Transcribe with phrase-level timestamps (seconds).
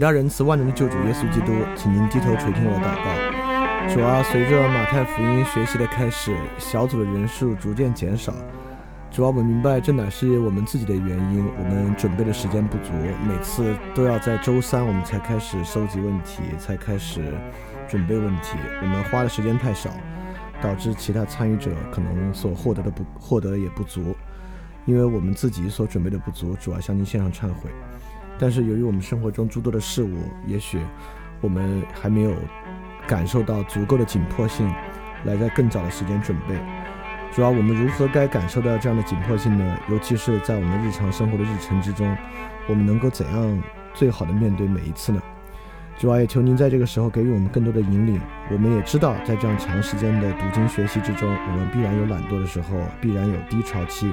[0.00, 3.94] 伟大仁慈万能的救主耶稣基督，请您低头垂听我的祷告。
[3.94, 8.32] 主啊，随着马太福音学习的开始，小组的人数逐渐减少。
[9.10, 12.94] 主啊，我们明白这乃是我们自己的原因，我们准备的时间不足，
[13.28, 17.34] 每次都要在周三我们才开始收集问题，才开始
[17.86, 19.90] 准备问题，我们花的时间太少，
[20.62, 24.16] 导致其他参与者可能所获得的不获得也不足，
[24.86, 27.68] 因为我们自己所准备的不足，主要向您献上忏悔。
[28.40, 30.80] 但是由于我们生活中诸多的事物，也许
[31.42, 32.34] 我们还没有
[33.06, 34.66] 感受到足够的紧迫性，
[35.24, 36.56] 来在更早的时间准备。
[37.32, 39.78] 主要我们如何该感受到这样的紧迫性呢？
[39.90, 42.16] 尤其是在我们日常生活的日程之中，
[42.66, 45.20] 我们能够怎样最好的面对每一次呢？
[45.98, 48.18] 主要也求您在这个时候给予我们更多的引领。
[48.50, 54.10] 我们也知道，在这样长时间的读经学习之中，我们必然有懒惰的时候，必然有低潮期。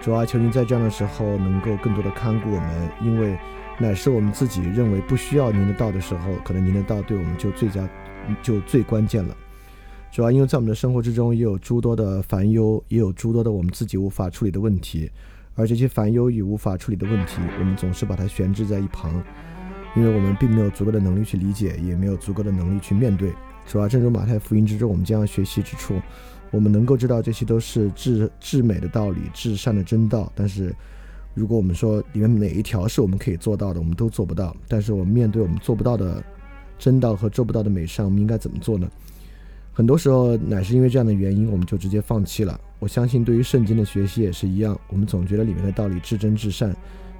[0.00, 3.38] 主要，求您在这样的时候能够更多的看顾我们，因为
[3.78, 7.86] 乃是我们自己认为不需要您的道的时候，可能您的道对我们就最佳，
[8.42, 9.36] 就最关键了。
[10.10, 15.10] 主要因为在我们的生活之中也有诸多的烦忧，也有诸多的我们自己无法处理的问题，
[15.54, 19.22] 而这些烦忧与无法处理的问题，我们总是把它悬置在一旁，
[19.94, 23.32] 因为我们并没有足够的能力去理解，也没有足够的能力去面对。
[23.66, 26.00] 主要正如马太福音之中我们将要学习之处。
[26.50, 30.74] 我们能够知道这些都是至至美的道理、至善的真道，但是，
[31.32, 34.54] 如果我们说里面哪一条是我们可以做到的，我们都做不到。
[34.66, 36.22] 但是我们面对我们做不到的
[36.78, 38.90] 真道和做不到的美善，我们应该怎么做呢？
[39.72, 42.60] 很多时候乃是因为这样的原因，我们就直接放弃了。
[42.80, 46.74] 我相信对于圣经的学习也是一样，我们总觉得里面的道理至真至善，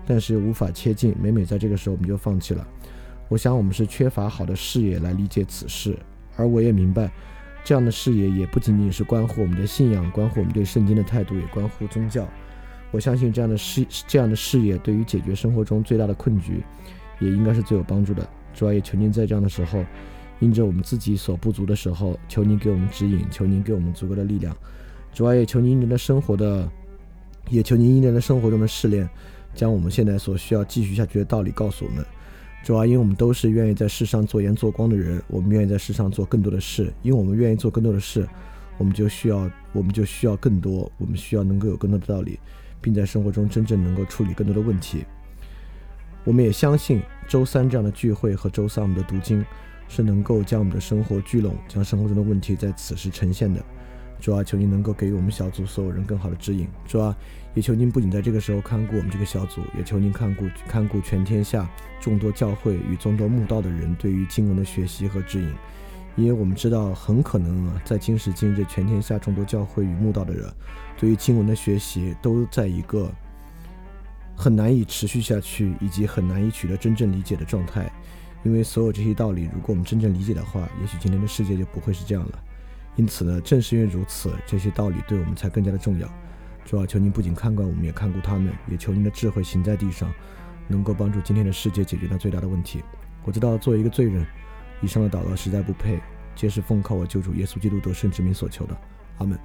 [0.06, 1.14] 但是无法切近。
[1.22, 2.66] 每每在这个时候，我们就放弃了。
[3.28, 5.96] 我想我们是缺乏好的视野来理解此事，
[6.36, 7.10] 而我也明白。
[7.62, 12.28] 这样的视野也不仅仅是关乎我们的信仰，关乎我们对圣经的态度，也关乎宗教。
[12.90, 16.64] 我相信这样的视这样的视野对于解决生活中最大的困局，
[17.20, 18.28] 也应该是最有帮助的。
[18.52, 19.84] 主要也求您在这样的时候，
[20.40, 24.56] 因着我们自己所不足的时候，求您给我们指引，求您给我们足够的力量。
[25.12, 26.68] 主要也求您因着生活的，
[27.48, 29.08] 也求您因着生活中的试炼，
[29.54, 32.04] 将我们现在所需要继续下去的道理告诉我们。
[32.62, 36.92] 主要因为我们都是愿意在世上做盐做光的人，我们愿意在世上做更多的事。
[37.02, 38.28] 因为我们愿意做更多的事，
[38.76, 42.38] 我们就需要，我们就需要更多，我们需要能够有更多的道理，
[42.80, 45.04] 并在生活中真正能够处理更多的问题。
[46.24, 49.42] 我们也相信周三这样的聚会和周三我们的读经，
[49.88, 53.64] 是能够将我们的生活聚拢，将生活中的问题在此时呈现的。
[54.20, 56.68] 主啊，求您能够给予我们小组所有人更好的指引。
[56.86, 57.16] 主啊，
[57.54, 61.68] 也求您不仅在这个时候看顾我们这个小组，也求您看顾看顾全天下
[62.00, 65.50] 众多教会与众多慕道的人对于经文的学习和指引。
[66.16, 70.52] 因为我们知道，很可能啊，在今时今日，全天下众多教会与慕道的人
[70.98, 73.10] 对于经文的学习都在一个
[74.36, 77.90] 很难以持续下去，以及很难以取得真正理解的状态。
[78.42, 82.42] 因为所有这些道理，如果我们真正理解的话，也许今天的世界就不会是这样了。
[83.00, 86.06] 因此呢，正是因为如此，这些道理对我们才更加的重要。
[86.66, 90.12] 主啊，求您不仅看管我们，也看顾他们，也求您的智慧行在地上，
[90.68, 92.84] 能够帮助今天的世界解决那最大的问题。
[93.24, 94.26] 我知道，作为一个罪人，
[94.82, 95.98] 以上的祷告实在不配，
[96.36, 98.76] 皆是奉靠我救主耶稣基督得胜之名所求的。
[99.16, 99.38] 阿门。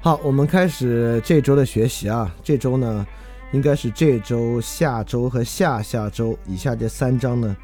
[0.00, 2.34] 好，我们开始这周的学习啊。
[2.42, 3.06] 这周呢，
[3.52, 7.56] 应该是这周、下周和下下周以下这三章呢，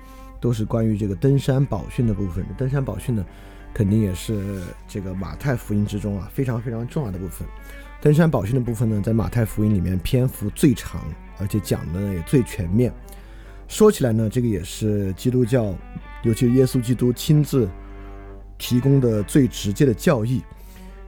[0.45, 2.45] 都是关于这个登山宝训的部分。
[2.59, 3.25] 登山宝训呢？
[3.73, 7.49] 肯定也是这个马太福音之中啊非常非常重要的部分。
[7.99, 11.01] 登山宝训的部分呢，在马太福音里面篇幅最长，
[11.39, 12.93] 而且讲的也最全面。
[13.69, 15.75] 说起来呢，这个也是基督教，
[16.25, 17.67] 尤其是耶稣基督亲自
[18.59, 20.43] 提供的最直接的教义。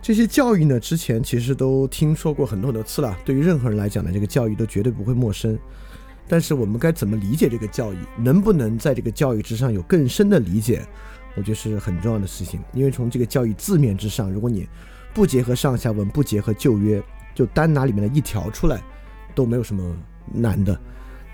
[0.01, 3.15] 这些教义呢，之前其实都听说过很多很多次了。
[3.23, 5.59] 对于任何人来讲呢，这个教义都绝对不会陌生。
[6.29, 7.99] 但是我们该怎么理解这个教义？
[8.19, 10.85] 能不能在这个教义之上有更深的理解？
[11.37, 14.67] 我觉得是很重要的事情，因为从这个教义字面之上，如果你
[15.13, 17.03] 不结合上下文，不结合旧约，
[17.35, 18.83] 就单拿里面的一条出来，
[19.35, 19.95] 都没有什么
[20.33, 20.79] 难的。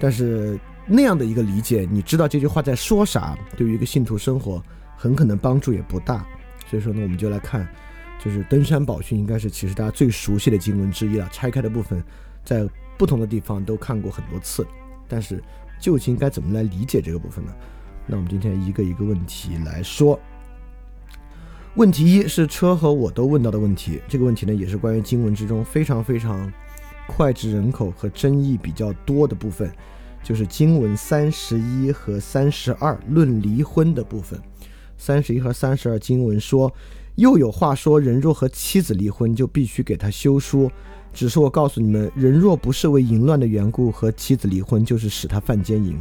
[0.01, 4.63] 但是那样的一个理解，你知道这句话在说啥，对于一个信徒生活
[4.97, 6.27] 很可能帮助也不大。
[6.69, 7.67] 所以说呢，我们就来看，
[8.23, 11.29] 就是登山宝训应该是其实大家最熟悉的经文之一了。
[11.31, 12.03] 拆开的部分，
[12.45, 12.69] 在
[12.99, 14.67] 不同的地方都看过很多次，
[15.13, 15.43] 但是
[15.79, 17.53] 究竟该怎么来理解这个部分呢？
[18.07, 20.19] 那我们今天一个一个问题来说。
[21.75, 26.51] 问题一是车和我都问到的问题，这个问题呢也是关于经文之中非常非常
[27.07, 29.71] 脍炙人口和争议比较多的部分，
[30.23, 34.41] 就是经文三十一和三十二论离婚的部分。
[34.97, 36.73] 三十一和三十二经文说，
[37.17, 40.71] 又有话说，人若和妻子离婚，就必须给他休书。
[41.13, 45.99] 只是我告诉你们，人若不是为淫乱的缘故和妻子离婚，就是使他犯奸淫。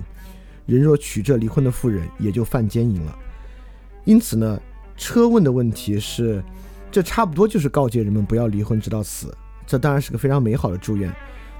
[0.65, 3.17] 人若娶这离婚的妇人，也就犯奸淫了。
[4.05, 4.59] 因此呢。
[4.97, 6.43] 车问的问题是，
[6.91, 9.35] 这差不多就是告诫人们不要离婚直到死，
[9.65, 11.11] 这当然是个非常美好的祝愿，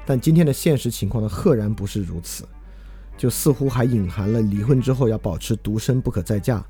[0.06, 2.44] 但今天的现实情况呢，赫然不是如此，
[3.18, 6.64] 就似乎还隐含了离婚之后要保持独身不可再嫁，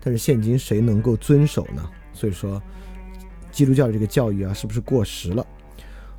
[0.00, 1.82] 但是现今谁能够遵守呢？
[2.12, 2.62] 所以说，
[3.50, 5.44] 基督教的这个教育啊，是不是过时了？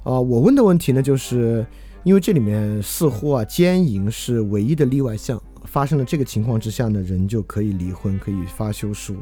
[0.03, 1.65] 啊，我问的问题呢，就是
[2.03, 9.15] 因为这里面似乎啊，奸淫是唯一的例外项，发生了这个情况之下呢，人就可以离婚，可以发休书。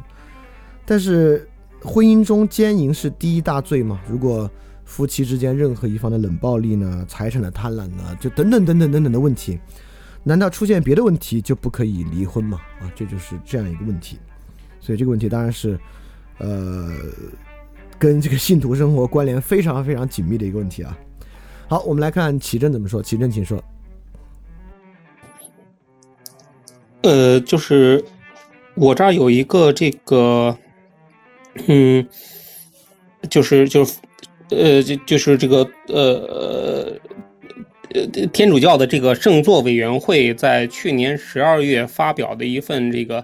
[0.84, 1.48] 但是，
[1.84, 4.02] 婚姻中奸淫是第一大罪嘛？
[4.10, 4.50] 如果
[4.84, 9.60] 夫妻之间任何一方的冷暴力呢、财产的贪婪呢，就等等等等等等的问题，
[10.24, 12.60] 难道出现别的问题就不可以离婚吗？
[12.80, 14.18] 啊，这就是这样一个问题。
[14.80, 15.80] 所以这个问题当然是，
[16.40, 16.92] 呃，
[18.02, 20.98] 跟这个信徒生活关联非常非常紧密的一个问题啊。
[21.68, 23.00] 好，我们来看齐正怎么说。
[23.00, 23.64] 齐正，请说。
[27.04, 28.04] 呃，就是
[28.74, 30.58] 我这儿有一个这个。
[31.68, 32.08] 嗯，
[33.30, 34.00] 就是就是，
[34.50, 36.98] 呃，就就是这个呃
[37.94, 43.24] 呃天主教的这个圣座委员会在去年十二月发表的一份这个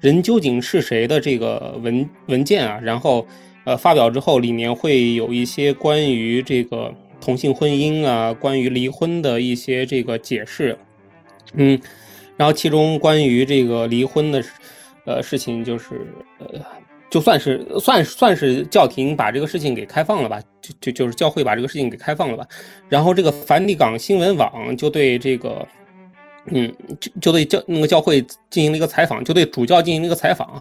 [0.00, 3.26] 人究竟是谁的这个文文件啊，然后
[3.64, 10.78] 呃发表之后里面会有一些关于这个同性婚姻啊，关于离婚的一些这个解释，
[11.54, 11.80] 嗯，
[12.36, 14.44] 然后其中关于这个离婚的
[15.04, 16.06] 呃事情就是
[16.38, 16.46] 呃。
[17.10, 22.44] 就算是算算是教廷把这个事情给开放了吧，就就就是教会把这个事情给开放了吧，
[22.88, 25.64] 然后这个梵蒂冈新闻网就对这个，
[26.46, 28.20] 嗯，就就对教那个教会
[28.50, 30.60] 进行了一个采访，就对主教进行了一个采访，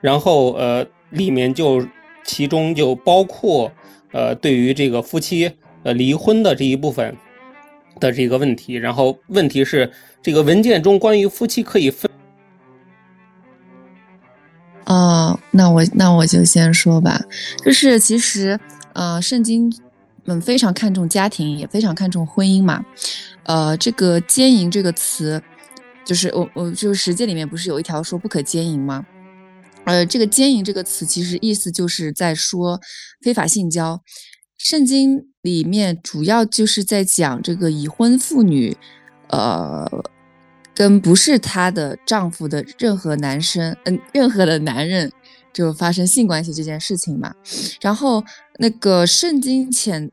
[0.00, 1.86] 然后呃里面就
[2.24, 3.70] 其中就包括
[4.12, 5.52] 呃对于这个夫妻
[5.82, 7.16] 呃离婚的这一部分
[8.00, 9.90] 的这个问题，然后问题是
[10.22, 12.10] 这个文件中关于夫妻可以分。
[14.84, 17.20] 哦，那我那我就先说吧，
[17.64, 18.58] 就是其实，
[18.94, 19.72] 呃，圣经
[20.24, 22.84] 们非常看重家庭，也非常看重婚姻嘛。
[23.44, 25.40] 呃，这个奸淫这个词，
[26.04, 29.06] 就是我我就是实践里面不是有一条说不可奸淫吗？
[29.84, 32.80] 呃，这个奸淫这个词其实意思就是在说
[33.20, 34.02] 非法性交。
[34.58, 38.76] 圣经里面主要就是在讲这个已婚妇女，
[39.28, 40.04] 呃。
[40.74, 45.12] 跟不是她的丈夫的任何男生，嗯，任何的男人
[45.52, 47.34] 就发生性关系这件事情嘛。
[47.82, 48.24] 然后
[48.58, 50.08] 那个圣经谴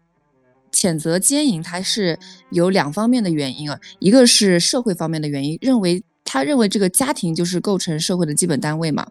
[0.69, 2.19] 谴责奸淫，它是
[2.51, 9.07] 有两方面的原因啊，一个是社会方面的原因，认为他认为这个家庭就是构成社会的基本单位嘛。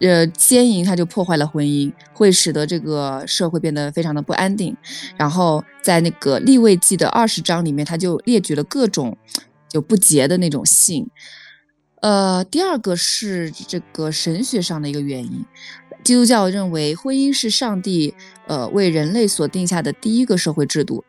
[0.00, 4.76] 呃，奸淫它就破坏了婚姻，会使得这个社会变得非常的不安定。
[5.16, 9.16] 然后在那个立位记的二十章里面，他就列举了各种。
[9.72, 11.08] 就不洁的那种性，
[12.02, 15.44] 呃，第二个是这个神学上的一个原因，
[16.02, 18.12] 基督教认为婚姻是上帝
[18.48, 21.04] 呃为人类所定下的第一个社会制度，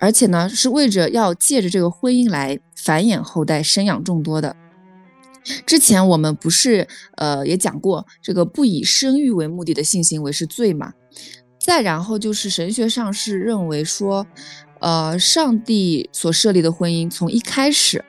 [0.00, 4.56] 而且呢是为着要借着这个婚姻来繁衍后代、生养众多的。
[5.64, 10.92] 之前我们不是呃也讲过，这个不以生育为目的的性行为是罪嘛？
[11.60, 14.26] 再然后就是神学上是认为说。
[14.82, 18.02] 呃，上帝所设立的婚姻从一开始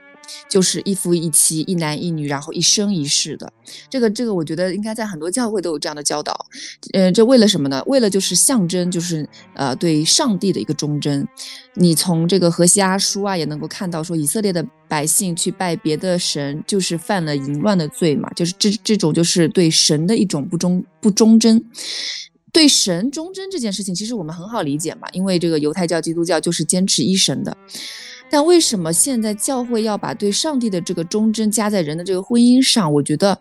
[0.49, 3.51] 就是一夫一妻、一男一女，然后一生一世的。
[3.89, 6.45] 这个，这个，我觉得应该在很多教会都有这样的教导。
[6.93, 7.83] 嗯，这为了什么呢？
[7.87, 11.27] 为了就是象征，就是呃，对上帝的一个忠贞。
[11.75, 21.63] 你从这个何西阿书啊，也能够看到说，以色列的百姓去拜别的神，就是犯了淫乱的罪嘛，就是这这种就是对神的一种不忠不忠贞。
[22.51, 27.55] 对神忠贞这件事情，其实我们很好理解嘛，因为这个犹太教、基督教就是坚持一神的。
[28.31, 32.91] 但为什么现在教会要把对上帝的这个忠贞加在人的这个婚姻上？
[32.93, 33.37] 我觉得，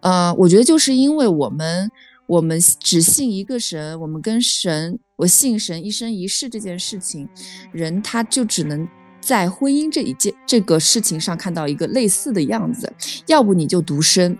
[0.00, 1.90] 呃，我觉得就是因为我们
[2.26, 7.28] 我们只信一个神，我们跟神我信神一生一世这件事情，
[7.72, 8.88] 人他就只能
[9.20, 12.90] 在婚姻这一件这个事情上看到一个类似的样子，
[13.26, 14.38] 要不你就独身。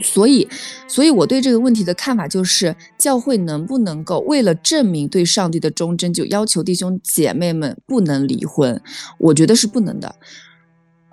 [0.00, 0.48] 所以，
[0.88, 8.80] 所以我对这个问题的看法就是，教会能不能够为了证明对上帝的忠贞，就要求弟兄姐妹们不能离婚？
[9.18, 10.14] 我觉得是不能的。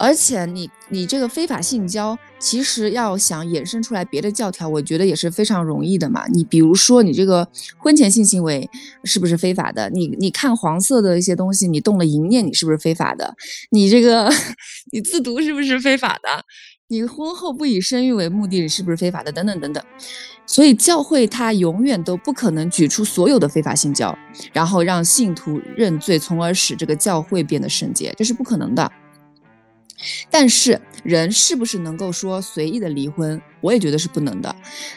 [0.01, 6.25] 而且你你这个非法性交，其实要想衍生出来别的教条，我觉得也是非常容易的嘛。
[6.27, 7.45] 你比如说你这个
[7.77, 8.69] 婚前性行为
[9.03, 9.89] 是不是非法的？
[9.89, 13.35] 你你看黄色的一些东西，你动了淫念，你是不是非法的？
[13.71, 14.31] 你这个
[14.93, 16.45] 你自毒是不是非法的？
[16.91, 19.31] 你婚后不以生育为目的，是不是非法的？
[19.31, 19.83] 等等等等。
[20.47, 24.17] 所以教会它永远都不可能举出所有的非法性交，
[24.51, 28.91] 然后让信徒认罪，从而使这个教会变得圣洁，这是不可能的。
[30.31, 33.39] 但是人是不是能够说随意的离婚？
[33.61, 34.55] 我也觉得是不能的。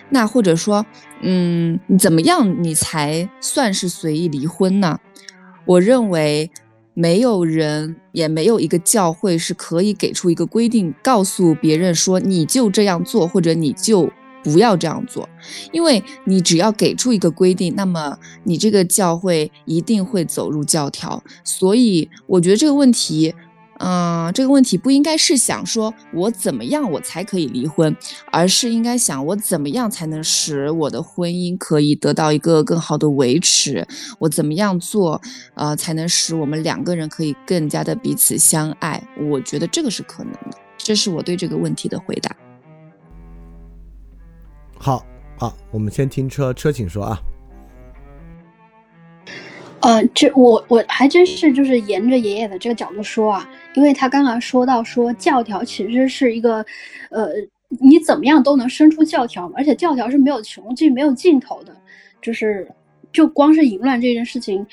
[0.09, 0.87] 那或者说，
[1.21, 4.99] 嗯，怎么样你才算是随意离婚呢？
[5.67, 6.51] 我认为
[6.95, 14.11] 没有人也没有一个教会是可以给出一个规定，告诉别人说你就这样做，或者你就
[14.43, 15.29] 不要这样做。
[15.73, 21.23] 因为你只要给出一个规定，那么你这个教会一定会走入教条。
[21.45, 23.35] 所以我觉得这个问题。
[23.85, 27.97] 嗯，这个问题不应该是想说我怎么样我才可以离婚，
[28.31, 33.85] 而是应该想我怎么样才能使我的婚姻可以得到一个更好的维持，
[34.21, 35.21] 我怎么样做，
[35.55, 39.03] 呃，才能使我们两个人可以更加的彼此相爱？
[39.29, 42.37] 我觉得这个是可能的，这是我对这个问题的回答。
[44.79, 45.05] 好，
[45.37, 47.21] 好，我们先听车车，请说啊。
[49.81, 53.51] 呃，这我我还真是就是沿着爷爷的这个角度说啊。
[53.75, 56.65] 因为他刚刚说到说教条其实是一个，
[57.11, 57.29] 呃，
[57.81, 61.77] 你怎么样都能生出教条，而且教条是没有穷尽、没有尽头的，
[62.21, 62.69] 就是，
[63.13, 64.67] 就光是淫乱这件事情，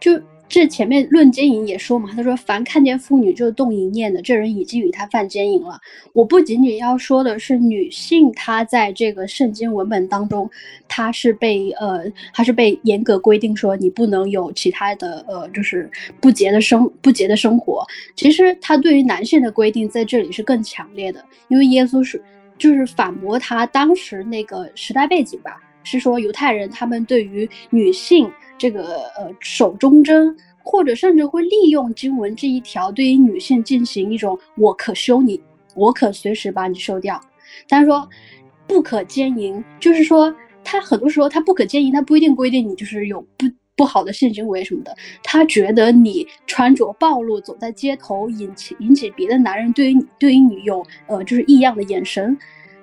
[0.00, 0.20] 就。
[0.48, 5.78] 这前面论奸淫也说嘛，他说凡看见妇女就动淫念的，这人已经与他犯奸淫了。
[6.12, 10.48] 我不仅仅要说的是女性，她在这个圣经文本当中，
[10.86, 17.84] 她是被呃，她是被严格规定说你不能有其他的呃，就是不洁的生不洁的生活。
[18.14, 22.22] 其实他对于男性的规定在这里是更强烈的，因为耶稣是
[22.56, 28.30] 就是反驳他当时那个时代背景吧，是说犹太人他们对于女性。
[28.58, 28.82] 这个
[29.18, 35.40] 呃守忠贞，或者甚至会利用经文这一条，对于女性进行一种我可休你，
[35.74, 37.20] 我可随时把你收掉。
[37.68, 38.08] 但是说
[38.66, 40.34] 不可奸淫，就是说
[40.64, 43.46] 他很多时候他不可奸淫，他不一定规定你就是有不
[43.76, 44.96] 不好的性行为什么的。
[45.22, 52.36] 他觉得你穿着暴露走在街头，引起引起别的男人对于你对于你有呃就是异样的眼神，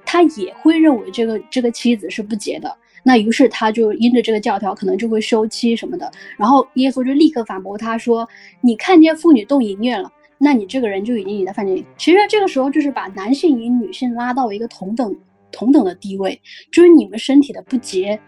[0.05, 2.77] 他也会认为这个这个妻子是不洁的。
[3.03, 6.09] 那于是他就因着这个教条，可能就会休妻什么的。
[6.37, 8.27] 然后耶稣就立刻反驳他说
[8.61, 15.15] ：“你看见妇女动淫念了，那你这个人就已经你在犯罪。”其实这个时候就是把男性与女性拉到一个同等
[15.51, 16.39] 同等的地位，
[16.71, 18.19] 就是你们身体的不洁，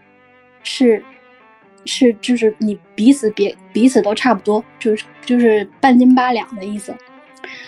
[0.62, 1.02] 是
[1.86, 6.94] 是就是你彼此别彼此都差不多，就是就是半斤八两的意思。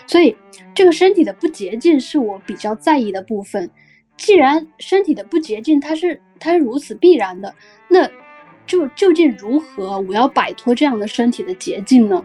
[0.06, 0.36] 所以
[0.74, 3.70] 这个身体的不洁净是我比较在意的部分。
[4.16, 7.54] 既然身体的不洁净，它是它是如此必然的，
[7.88, 8.09] 那
[8.66, 12.25] 就究竟如何我要摆脱这样的身体的捷径呢？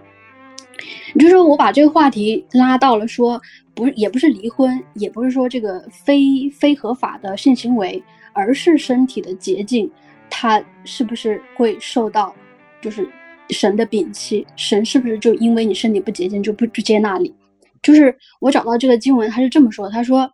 [1.16, 3.42] 就是说我把这个话题拉到了说，
[3.74, 8.04] 不也不是离婚，也不是说这个非非合法的性行为，
[8.34, 9.90] 而是身体的捷径，
[10.30, 12.36] 它是不是会受到
[12.82, 13.08] 就是
[13.50, 14.46] 神的摒弃？
[14.56, 17.34] 神是不是就因为你身体不洁净就不不接纳你？
[17.82, 20.30] 就是我找到这个经文，他是这么说，他说。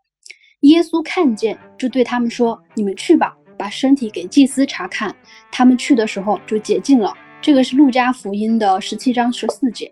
[0.63, 5.13] 耶稣看见，就对他们说：“你们去吧，把身体给祭司查看。”
[5.51, 7.13] 他们去的时候就洁净了。
[7.41, 9.91] 这个是路加福音的十七章十四节。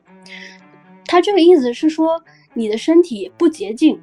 [1.05, 2.21] 他这个意思是说，
[2.53, 3.97] 你的身体不洁净，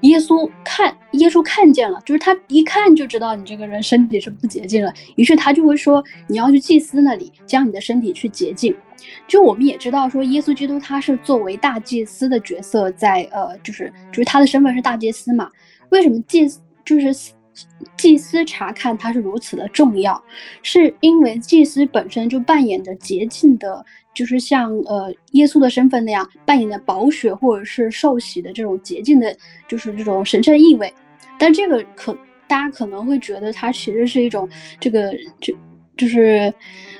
[0.00, 4.92] 耶稣看，耶稣看见了，就是他一看就知道你这个人身体是不洁净了。
[5.16, 8.74] 于是他就会说：“你要去祭司那里，将你的身体去洁净。”
[9.28, 15.48] 就我们也知道，说耶稣基督他是作为大祭司的角色，在呃，就是就是他的身份是大祭司嘛。
[15.90, 16.48] 为什么祭
[16.84, 17.14] 就是
[17.96, 20.22] 祭司查看它是如此的重要？
[20.62, 29.36] 是因为祭司本身就扮演着洁净的，就是像呃耶稣的身份那样扮演的宝血或者是受洗的这种洁净的，
[29.68, 30.92] 就是这种神圣意味。
[31.38, 32.16] 但这个可
[32.48, 34.48] 大家可能会觉得它其实是一种
[34.80, 35.54] 这个就
[35.96, 36.52] 就是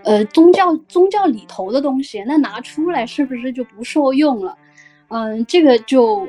[0.05, 4.57] 呃宗教宗教里头的东西，那拿出来是不是就不受用了？
[5.09, 6.29] 嗯，这个就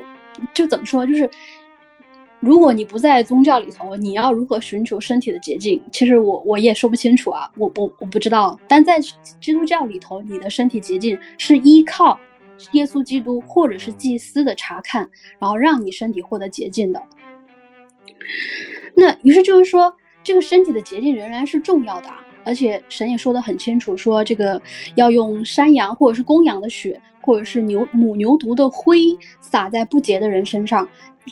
[0.52, 1.28] 就怎么说就是。
[2.44, 5.80] 如果你不在宗教里头，你要如何寻求身体的捷径？
[5.90, 8.60] 其实我我也说不清楚啊，我我我不知道。
[8.68, 9.00] 但在
[9.40, 12.20] 基督教里头，你的身体捷径是依靠
[12.72, 15.08] 耶稣基督或者是祭司的查看，
[15.38, 17.02] 然后让你身体获得捷径的。
[18.94, 19.90] 那于是就是说，
[20.22, 22.10] 这个身体的捷径仍然是重要的，
[22.44, 24.60] 而且神也说得很清楚，说这个
[24.96, 28.98] 要用山羊或者是公羊的血，或者是牛母牛犊的灰
[29.40, 30.86] 撒在不洁的人身上。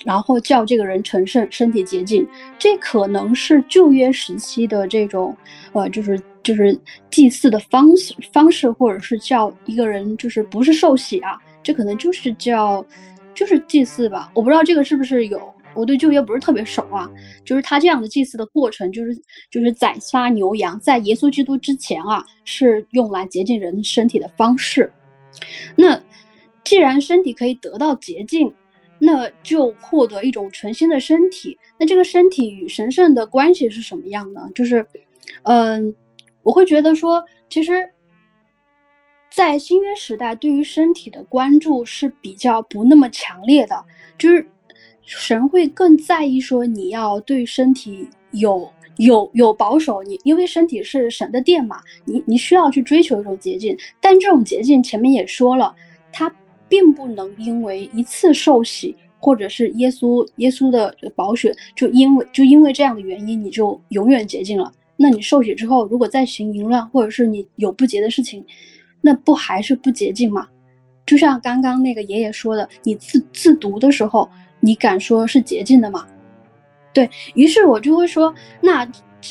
[0.04, 2.26] 然后叫这个人成圣，身体洁净，
[2.58, 5.36] 这可能是旧约时期的这种，
[5.72, 6.78] 呃，就是就是
[7.10, 12.84] 祭祀的方式方式，或者是叫一个人就是不是受洗啊，这可能就是叫
[13.34, 14.30] 就是祭祀吧。
[14.34, 15.40] 我不知道这个是不是有，
[15.74, 17.08] 我对旧约不是特别熟啊。
[17.44, 19.14] 就是他这样的祭祀的过程，就是
[19.50, 24.90] 就是宰杀牛羊，在耶稣基督之前啊，是用来洁净人身体的方式。
[25.76, 26.00] 那
[26.64, 28.52] 既然身体可以得到洁净，
[29.04, 31.58] 那就获得一种全新的身体。
[31.76, 34.48] 那这个身体与神圣的关系是什么样呢？
[34.54, 34.86] 就是，
[35.42, 35.92] 嗯，
[36.44, 37.90] 我会觉得说，其实，
[39.28, 43.84] 在新约时代，对于身体的关注是比较不那么强烈的。
[44.16, 44.46] 就是
[45.02, 50.00] 神会更在意说，你要对身体有有有保守。
[50.04, 53.76] 你因为身体是神的殿嘛，你你需要去追求一种捷径。
[54.00, 55.74] 但这种捷径前面也说了，
[56.12, 56.32] 它。
[56.72, 64.72] 并不能因为一次受洗，或者是耶稣耶稣的宝血，就因为就因为这样的原因，你就永远洁净了。
[64.96, 68.42] 那你受洗之后，如果再行淫乱，或者是你有不洁的事情，
[69.02, 70.48] 那不还是不洁净吗？
[71.04, 74.26] 就像刚刚那个爷爷说的，你自自读的时候，
[74.58, 76.06] 你敢说是洁净的吗？
[76.94, 78.90] 对于是，我就会说那。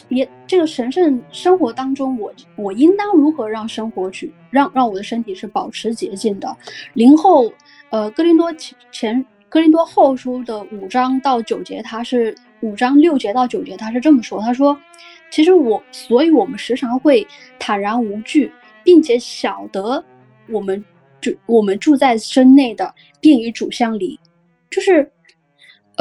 [0.09, 6.55] 也这个神圣生活当中，我我应当如何让生活去让让我的身体是保持洁净的？
[6.93, 7.51] 林后，
[7.89, 14.77] 呃，哥林多前前哥林多后书的五章到九节，他是五章六节到九节，他是这么说：他说，
[15.29, 17.25] 其实我，所以我们时常会
[17.59, 18.51] 坦然无惧，
[18.83, 20.03] 并且晓得
[20.49, 20.83] 我们
[21.19, 24.19] 住我们住在身内的，便与主相离，
[24.69, 25.11] 就是。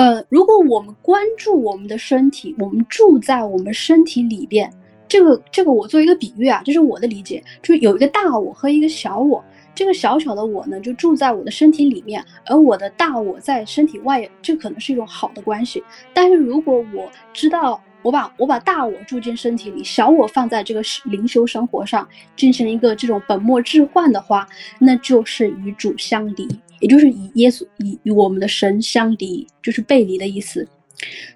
[0.00, 4.72] 呃，如果我们关注我们的身体，我们住在我们身体里边，
[5.06, 15.84] 这个这个我做一个比喻啊，这是我的理解，就是有一个大我和一个小我，这个小小的我呢就住在我的身体里面，而我的大我在身体外，这可能是一种好的关系。
[16.14, 26.48] 但是如果我知道我把我把大我住进身体里，小我放在这个灵修生活上进行一个这种本末置换的话，那就是与主相离。
[26.80, 30.66] 也就是以耶稣以与我们的神相离，就是背离的意思。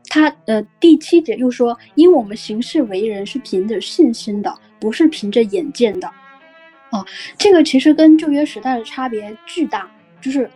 [0.08, 6.06] 他呃第七节又说，因我们行事为人是凭着信心的，不是凭着眼见的。
[6.90, 7.04] 啊，
[7.38, 9.90] 这个其实跟旧约时代的差别巨大。
[10.20, 10.50] 就是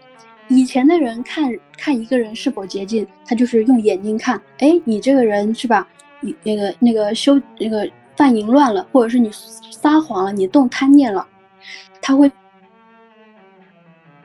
[0.48, 5.88] 以前的人看看一个人是否洁净，他就是用眼睛看，哎，你这个人是吧？
[6.20, 9.31] 你那个那个修那个犯淫乱了，或者是你
[9.70, 11.27] 撒谎了，你动贪念了，
[12.01, 12.31] 他会。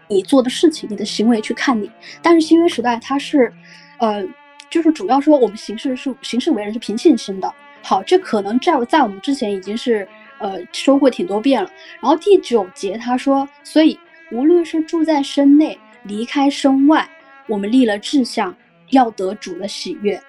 [0.08, 1.90] 你做的事情，你的行为去看你，
[2.22, 3.52] 但是新约时代它是，
[4.00, 4.24] 呃，
[4.70, 7.54] 就是主要说我们行事是行事为人是凭信心的。
[7.82, 10.08] 好，这可能在在我们之前已经是
[10.40, 11.70] 呃说过挺多遍了。
[12.02, 13.98] 然后第九节他说，所以
[14.32, 17.10] 无论是住在身内，离开身外，
[17.48, 18.56] 我们立了志向，
[18.92, 20.22] 要得主的喜悦。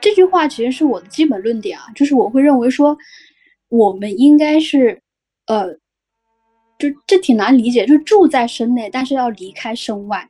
[0.00, 2.96] 这句话其实是我的基本论点啊，就是我会认为说，
[3.68, 5.00] 我们应该是，
[5.46, 5.78] 呃。
[6.90, 10.28] 就这挺难理解，就住在身内，但是要离开身外，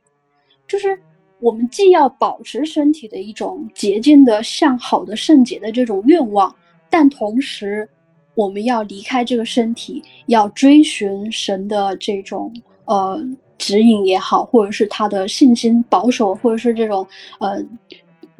[0.67, 0.97] 就是
[1.39, 6.53] 我们既要保持身体的一种洁净的、向好的、圣洁的这种愿望，
[6.89, 7.87] 但同时
[8.35, 12.53] 我们要离开这个身体，要追寻神的这种
[12.85, 13.21] 呃
[13.57, 17.05] 指引也好，或者是他的信心保守，或者是这种
[17.39, 17.61] 呃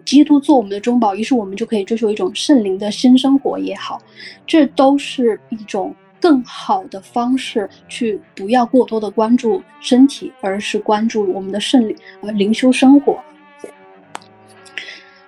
[0.06, 4.02] 基督做我们的中保，于是我们就可以追求一种圣灵的新生活也好，
[4.48, 5.94] 这都是一种。
[6.26, 13.24] 更好的方式去不要过多的关注身体，而是关注我们的圣呃灵修生活。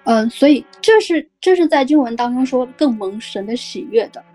[0.05, 4.25] 嗯，所以这是这是在经文当中说更蒙神的喜悦的。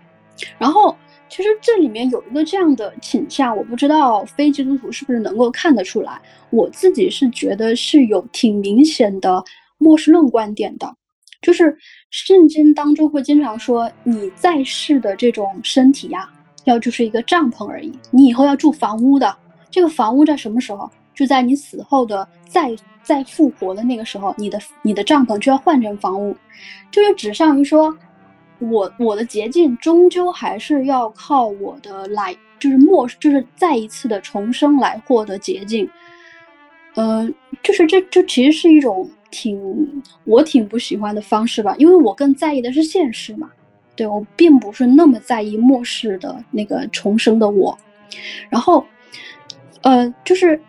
[0.57, 0.95] 然后
[1.27, 6.21] 其实这里面有一个这样的倾向，我不知道非基督徒是不是能够看得出来。
[6.49, 9.43] 我自己是觉得是有挺明显的
[9.79, 10.95] 末世论观点的，
[11.41, 11.77] 就是
[12.09, 16.29] 圣经当中会经常说你在世的这种身体呀。
[16.65, 19.35] 要就是一个帐篷而已，你以后要住房屋的。
[19.69, 20.89] 这个房屋在什么时候？
[21.15, 26.35] 就在你死后的再再复活的那个时候，你的你的帐篷就要换成房屋。
[26.89, 27.95] 就是指向于说，
[28.59, 35.87] 我我的捷径终究还是要靠我的来，就是末就是再一次的重生来获得捷径。
[36.95, 43.49] 嗯，就是这这其实是一种挺我挺不喜欢的方式吧，因为我更在意的是现实嘛。
[43.95, 47.77] 对我并不是那么在意末世的那个重生的我，
[48.49, 48.85] 然后，
[49.81, 50.59] 呃，就是，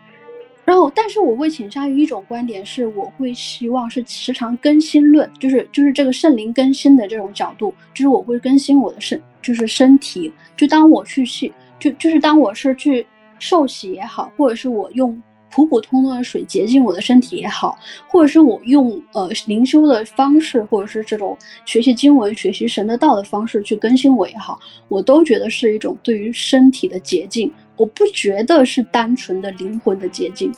[0.63, 13.05] 然后，但是我会倾向于一种观点，是我会希望是时常更新论，就是就是这个圣灵更新的这种角度，就是我会更新我的身，就是身体，就当我去去，就就是当我是去
[13.39, 15.21] 受洗也好，或者是我用。
[15.55, 27.49] 普普通通的水洁净我的身体也好，或者是我用呃灵修的方式，或者是这种学习经文、学习神的道的方式去更新我也好，我都觉得是一种对于身体的洁净。
[27.77, 30.51] 我不觉得是单纯的灵魂的洁净，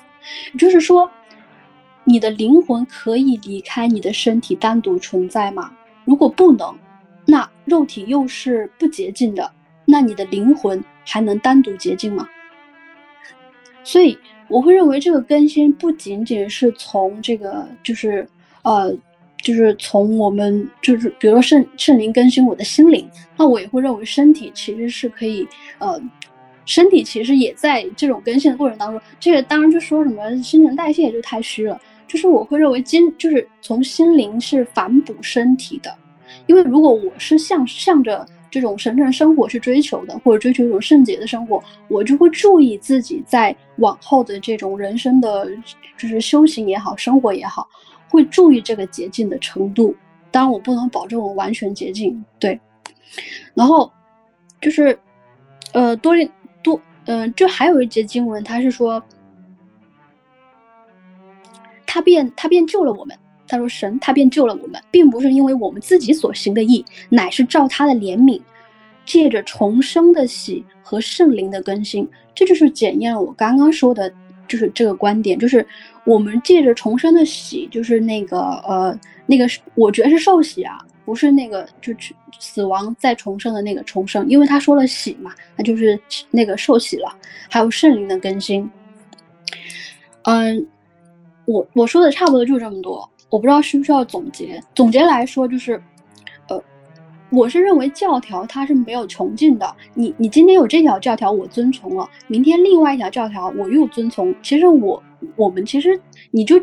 [0.57, 1.07] 就是说，
[2.03, 5.71] 你的灵魂可以离开你的身体单独存在吗？
[6.05, 6.75] 如果不能，
[7.27, 9.51] 那肉体又是不洁净的，
[9.85, 12.27] 那你的灵魂还能单独洁净吗？
[13.83, 14.17] 所以。
[14.47, 18.27] 我会认为这个更新不仅仅是从这个，就是，
[18.63, 18.95] 呃，
[19.41, 23.07] 就是从我们就是，比如说圣圣灵更新我的心灵，
[23.37, 25.47] 那我也会认为身体其实是可以，
[25.79, 26.01] 呃，
[26.65, 29.01] 身体其实也在这种更新的过程当中。
[29.19, 35.93] 这个当然就说什么新陈代谢也就太虚了，就是我会认为今就是从心灵是反哺身体的，
[36.45, 38.25] 因为如果我是向向着。
[38.49, 45.49] 这种神圣生活去追求的，或者追求一种圣洁的生活，我就会注意自己在往后的这种人生的，
[45.97, 47.67] 就是修行也好，生活也好，
[48.09, 49.95] 会注意这个洁净的程度。
[50.31, 52.59] 当然，我不能保证我完全洁净，对。
[53.53, 53.91] 然后
[54.61, 54.97] 就是，
[55.73, 56.29] 呃，多利
[56.61, 59.01] 多，嗯，就还有一节经文，他是说，
[61.85, 63.17] 他便他便救了我们。
[63.47, 68.41] 他说：“神，他便救了我们，并不是因为我们自己所行的义，乃是照他的怜悯，
[69.05, 72.07] 借着重生的喜和圣灵的更新。
[72.35, 74.13] 这就是检验了我刚刚说的，
[74.47, 75.65] 就是这个观点，就是
[76.05, 81.93] 我们借着重生的喜，就是那个呃那个，我觉得是受洗啊，不是那个就
[82.39, 87.11] 死亡再重生的那个重生，因为他说了喜嘛，那就是那个受洗了，
[87.49, 88.69] 还有圣灵的更新。
[90.23, 90.67] 嗯，
[91.45, 94.61] 我我说的差不多就这么多。”我不知道需不需要总结。
[94.73, 95.81] 总结来说，就是，
[96.49, 96.63] 呃，
[97.29, 99.75] 我是认为教条它是没有穷尽的。
[99.93, 104.33] 你你今天有这条教条，我遵从了；明天另外一条教条，我又遵从。
[104.41, 105.01] 其实我
[105.35, 105.99] 我们其实
[106.31, 106.61] 你就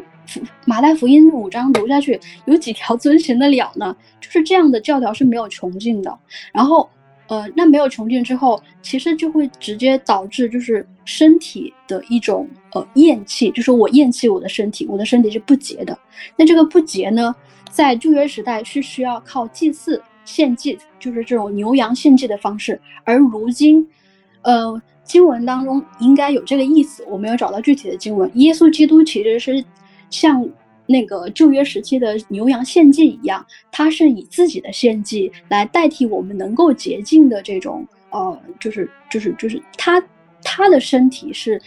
[0.64, 3.96] 马太福音五章读下去，有几条 遵循得了呢？
[4.20, 6.18] 就是这样的教条是没有穷尽的。
[6.53, 6.88] 然后。
[7.27, 15.99] 呃，那没有穷尽之后，其实就会直接导致就是身体的一种呃厌弃，就是我厌弃我的身体，我的身体是不洁的。
[16.37, 17.35] 那这个不洁呢，
[17.71, 22.81] 在旧约时代是需要靠祭祀献祭，就是这种牛羊献祭的方式。
[23.05, 23.87] 而如今，
[24.43, 28.31] 呃，经文当中应该有这个意思，我没有找到具体的经文。
[28.35, 29.65] 耶稣基督其实是
[30.11, 30.47] 像。
[30.87, 40.03] 那个旧约时期的牛羊献祭一样，他是以自己的献祭来代替我们能够洁净的这种，呃，就是就是就是他
[40.42, 41.61] 他的身体是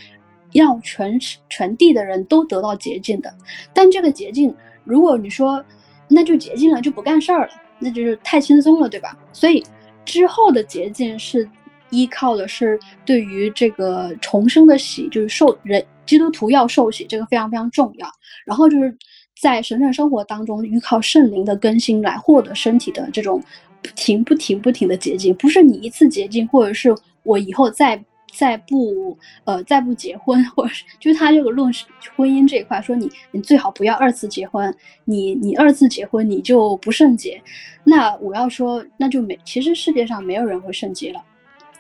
[0.54, 3.34] 让全全地的人都得到洁净的。
[3.74, 4.54] 但这个洁净，
[4.84, 5.64] 如果你说
[6.08, 9.18] 那就洁净了就不干事儿了，那就是太轻松了，对吧？
[9.34, 9.64] 所以
[10.06, 11.50] 之后的洁净是
[11.90, 15.84] 依靠的是对于这个重生的喜，就是受人。
[16.08, 18.08] 基督徒要受洗，这个非常非常重要。
[18.46, 18.98] 然后就是
[19.40, 23.40] 在神圣生活当中，依靠圣灵的更新来获得身体的这种
[23.84, 25.36] 不停、不停、不停的洁净。
[25.36, 31.72] 不是你一次洁净，或者是我以后再再不呃再不结婚，或者是就是他这个论
[32.16, 34.74] 婚姻这一块，说你你最好不要二次结婚，
[35.06, 37.42] 你你二次结婚你就不圣洁。
[37.84, 41.22] 那我要说，那就没，其实世界上没有人会圣洁了，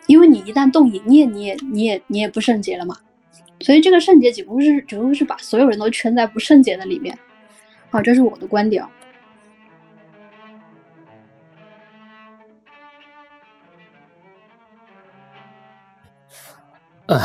[0.07, 2.95] 因为你一旦动淫念，你也你也你也不圣洁了嘛。
[3.59, 7.17] 所以这个圣洁几乎是几乎是把所有人都圈在不圣洁的里面，
[7.89, 8.85] 好，这是我的观点。
[17.07, 17.19] 呃，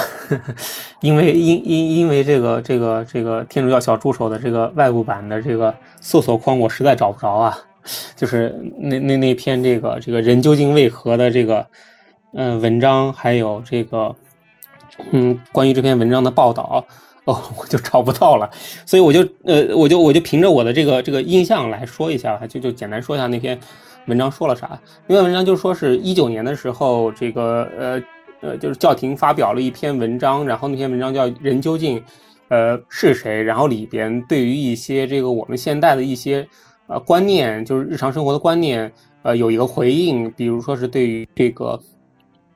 [1.00, 7.58] 因为因因因为这个这个这个天主教小助手的这个外部版的这个搜索框我实在找不着啊，
[8.16, 11.66] 就是那那那篇这个这个人究竟为何的这个
[12.32, 14.16] 嗯文章，还有这个。
[15.10, 16.84] 嗯，关于这篇文章的报道，
[17.24, 18.50] 哦， 我就找不到了，
[18.84, 23.58] 所以我就呃，我就我就凭着我的这个这个印象来说一下，就就简单说一下那篇
[24.06, 24.78] 文章说了啥。
[25.06, 28.02] 那篇文章就说是一九年的时候，这个呃
[28.42, 32.02] 呃，就是教廷发表了一篇文章，然后那篇文章叫《人究竟
[32.48, 36.46] 呃是谁》，然后里边对于一些这个我们现代的一些
[36.86, 41.80] 呃观念，就是日常生活的观念，呃，有一个回应，比如说是对于这个。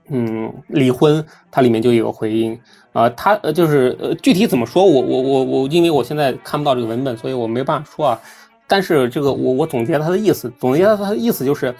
[0.08, 2.56] 嗯，离婚，它里面就有回应
[2.92, 8.20] 啊，它呃就是呃具体怎么说，我我我我，因为我现在看不到这个文本，所以我没办法说啊。
[8.68, 11.74] 但是这个我我总结它的意思，总结它的意思就是，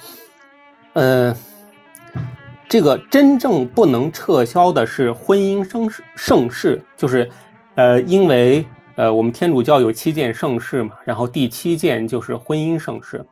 [0.95, 1.37] 呃，
[2.69, 7.31] 这个真正不能撤销的是婚姻盛世盛世，就是
[7.77, 8.65] 呃，因为
[8.97, 13.25] 呃我们天主教有七件盛世嘛，然后第七件就是婚姻盛世，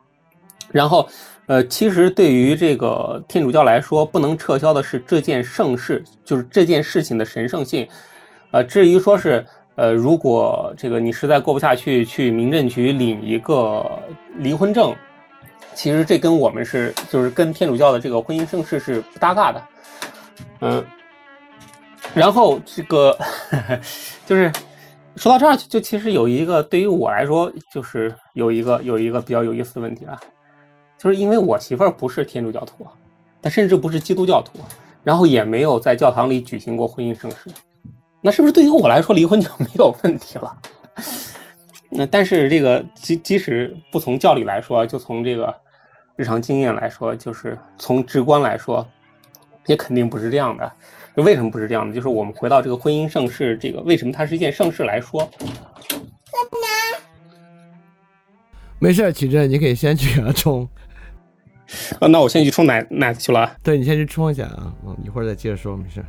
[0.71, 1.09] 然后。
[1.47, 7.87] 呃，其实对于这个天主教来说，不能撤销的是这件盛事，就是这件事情的神圣性。
[8.49, 13.85] 呃，至于说是，呃，如果这个你实在过不下去，去民政局领一个
[14.37, 14.95] 离婚证，
[15.75, 19.61] 其实这跟我们是，就是跟天主教的这个婚姻盛世是不搭嘎的。
[20.61, 20.83] 嗯，
[22.15, 23.15] 然后这个
[24.25, 24.51] 就是
[25.15, 30.19] 说到这儿，就其实有一个对于我来说，就是有一个有一个比较有意思的问题啊。
[31.05, 32.83] 就是因为我媳妇儿不是天主教徒，
[33.39, 34.57] 她甚至不是基督教徒，
[35.03, 37.51] 然后也没有在教堂里举行过婚姻盛事，
[38.21, 40.57] 那是不是对于我来说离婚就没有问题了？
[41.91, 45.53] 那但是这个即即使不从教理来说，就从这个
[46.15, 48.83] 日常经验来说，就是从直观来说，
[49.67, 50.71] 也肯定不是这样的。
[51.17, 51.93] 为什么不是这样的？
[51.93, 55.29] 就是我们回到这个婚姻盛世，这个为什么它是一件盛世来说？
[58.79, 60.67] 没事，启正，你可以先去给他冲。
[61.99, 63.55] 啊，那我先去冲奶奶去了。
[63.63, 66.03] 对你先去冲一下啊，嗯，一会儿再接着说，没事。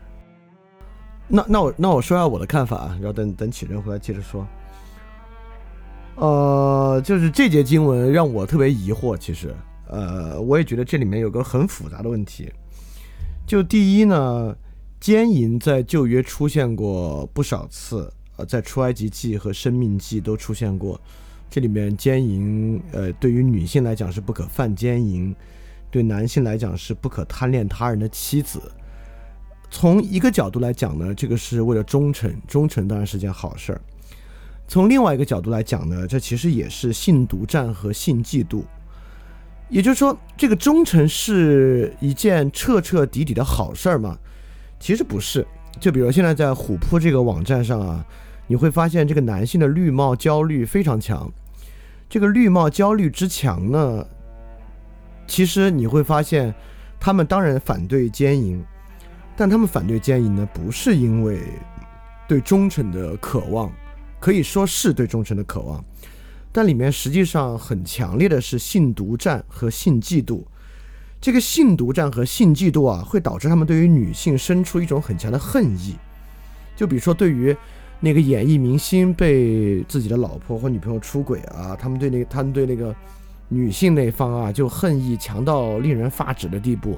[1.29, 4.47] 那那我那我说下我的看法啊，然后等等启正回来接着说。
[6.17, 9.55] 呃，就是这节经文让我特别疑惑，其实，
[9.89, 12.51] 呃，我也觉得这里面有个很复杂的问题。
[13.47, 14.57] 就第一呢，
[14.99, 21.01] 奸淫在旧约出现过不少次，呃，在出埃及记和生命记都出现过。
[21.49, 25.35] 这里面奸淫，呃，对于女性来讲是不可犯奸淫，
[25.91, 28.61] 对男性来讲是不可贪恋他人的妻子。
[29.71, 33.81] 从一个角度来讲呢，这个是为了忠诚，忠诚当然是件好事儿。
[34.69, 38.63] 从另外一个角度来讲呢，这其实也是性独占和性嫉妒。
[39.71, 44.19] 也就是说，这个忠诚是一件彻彻底底的好事儿吗？
[44.79, 45.47] 其实不是。
[45.81, 48.05] 就比如现在在虎扑这个网站上啊。
[48.49, 51.29] 你会发现这个男性的绿帽焦虑非常强，
[52.09, 54.07] 这个绿帽焦虑之强呢，
[55.27, 56.55] 其实你会发现，
[57.01, 58.65] 他们当然反对奸淫，
[59.37, 61.41] 但他们反对奸淫呢，不是因为
[62.29, 63.73] 对忠诚的渴望，
[64.21, 65.85] 可以说是对忠诚的渴望，
[66.53, 70.45] 但里面实际上很强烈的是性独占和性嫉妒，
[71.21, 75.97] 这个性独占和性嫉妒啊，会导致他们对于女性生出一种很强的恨意，
[76.77, 77.57] 就比如说对于。
[78.07, 82.95] 那个演艺明星被自己的老婆或女朋友出轨啊，他们对那个他们对那个
[83.49, 86.91] 女性那方啊，就恨意强到令人发指的地步。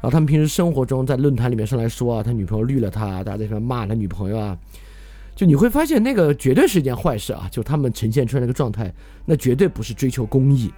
[0.00, 4.56] 然后他们平时生活中在论坛里面上来说啊，他女朋友绿了他，大家在上面骂他女朋友啊，
[5.36, 7.46] 就你会发现那个绝对是一件坏事啊。
[7.52, 8.90] 就他们呈现出来那个状态，
[9.26, 10.72] 那绝对不是追求公益，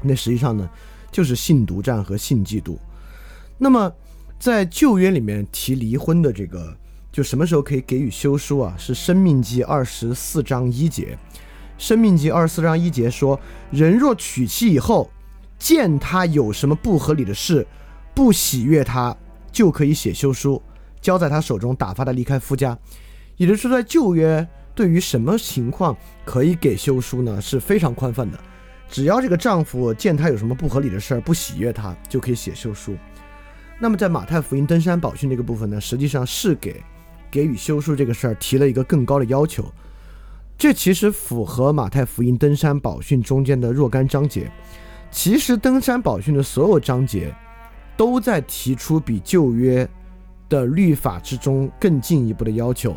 [0.00, 0.66] 那实际上呢
[1.12, 2.78] 就是性独占和性嫉妒。
[3.58, 3.92] 那么
[4.38, 6.74] 在旧约里面提离婚的这个。
[7.16, 8.74] 就什么时候可以给予休书啊？
[8.76, 11.16] 是《生命记》二十四章一节，
[11.78, 13.40] 《生命记》二十四章一节说
[13.72, 15.10] ：“人若娶妻以后，
[15.58, 17.66] 见他有什么不合理的事，
[18.14, 19.16] 不喜悦他，
[19.50, 20.60] 就可以写休书，
[21.00, 22.78] 交在他手中，打发他离开夫家。”
[23.38, 27.40] 也就是说，在旧约，对于什么情况可以给休书呢？
[27.40, 28.38] 是非常宽泛的，
[28.90, 32.94] 只要这个丈夫见他有什么不合理的事儿，不喜悦他，就可以写休书。
[33.80, 36.84] 那么在马太福音登山宝训这个部分呢，实际上是给。
[37.30, 39.64] 给予休书这个事儿提了一个更高的要求，
[40.58, 44.50] 这其实符合马太福音登山宝训中间的若干章节。
[45.10, 47.34] 其实登山宝训的所有章节
[47.96, 49.88] 都在提出比旧约
[50.48, 52.94] 的律法之中更进一步的要求。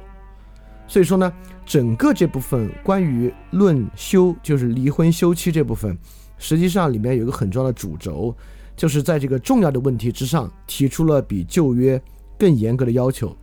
[0.87, 1.31] 所以说呢，
[1.65, 5.97] 整个这部分关于论休，就是离婚休妻这部分，
[6.37, 8.35] 实际上里面有一个很重要的主轴，
[8.75, 12.01] 就是在这个重要的问题之上提出了比旧约
[12.39, 13.37] 更严格的要求。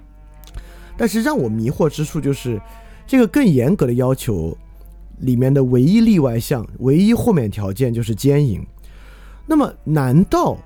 [0.97, 2.61] 但是让我迷惑之处就是，
[3.07, 4.57] 这个更严格的要求
[5.19, 8.65] 里面的唯一例外项、唯一豁免条件就是奸淫。
[9.47, 10.57] 那么，难道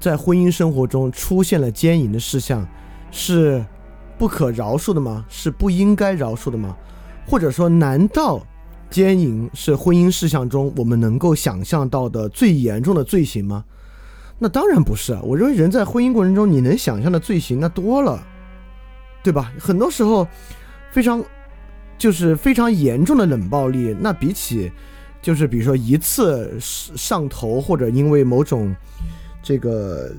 [0.00, 2.66] 在婚姻生活中出现了奸淫的事项
[3.10, 3.64] 是
[4.16, 5.24] 不可饶恕的吗？
[5.28, 6.76] 是不应该饶恕的吗？
[7.26, 8.40] 或者说，难道
[8.88, 13.64] 奸淫是婚姻事项中我们能够想象到的最严重的罪行吗？
[14.38, 15.20] 那当然不是啊！
[15.22, 18.26] 我认为人在婚姻过程中，你能想象的罪行那多了。
[19.22, 19.52] 对吧？
[19.58, 20.26] 很多时候，
[20.90, 21.22] 非常
[21.96, 24.70] 就是非常严重的冷暴力，那比起
[25.20, 28.74] 就是比如说一次上头，或者因为某种
[29.42, 30.10] 这个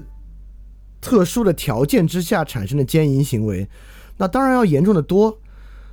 [1.02, 3.68] 特殊的条件之下产生的奸淫行为，
[4.18, 5.38] 那当然要严重的多。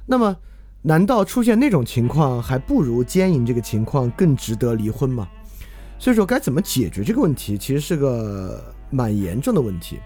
[0.06, 0.36] 那么，
[0.82, 5.28] 难道出现那种情况还不如奸淫这个情况更值得离婚吗？
[5.98, 9.98] 所以说，该怎么解决这个问题，其实是个蛮严重的问题。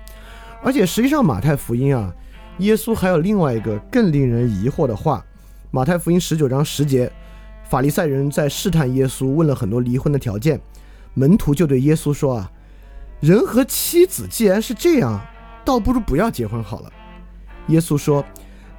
[0.62, 2.12] 而且，实际上马太福音啊，
[2.58, 5.24] 耶稣还有另外一个更令人疑惑的话。
[5.72, 7.10] 马太福音十九章十节，
[7.68, 10.60] 法利赛人在试探耶稣，问了很多离婚的条件，
[11.14, 12.50] 门徒就对耶稣说啊。
[13.20, 15.20] 人和妻子既然是这样，
[15.64, 16.92] 倒不如不要结婚好了。
[17.68, 18.24] 耶稣说：“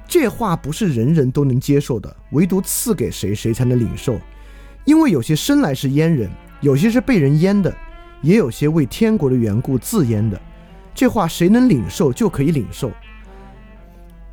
[0.08, 4.18] 这话不是人人都能接受的，唯独赐给谁，谁才能领受。
[4.86, 6.30] 因为有些生来是阉人，
[6.62, 7.74] 有些是被人阉的，
[8.22, 10.40] 也有些为天国的缘故自阉的。
[10.94, 12.90] 这话谁能领受，就可以领受。”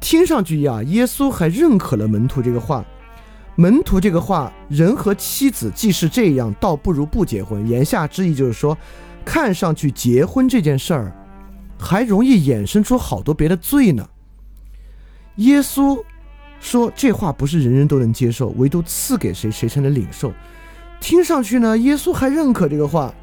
[0.03, 2.83] 听上去呀，耶稣还认可了门徒这个话。
[3.55, 7.65] 门徒这个话，人和妻子既是这样，倒不如不结婚。
[7.69, 8.77] 言下之意就是说。
[9.25, 11.15] 看上去结婚这件事儿，
[11.79, 14.05] 还容易衍生出好多别的罪呢。
[15.37, 16.03] 耶稣
[16.59, 20.33] 说这话不是人人都能接受，唯独赐给谁谁才能领受。
[20.99, 23.13] 听上去呢，耶稣还认可这个话，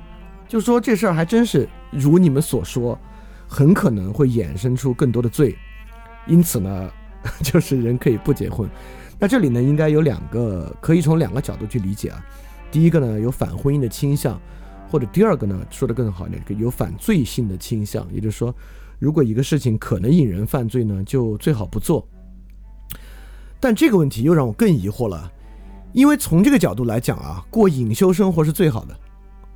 [0.49, 2.99] 就说这事儿还真是如你们所说，
[3.47, 5.55] 很可能会衍生出更多的罪。
[6.27, 6.91] 因此呢，
[7.43, 8.69] 就是人可以不结婚。
[9.19, 12.25] 那这里呢，应该有两个，可以从两个角度去理解啊。
[12.71, 14.41] 第一个呢，有反婚姻的倾向。
[14.91, 18.53] 或者第二个呢，说的更好一点，有反罪性的倾向，也就是说，
[18.99, 22.05] 如果一个事情可能引人犯罪呢，就最好不做。
[23.61, 25.31] 但这个问题又让我更疑惑了，
[25.93, 28.97] 因为从这个角度来讲啊，过隐修生活是最好的。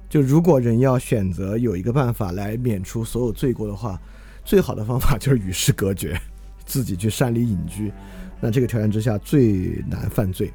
[0.09, 4.01] 就如果人要选择有一个办法来免除所有罪过的话，
[4.45, 6.17] 最好的方法就是与世隔绝，
[6.65, 7.93] 自己去山里隐居。
[8.41, 10.53] 那这个条件之下最难犯罪。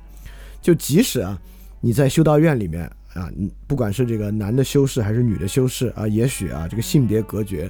[0.61, 1.39] 就即使啊，
[1.79, 2.89] 你在修道院里面。
[3.15, 3.27] 啊，
[3.65, 7.67] 不管是这个男的修士还是女的修士啊，也许啊，这个性别隔绝，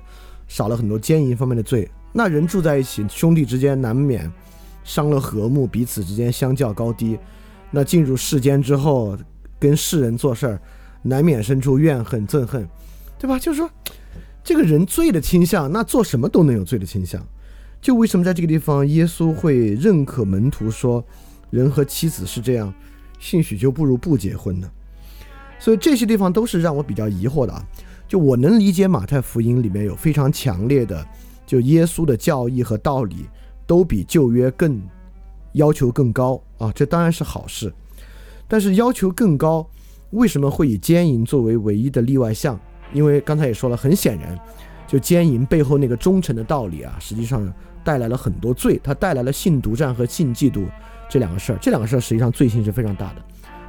[0.50, 1.90] 少了很多奸淫方面的罪。
[2.12, 4.30] 那人住在一起，兄弟之间难免
[4.84, 7.18] 伤了和睦，彼此之间相较高低。
[7.72, 9.18] 那进入世间之后，
[9.58, 10.62] 跟世人做事儿，
[11.04, 12.68] 难免生出怨恨、憎恨，
[13.18, 13.40] 对吧？
[13.40, 13.72] 就是说，
[14.44, 17.26] 这个人罪的倾向，那做什么都能有罪的倾向。
[17.82, 21.04] 就为什么在这个地方，耶稣会认可门徒说，
[21.50, 22.74] 人和妻子是这样，
[23.20, 24.70] 兴许就不如不结婚呢？
[25.60, 27.66] 所以这些地方都是让我比较疑惑的啊！
[28.08, 31.06] 就我能理解马太福音里面有非常强烈的，
[31.46, 33.28] 就耶稣的教义和道理
[33.68, 34.82] 都比旧约更
[35.54, 37.74] 要求更高啊，这当然是好事。
[38.48, 39.68] 但是要求更高，
[40.12, 42.60] 为什么会以奸淫作为唯一的例外项？
[42.94, 44.40] 因为刚才也说了，很显然，
[44.88, 47.54] 就奸淫背后那个忠诚的道理啊，实际上
[47.90, 50.68] 带来了很多罪，它带来了性独占和性嫉妒
[51.10, 53.16] 这两个事儿，这两个事儿实际上罪性是非常大的，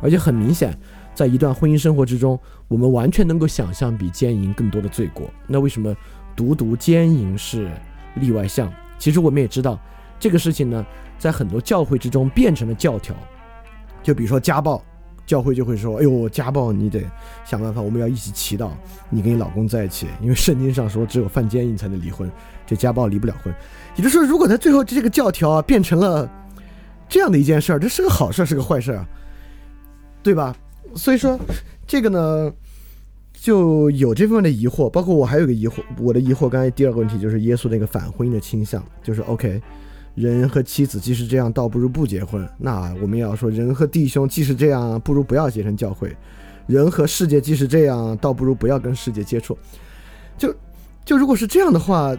[0.02, 0.78] 而且很明显。
[1.14, 5.30] 在一段婚姻生活之中，我们完全能够想象比奸淫更多的罪过。
[5.46, 5.96] 那为什么
[6.36, 7.70] 独独奸淫是
[8.16, 8.70] 例外项？
[8.98, 9.80] 其实我们也知道，
[10.18, 10.84] 这个事情呢，
[11.18, 13.16] 在很多教会之中变成了教条。
[14.02, 14.82] 就比如说家暴，
[15.24, 17.02] 教会就会说：“哎呦，家暴你得
[17.42, 18.70] 想办法，我们要一起祈祷，
[19.08, 22.30] 你跟你老公在一起，因为圣经上说只有犯奸淫才能离婚，
[22.70, 23.52] 这家暴离不了婚。”
[23.98, 26.30] 也就是说，如果他最后这个教条啊变成了
[27.08, 29.04] 这样的一件事儿，这是个好事，是个坏事啊，
[30.22, 30.54] 对吧？
[30.94, 31.38] 所以说，
[31.86, 32.52] 这个呢，
[33.32, 34.88] 就有这方面的疑惑。
[34.88, 39.60] 包括我还有个疑惑，我的疑惑，刚才第二个问题就是耶稣那个反婚姻的倾向，就是 OK，
[40.14, 42.48] 人和妻子既是这样，倒不如不结婚。
[42.58, 46.08] 那我们也要说，人和弟兄既是这样，不如不要结成教会；
[46.66, 49.56] 人和世界既是这样，倒不如不要跟世界接触。
[50.38, 50.54] 就
[51.04, 52.16] 就如果是这样的话，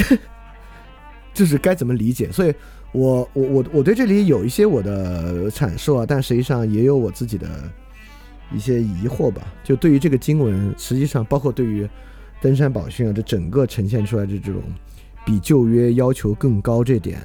[1.34, 2.30] 就是该怎么理解？
[2.32, 2.54] 所以。
[2.92, 7.48] 我我我我对这里有一些我的阐述啊，但实际上也有我自己的
[8.52, 9.46] 一些疑惑吧。
[9.62, 11.88] 就对于这个经文，实际上包括对于
[12.40, 14.60] 登山宝训啊，这整个呈现出来的这种
[15.24, 17.24] 比旧约要求更高这点，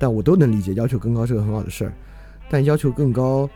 [0.00, 1.92] 但我都能理解，要求更高是个很好的事儿。
[2.50, 3.48] 但要求更高，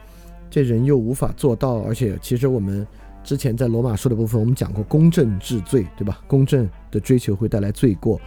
[0.49, 2.87] 这人又无法做到，而且其实我们
[3.25, 6.23] 之前在罗马书的部分，我们讲过公正治罪，对吧？
[6.29, 8.21] 公正的追求会带来罪过。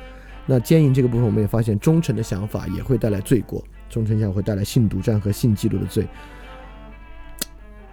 [0.46, 6.08] 那奸淫这个部分，我们也发现忠诚的想法也会带来罪过，忠诚想会带来性独占和性嫉妒的罪。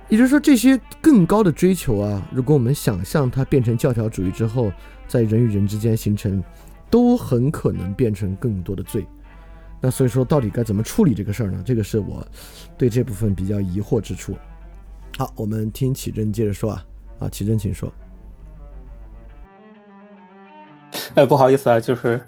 [0.09, 4.71] 也就是说，这些更高的追求啊，如果我们想象它变成教条主义之后，
[5.09, 6.45] 在人与人之间形成，
[6.91, 9.07] 都很可能变成更多的罪。
[9.81, 11.63] 那所以说，到底该怎么处理这个事儿呢？
[11.65, 12.27] 这个是我
[12.77, 14.37] 对这部分比较疑惑之处。
[15.17, 16.85] 好，我们听启正接着说啊，
[17.21, 17.91] 啊，启正请说。
[21.15, 22.21] 哎，不好意思啊，就是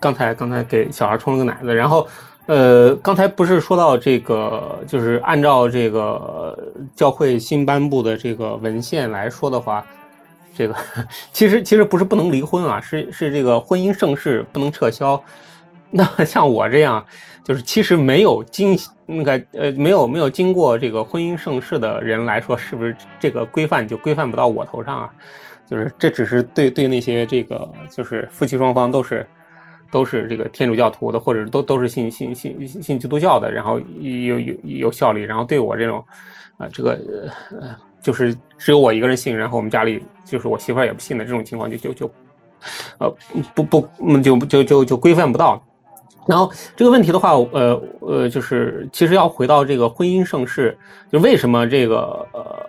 [0.00, 2.06] 刚才刚才给小孩冲了个奶子，然后，
[2.46, 6.56] 呃，刚才不是说到这个，就是按照这个
[6.94, 9.84] 教会新颁布的这个文献来说的话，
[10.56, 10.74] 这个
[11.32, 15.22] 其实其实不是不能离婚啊，是是这个婚姻盛世不能撤销。
[15.90, 17.02] 那像我这样，
[17.42, 25.10] 就是其实没有经那个呃没有没有经过这个婚姻盛世的人来说，是不是这个规范就规范不到我头上啊？
[25.68, 29.26] 就是这只是对对那些这个就是夫妻双方都是
[29.90, 36.04] 都是这个天主教徒的，或者都都是信信信信基督教的，然后有有有效力，然后对我这种
[36.56, 36.98] 啊这个
[37.52, 37.74] 呃。
[38.00, 42.10] 就是只有我一个人信，然后我们家里就是我媳妇儿也不信的这种情况，就就就，
[42.98, 43.12] 呃，
[43.56, 43.88] 不不，
[44.22, 45.60] 就就就就规范不到。
[46.24, 50.78] 然后这个问题的话，呃呃，就是其实要回到这个婚姻盛世，
[51.10, 52.64] 就为什么这个呃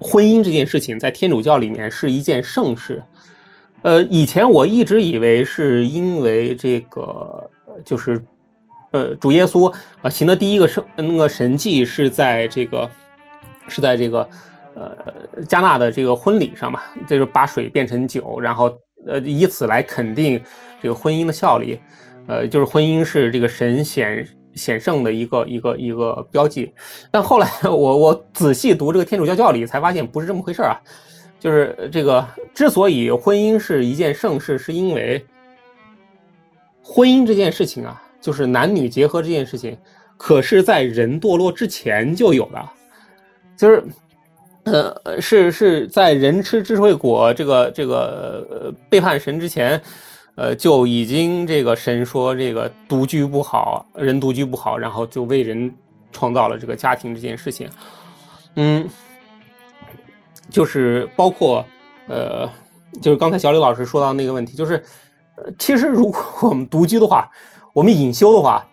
[0.00, 3.02] 婚姻这件事情在天主教里面是一件盛事？
[3.82, 7.50] 呃，以前我一直以为是因为这个
[7.84, 8.20] 就是
[8.92, 9.72] 呃主耶稣
[10.02, 12.90] 啊行的第一个圣那个神迹是在这个
[13.68, 14.28] 是在这个。
[14.74, 18.72] 呃，加纳的这个婚礼上嘛，就是把水变成酒，然后
[19.08, 20.40] 呃，以此来肯定
[20.80, 21.80] 这个婚姻的效力，
[22.28, 24.24] 呃，就是婚姻是这个神显
[24.58, 26.70] 险胜的一个一个一个标记。
[27.10, 30.76] 但后来 我我仔细读这个天主教教理，才发现不是这么回事啊。
[31.38, 35.24] 就是这个之所以婚姻是一件盛事，是因为
[36.82, 39.78] 婚姻这件事情啊，就是男女结合这件事情，
[40.16, 42.68] 可是在人堕落之前就有的，
[43.56, 43.82] 就是。
[44.64, 49.80] 呃，是是在人吃智慧果这个这个呃背叛神之前，
[50.38, 55.74] 呃就已经这个神说这个独居不好，人独居不好，然后就为人
[56.12, 57.68] 创造了这个家庭这件事情。
[58.54, 58.88] 嗯，
[60.48, 61.64] 就是包括
[62.06, 62.48] 呃，
[63.02, 64.80] 就是刚才小李老师说到那个问题，就是
[65.34, 67.28] 呃，其实如果我们独居的话，
[67.72, 68.64] 我们隐修的话。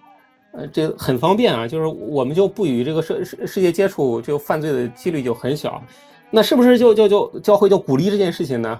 [0.58, 5.84] 呃，这很方便啊，就是我们就不与这个世世世界接触，就犯罪的几率就很小。
[6.32, 8.80] 那是不是就就就教会就鼓励这件事情呢？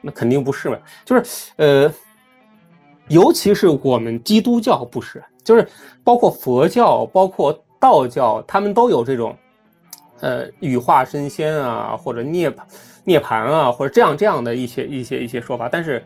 [0.00, 0.76] 那肯定不是嘛。
[1.04, 1.22] 就是
[1.54, 1.88] 呃，
[3.08, 5.66] 尤其是我们基督教不是，就是
[6.02, 9.36] 包括佛教、包括道教，他们都有这种
[10.20, 12.52] 呃羽化升仙啊，或者涅
[13.04, 15.68] 涅槃啊，或者这样这样的一些一些一些说法。
[15.68, 16.04] 但是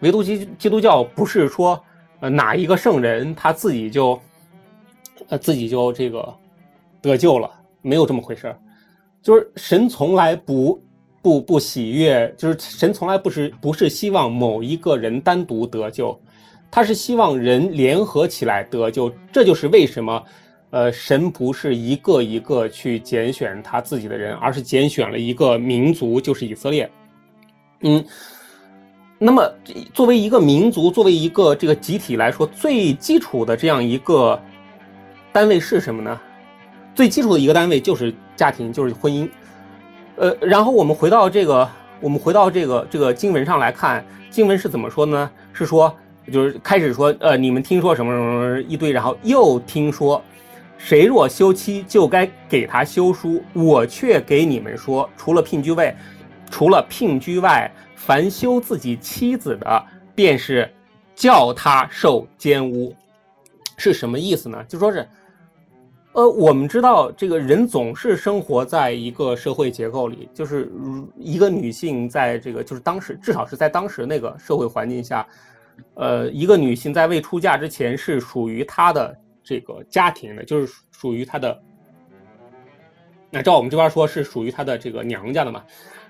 [0.00, 1.82] 唯独基基督教不是说
[2.20, 4.18] 呃哪一个圣人他自己就。
[5.28, 6.34] 呃，自己就这个
[7.00, 7.48] 得救了，
[7.80, 8.58] 没有这么回事儿。
[9.22, 10.78] 就是神从来不
[11.22, 16.20] 不不喜悦，就是神从来不是不是希望某一个人单独得救，
[16.74, 19.08] 他是希望人联合起来得救。
[19.30, 20.24] 这就是为什么，
[20.70, 26.90] 呃，神不是一个一个去拣选他自己的人，而是拣选了一个民族，就是以色列。
[27.82, 28.04] 嗯，
[29.20, 29.48] 那么
[29.92, 34.36] 作为一个民族，作为一个这个集体来说，最基础的这样一个。
[35.32, 36.20] 单位是什么呢？
[36.92, 39.28] 最基础的一个单位就是家庭，就是婚姻。
[40.16, 41.68] 呃，然后我们回到这个，
[42.00, 45.30] 我们回到这个这个经文上来看，经文是怎么说呢？
[45.52, 45.94] 是说，
[46.32, 50.22] 就是开始说，呃，你们听说什么什么什么一堆，然后又听说，
[50.78, 53.42] 谁若休妻，就该给他休书。
[53.52, 55.96] 我却给你们说，除了聘居外，
[56.50, 60.70] 除了聘居外，凡休自己妻子的，便是
[61.14, 62.94] 叫他受奸污。
[63.76, 64.64] 是什么意思呢？
[64.68, 65.06] 就说是。
[66.16, 70.70] 呃，我们知道这个人总是生活在一个社会结构里，就是
[71.18, 75.26] 一个女性在这个就是当时至少是在当时那个社会环境下，
[75.94, 81.60] 呃，一个女性在未出嫁之前是属于她的这个家庭的，就是属于她的。
[83.30, 85.62] 那照我们这边说是属于她的这个娘家的嘛，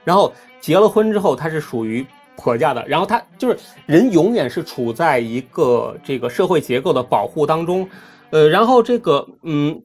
[0.04, 2.06] 然后结了婚之后她是属于
[2.36, 7.88] 婆家的，然后她就是人永远是处在一个这个社会结构的保护当中，
[8.30, 9.82] 呃，然后这个嗯。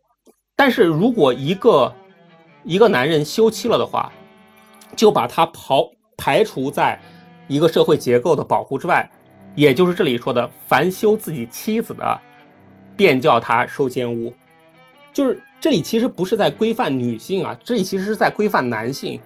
[0.55, 1.95] 但是如果一个
[2.65, 4.11] 一个男人休妻了的话，
[4.93, 6.99] 就把他刨排除在
[7.47, 9.09] 一个社会结构的保护之外，
[9.55, 12.19] 也就是这里说的“凡休自己妻子的，
[12.95, 14.33] 便叫他受奸污”，
[15.13, 19.19] 就是这里其实不是在规范女性啊，这里其实是在规范男性。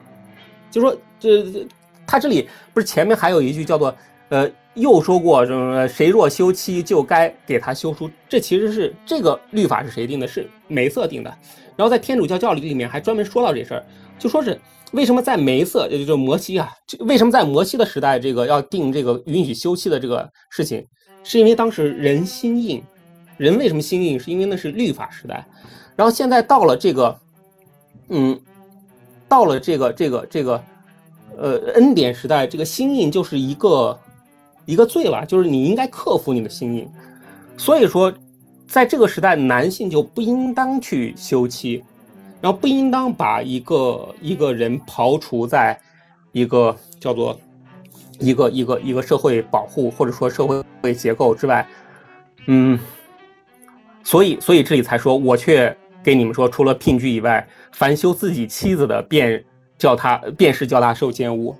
[0.71, 1.67] 就说这
[2.05, 3.95] 他这里不是前面还有一句叫做
[4.29, 4.49] 呃。
[4.75, 5.87] 又说过什么？
[5.87, 8.09] 谁若休妻，就该给他休书。
[8.27, 10.27] 这其实是这个律法是谁定的？
[10.27, 11.29] 是梅瑟定的。
[11.75, 13.85] 然后在天主教教理里面还专门说到这事儿，
[14.19, 14.59] 就说是
[14.91, 20.85] 为什么在梅瑟，也就是摩西啊，为什么在摩西的时代，这个要定这个允许休妻的这个事情，
[21.23, 22.81] 是因为当时人心硬。
[23.37, 24.19] 人为什么心硬？
[24.19, 25.45] 是因为那是律法时代。
[25.95, 27.19] 然后现在到了这个，
[28.09, 28.39] 嗯，
[29.27, 30.63] 到了这个这个这个，
[31.37, 33.99] 呃，恩典时代，这个心硬就是一个。
[34.65, 36.89] 一个罪了，就是你应该克服你的心硬，
[37.57, 38.09] 所以说，
[38.65, 41.83] 在这个时代，男性就不应当去休妻，
[42.43, 45.79] 然后不应当把一个一个人刨除在
[46.33, 47.39] 一个叫做
[48.19, 51.65] 一个一个一个社会保护或者说社会结构之外，
[52.47, 52.77] 嗯，
[54.03, 55.73] 所以所以这里才说，我却
[56.03, 59.41] 给你们说，除了聘居以外，凡修自己妻子的，便
[59.77, 61.55] 叫他便是叫他受奸污。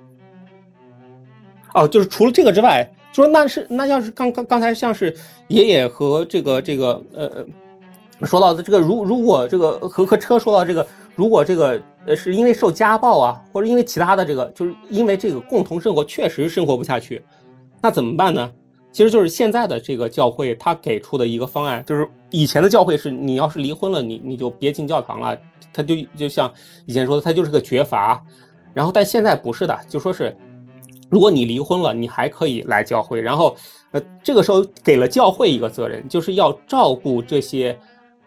[1.72, 5.16] 哦，就是除了这个之外，说那是那要是刚刚刚才像是
[5.48, 7.46] 爷爷和这个这个呃
[8.22, 17.22] 说到的这个，如如果这个和和车说到这个，如果这个呃是因为受家暴啊，或者因为其他的这个，就是因为这个共同生活确实生活不下去，
[17.82, 18.50] 那怎么办呢？
[18.92, 25.36] 其实就是现在的这个教会他给出的一个方案，就是以前的教会是你要是离婚了，你你就别进教堂了，
[25.72, 26.52] 他就就像
[26.86, 28.24] 以前说的，他就是个绝罚，
[28.72, 30.36] 然后但现在不是的，就说是。
[31.10, 33.20] 如果你离婚了，你还可以来教会。
[33.20, 33.54] 然后，
[33.92, 37.78] 呃，这个时候给了教会一个责任，就是要照顾这些，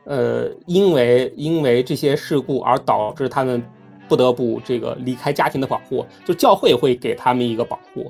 [0.07, 3.61] 呃，因为因为这些事故而导致他们
[4.07, 8.09] 不得不这个离开家庭的保护，就教会会给他们一个保护。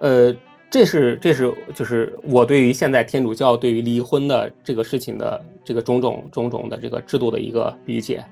[0.00, 0.34] 呃，
[0.70, 8.22] 这是这是就是我对于现在天主教对于离婚的这个事情的这个种种种种的这个制度的一个理解。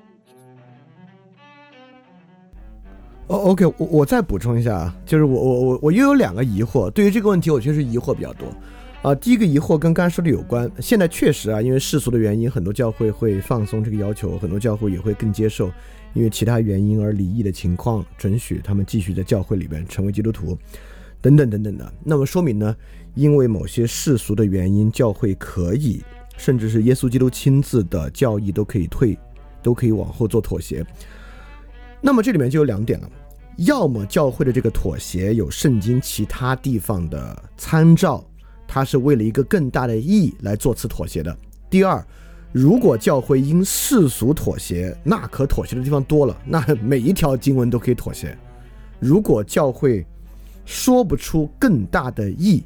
[3.27, 8.47] 哦，OK，我我再补充一下啊，就是我我我我又有两个疑惑，对于这个问题，我确实疑惑比较多
[9.01, 9.15] 啊。
[9.15, 15.71] 第一个疑惑跟刚才说的有关，现在确实啊，因为世俗的原因，很多教会会放松这个要求，很多教会也会更接受，
[16.13, 20.57] 因为其他原因而离异的情况，准许他们继续在教会里边成为基督徒，
[21.21, 21.93] 等等等等的。
[22.03, 22.75] 那么说明呢，
[23.15, 26.03] 因为某些世俗的原因，教会可以，
[26.37, 29.17] 甚至是耶稣基督亲自的教义都可以退，
[29.61, 30.85] 都可以往后做妥协。
[32.01, 33.09] 那么这里面就有两点了，
[33.57, 38.23] 要么教会的这个妥协有圣经其他地方的参照，
[38.71, 41.35] 它是为了一个更大的意义来做此妥协的。
[41.71, 42.05] 第二，
[42.51, 48.37] 如果教会因世俗妥协，那可妥协的地方多了，那每一条经文都可以妥协。
[48.99, 50.05] 如果教会
[50.65, 52.63] 说不出更大的义，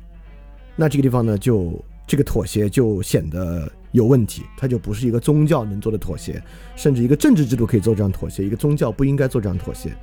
[0.75, 3.71] 那这个地方呢，就这个妥协就显得。
[3.93, 6.41] 有问题，它就不是一个宗教能做的妥协，
[6.75, 9.95] 甚至一个政治制度可以做这样妥协，一个宗教不应该做这样妥协。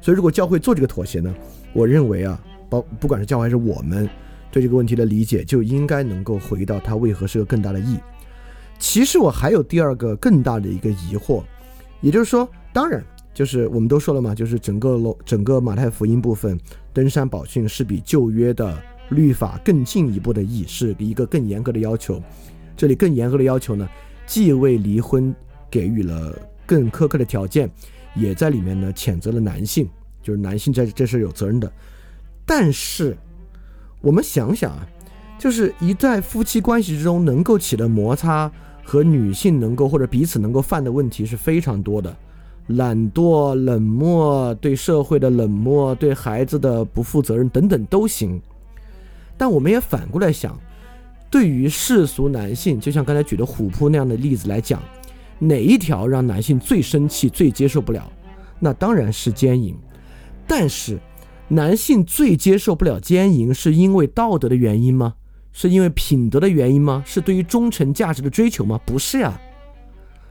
[0.00, 1.34] 所以，如果教会做这个妥协呢，
[1.72, 2.40] 我认为啊，
[2.70, 4.08] 包不管是教会还是我们
[4.52, 7.98] 对这个问题的理解，就应该能够回到它为何是个更大的义。
[8.78, 11.42] 其实我还有第二个更大的一个疑惑，
[12.00, 16.58] 也就是说，当然就是我们都说了嘛，就是整个罗整个马太福音部分
[16.92, 18.76] 登山宝训是比旧约的
[19.08, 22.22] 律法更进一步的义，是一个更严格的要求。
[22.76, 23.88] 这里更严格的要求呢，
[24.26, 25.34] 既为离婚
[25.70, 26.36] 给予了
[26.66, 27.70] 更苛刻的条件，
[28.14, 29.88] 也在里面呢谴责了男性，
[30.22, 31.72] 就是男性在这是有责任的。
[32.44, 33.16] 但是
[34.02, 34.86] 我们想想啊，
[35.38, 38.50] 就是一在夫妻关系之中能够起的摩擦
[38.84, 42.14] 和女性能够或者彼此能够犯的问题是非常多的，
[42.66, 48.38] 懒惰、冷漠、对社会的冷漠、对孩子的不负责任等等都行。
[49.38, 50.58] 但我们也反过来想。
[51.30, 54.82] 对于世俗男性，就像刚才举的虎扑那样的例子来讲，
[55.38, 58.06] 哪一条让男性最生气、最接受不了？
[58.60, 59.74] 那当然是奸淫。
[60.46, 60.98] 但是，
[61.48, 65.14] 男性最接受不了奸淫，是因为道德的原因吗？
[65.52, 67.02] 是因为品德的原因吗？
[67.06, 68.80] 是对于忠诚价值的追求吗？
[68.86, 69.38] 不是呀，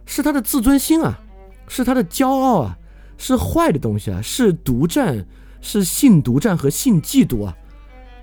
[0.05, 1.19] 是他的自尊心啊，
[1.67, 2.77] 是他的骄傲啊，
[3.17, 5.23] 是坏的东西啊，是独占，
[5.61, 7.55] 是性独占和性嫉妒啊。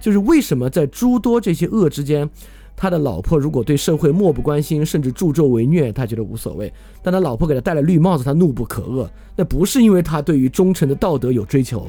[0.00, 2.28] 就是为什么在诸多这些恶之间？
[2.76, 6.68] 他的老婆如果对社会漠不关心，甚至助纣为虐，他觉得无所谓；
[7.02, 9.08] 但他老婆给他戴了绿帽子，他怒不可遏。
[9.34, 11.88] 那不是因为他对于忠诚的道德有追求，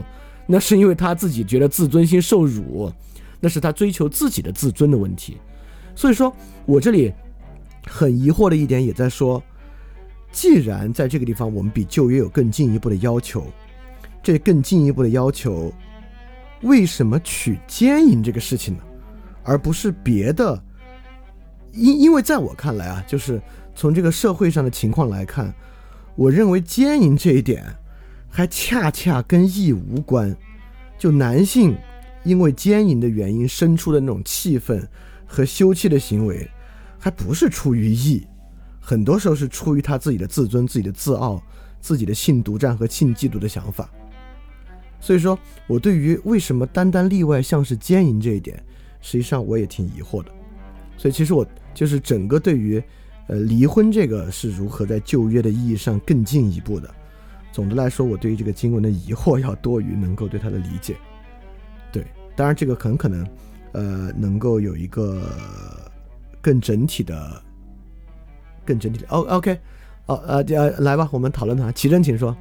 [0.51, 2.91] 那是因为他自己觉得自尊心受辱，
[3.39, 5.37] 那是他追求自己的自尊的问题。
[5.95, 6.35] 所以说
[6.65, 7.13] 我这里
[7.85, 9.41] 很疑惑的一点也在说，
[10.31, 13.45] 既然在这个地方我们比旧约有更进一步的要求，
[14.23, 15.71] 这更进一步的要求，
[16.63, 18.83] 为什么取奸淫这个事情呢？
[19.43, 20.59] 而不是别的？
[21.73, 23.39] 因因为在我看来啊，就是
[23.75, 25.53] 从这个社会上的情况来看，
[26.15, 27.63] 我认为奸淫这一点
[28.29, 30.35] 还恰恰跟义无关。
[30.97, 31.75] 就男性
[32.23, 34.87] 因为奸淫的原因生出的那种气愤
[35.25, 36.49] 和羞气的行为，
[36.97, 38.25] 还不是出于义，
[38.79, 41.41] 很多时候是出于他自己的自尊、自己的自傲、
[41.79, 43.89] 自己的性独占和性嫉妒的想法。
[44.99, 48.61] 所以说，我对于为什么单单例外像是奸淫这一点，
[49.01, 50.31] 实际上我也挺疑惑的。
[50.97, 51.45] 所以其实我。
[51.71, 52.83] 就是整个对于，
[53.27, 56.93] 呃，离婚这个是如何在旧约的意义上更进一步的。
[57.51, 60.95] 总的来说，我对于这个经文的疑惑要多于能够对它的理解。
[61.91, 63.27] 对，当然这个很可能，
[63.71, 65.21] 呃，能够有一个
[66.41, 67.41] 更整体的、
[68.63, 69.07] 更整体的。
[69.09, 69.59] O OK，
[70.05, 71.71] 哦呃呃，来吧，我们讨论它。
[71.71, 72.35] 齐真，请说。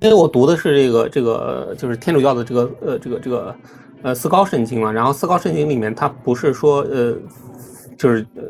[0.00, 3.54] 因为我读的是这个这个就是天主教的这个呃这个这个
[4.02, 7.14] 呃四高圣经嘛，然后四高圣经里面它不是说呃
[7.98, 8.42] 就是呃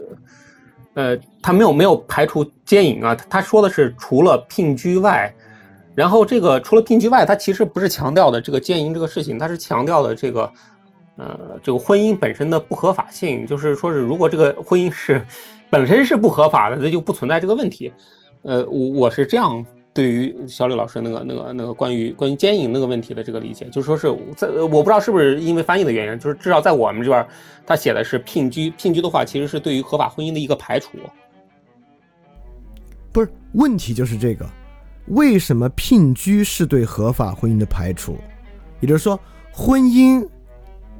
[1.01, 5.33] 呃他没有没有排除奸淫啊，他说的是除了聘居外，
[5.95, 10.53] 然后这个除了聘居外，他其实不是强调的这个奸淫这个事情，他是强调的这个
[11.17, 15.25] 呃这个婚姻本身的不合法性，就是说是如果这个婚姻是
[15.71, 17.91] 本身是不合法的，那就不存在这个问题。
[18.43, 19.65] 呃，我我是这样。
[19.93, 27.27] 对于小李老师那个、那个、那个关于关于奸淫那个问题的这个理解，就是说是在我不知道是不是因为翻译的原因，就是至少在我们这边，
[27.67, 30.91] 他写的是聘居，聘居的话其实是对于合法婚姻的一个排除。
[33.11, 34.47] 不是问题就是这个，
[35.09, 38.17] 为什么聘居是对合法婚姻的排除？
[38.79, 39.19] 也就是说，
[39.53, 40.25] 婚姻，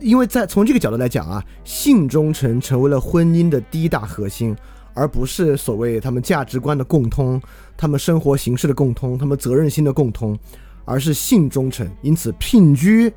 [0.01, 4.57] 因为在从这个角度来讲啊，性忠诚成为了婚姻的第一大核心。
[4.93, 7.41] 而不是所谓他们价值观的共通，
[7.81, 10.39] 他们生活形式的共通，他们责任心的共通，
[10.85, 11.91] 而是性忠诚。
[12.03, 13.11] 因此，聘居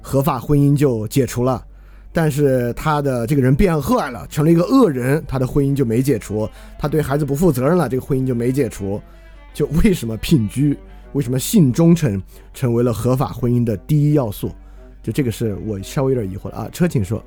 [0.00, 1.62] 合法婚姻就解除了，
[2.10, 6.48] 但是他的这个人变坏了，成了一个恶人，他的婚姻就没解除。
[6.78, 8.98] 他对孩子不负责任了，这个婚姻就没解除。
[9.52, 10.74] 就为什么聘居？
[11.12, 12.22] 为什么性忠诚
[12.54, 14.50] 成为了合法婚姻的第一要素？
[15.02, 16.68] 就这个是我稍微有点疑惑了啊。
[16.72, 17.22] 车，请说。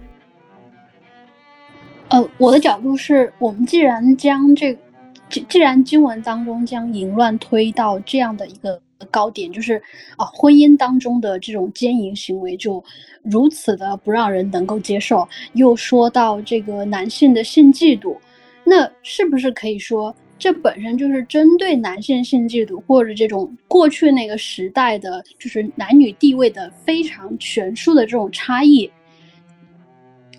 [2.10, 4.76] 呃，我的角度是，我们既然将这，
[5.30, 8.80] 既既然经文当中将淫乱推到这样的一个
[9.12, 9.82] 高点，就是
[10.18, 12.84] 啊，婚姻当中的这种奸淫行为就
[13.24, 18.16] 如此的不让人能够接受，又说到这个男性的性嫉妒，
[18.64, 28.90] 那是不是可以说，这本身就是针对男性性嫉妒或者这种过去那个时代的，就是男女地位的非常悬殊的这种差异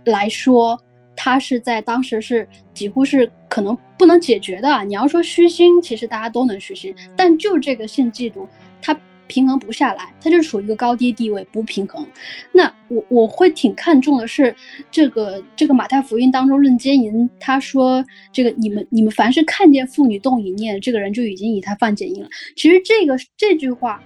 [0.05, 0.81] 来说？
[1.17, 4.85] 他是在当时是几乎是可能不能解决的。
[4.85, 8.47] 你要说虚心，其实大家都能虚心，但就这个性嫉妒，
[8.81, 8.97] 它
[9.27, 12.07] 平衡不下来，它就处于一个高低地位不平衡。
[12.53, 14.55] 那我我会挺看重的是
[14.91, 22.29] 这个这个马太福音当中论奸淫，他说这个你们你们凡是看见妇女动淫念，这个人就已经以他犯奸淫了。
[22.55, 24.01] 其实这个这句话，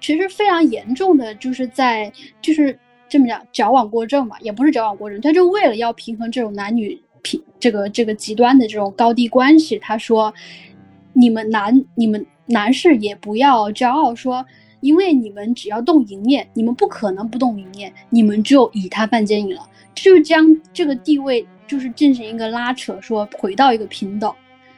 [0.00, 2.76] 其实非常严重的，就是在就是。
[3.12, 10.32] 这么讲，矫枉过正嘛，也不是矫枉过正，他就为了要平衡这种男女平这个这个极端的这种高低关系，他说，
[11.12, 14.42] 你们男你们男士也不要骄傲，说
[14.80, 24.34] 因为你们只要动淫念，你们不可能不动淫念，你们就以他犯奸淫了，就将这个地位就是进行一个拉扯，说回到一个平等，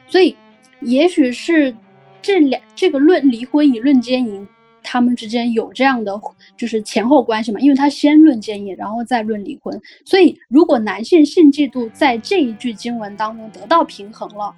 [0.09, 0.35] 所以
[0.81, 1.73] 也许是
[2.21, 4.45] 这两这个论离婚以论奸淫。
[4.87, 6.13] 他们之间有这样的
[6.55, 7.59] 就是前后关系嘛？
[7.59, 9.81] 因为他先论奸淫，然后再论离婚。
[10.05, 14.53] 所以，如果男性性嫉妒在这一句经文当中得到平衡了，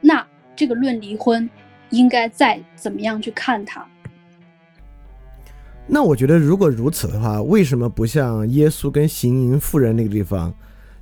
[0.00, 1.48] 那这个论离婚
[1.90, 3.86] 应该再怎么样去看它？
[5.86, 10.52] 那我觉得，如果如此的话，为什么不像耶稣跟行淫妇人那个地方，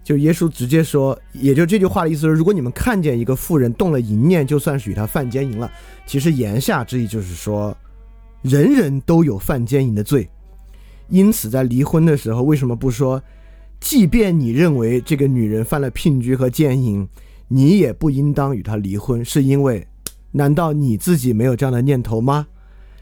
[0.03, 5.71] 就耶稣直接说，也就这句话的意思是，如果你们看见一个妇人动了淫念，就算是与他犯奸淫了。
[6.05, 7.75] 其实言下之意就是说。
[8.45, 10.29] 人人都有犯奸淫的罪，
[11.09, 13.23] 因此在离婚的时候，为什么不说，
[13.81, 17.09] 即便你认为这个女人犯了聘居和奸淫，
[17.49, 19.25] 你也不应当与她离婚？
[19.25, 19.87] 是因为，
[20.33, 22.47] 难道你自己没有这样的念头吗？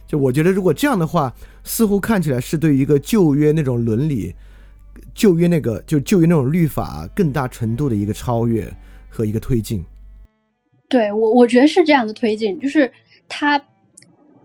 [0.06, 1.34] 就我觉得，如果这样的话，
[1.64, 4.32] 似乎看起来是对于一个旧约那种伦理、
[5.12, 8.72] 旧约那个就旧约那种律法更大程度的一个超越
[9.08, 9.84] 和一个推进。
[10.88, 12.88] 对我，我觉得是这样的推进，就是
[13.28, 13.60] 他。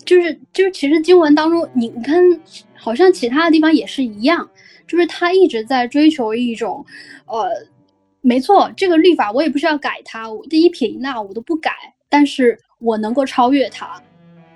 [0.08, 2.40] 就是就是，其实经文当中，你跟，
[2.74, 4.50] 好像其他的地方也是一样，
[4.88, 6.86] 就是他一直在追求一种，
[7.26, 7.50] 呃，
[8.22, 11.72] 没错，这个律法我也不需要改它，我第一撇一捺我都不改，
[12.08, 14.02] 但是我能够超越它，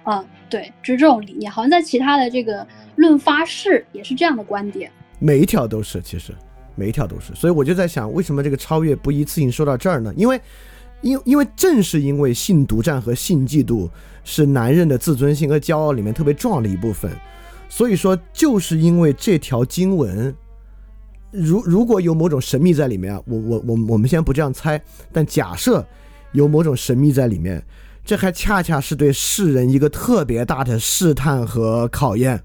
[0.05, 4.89] 嗯，对，就是这种理念，好像在其他的这个论发誓也是这样的观点，
[5.19, 6.33] 每一条都是，其实
[6.75, 10.13] 每一条都是，所以我就在想，为什么这个超越不一次性说到这儿呢？
[10.15, 10.39] 因为，
[11.01, 13.89] 因因为正是因为性独占和性嫉妒。
[14.23, 17.11] 是男人的自尊心和骄傲里面特别重要的一部分，
[17.69, 20.33] 所以说就是因为这条经文，
[21.31, 25.85] 如如果有某种神秘在里面，我我我我们先不这样猜，但假设
[26.33, 27.63] 有某种神秘在里面，
[28.03, 32.41] 这还恰恰是对世人一个特别大的试探和考验，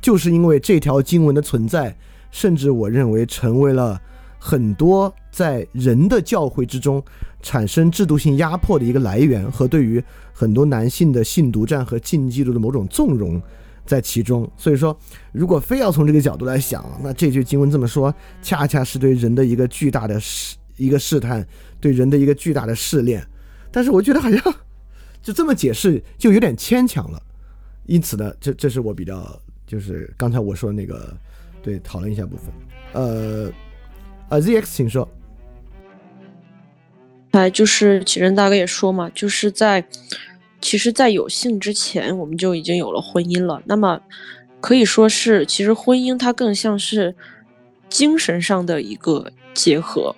[0.00, 1.96] 就是因为这条经文的存在，
[2.30, 4.00] 甚至我认为成为了
[4.46, 7.02] 很多在人的教会之中。
[7.42, 13.40] 产生制度性压迫的一个来源和对于很多男性的性独占和禁忌度的某种纵容
[13.84, 14.98] 在其中，所以说，
[15.30, 21.46] 如果非要从这个角度来想，那这句经文这么说，恰恰是对人的一个巨大的试一个试探，
[21.78, 23.24] 对人的一个巨大的试炼。
[23.70, 24.54] 但是我觉得好像
[25.22, 27.22] 就这么解释就有点牵强了，
[27.84, 31.16] 因此呢，这这是我比较就是刚才我说的那个
[31.62, 32.46] 对讨论一下部分。
[32.92, 33.52] 呃，
[34.28, 35.08] 啊，ZX，请说。
[37.30, 39.86] 哎，就是启仁大哥也说嘛，就是在
[40.60, 43.62] 其实，在有性之前，我们就已经有了婚姻了。
[43.66, 44.00] 那么
[44.60, 47.14] 可以说是，其实婚姻它更像是
[47.88, 50.16] 精神上的一个结合，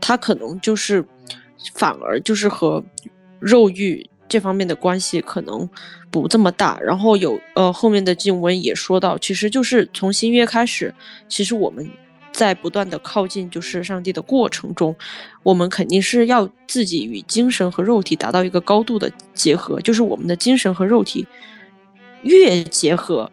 [0.00, 1.02] 它可能就是
[1.72, 2.84] 反而就是和
[3.38, 5.66] 肉欲这方面的关系可能
[6.10, 6.78] 不这么大。
[6.80, 10.92] 然后有呃后面的经文也说到，其实就是从新约开始，
[11.28, 11.88] 其实我们。
[12.36, 14.94] 在不断的靠近就是上帝的过程中，
[15.42, 21.26] 我们肯定是要自己与精神和肉体达到一个高度的结合，就是我们的精神和肉体
[22.20, 23.32] 越结合，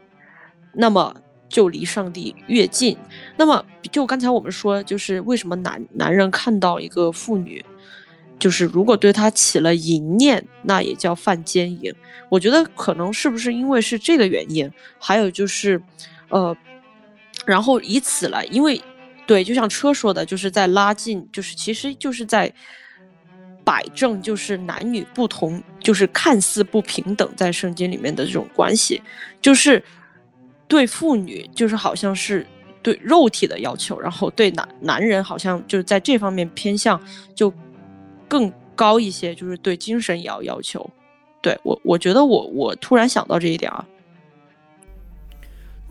[0.72, 1.14] 那么
[1.50, 2.96] 就离上帝越近。
[3.36, 7.62] 那么就刚才我们说，就是为什么男男人看到一个妇女，
[8.40, 11.94] 就是如果对她起了淫念，那也叫犯奸淫。
[12.30, 15.84] 我觉得可能是不是因为是这个原因，还有就是，
[16.30, 16.56] 呃，
[17.46, 18.82] 然后以此来，因为。
[19.26, 22.52] 对，就像车说的，就是在拉近，就是其实就是在
[23.64, 29.02] 摆正，就是男女不同，就是看似不平等，在圣经里面的这种关系，
[29.42, 29.82] 就是
[30.68, 32.46] 对妇女，就是好像是
[32.82, 37.02] 对肉体的要求，然后对男男人好像就是在这方面偏向
[37.34, 37.54] 就
[38.28, 40.90] 更高一些，就是对精神也要要求。
[41.42, 43.86] 对我，我觉得我我突然想到这一点啊。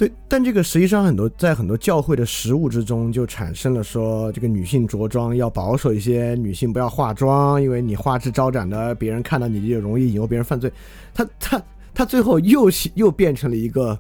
[0.02, 10.68] 对，但这个实际上很多在很多教会的实务之中，就产生了说，这个女性着装要保守一些，女性不要化妆，因为你花枝招展的，别人看到你就容易引诱别人犯罪。
[11.14, 11.62] 他他
[11.94, 13.96] 他最后又又变成了一个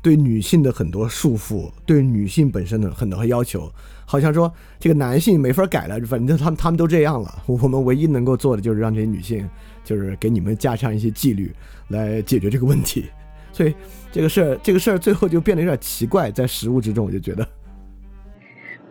[0.00, 3.70] 对女性的很多束缚，对女性本身的很多要求，
[4.06, 4.50] 好像说
[4.80, 9.46] 这个男性没法改了，反正他们他们都这样了，我们唯一能够做的就是让这些女性，
[9.84, 11.52] 就是给你们加上一些纪律
[11.88, 13.04] 来解决这个问题。
[13.62, 13.74] 所以
[14.10, 17.46] 这个事儿，这个事儿最后就变得有点奇怪，在实物之中，我就觉得，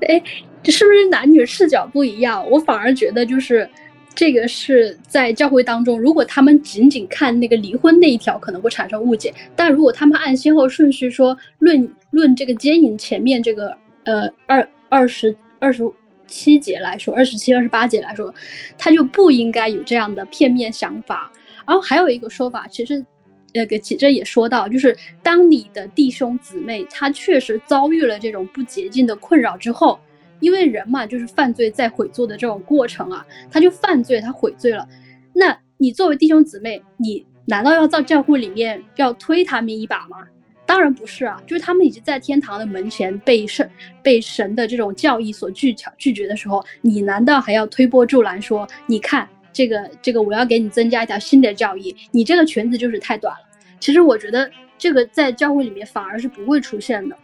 [0.08, 0.24] 哎，
[0.64, 2.50] 这是不是男女视角不一样？
[2.50, 3.70] 我反而觉得，就是
[4.16, 15.84] 这个是在教会当中，如果他们仅仅看那个离婚那一条，可能会产生误解；但如果他们按先后顺序说，论论这个奸淫前面这个呃二二十二十
[16.28, 18.34] 七节来说，二十七、二十八节来说，
[18.78, 21.30] 他就不应该有这样的片面想法。
[21.68, 23.06] 然后还有一个说法，其实。
[23.54, 30.00] 那个启正也说到，就是当你的弟兄姊妹他确实遭遇了这种不洁净的困扰之后，
[30.40, 34.88] 因为人嘛，就是犯罪在悔罪的这种过程啊，他就犯罪，他悔罪了。
[35.34, 40.18] 那你作为弟兄姊妹，你难道要在教会里面要推他们一把吗？
[40.66, 43.70] 当然不是啊，就是他们已经在天堂的门前被神
[44.02, 49.28] 被神的这种教义所拒拒绝的时候，你难道还要推波助澜说，你看？
[49.54, 53.46] 这个这个，我要给你增加一条新的教义，你这个裙子就是太短了。
[53.80, 57.16] 其实我觉得这个在教会里面反而是不会出现的。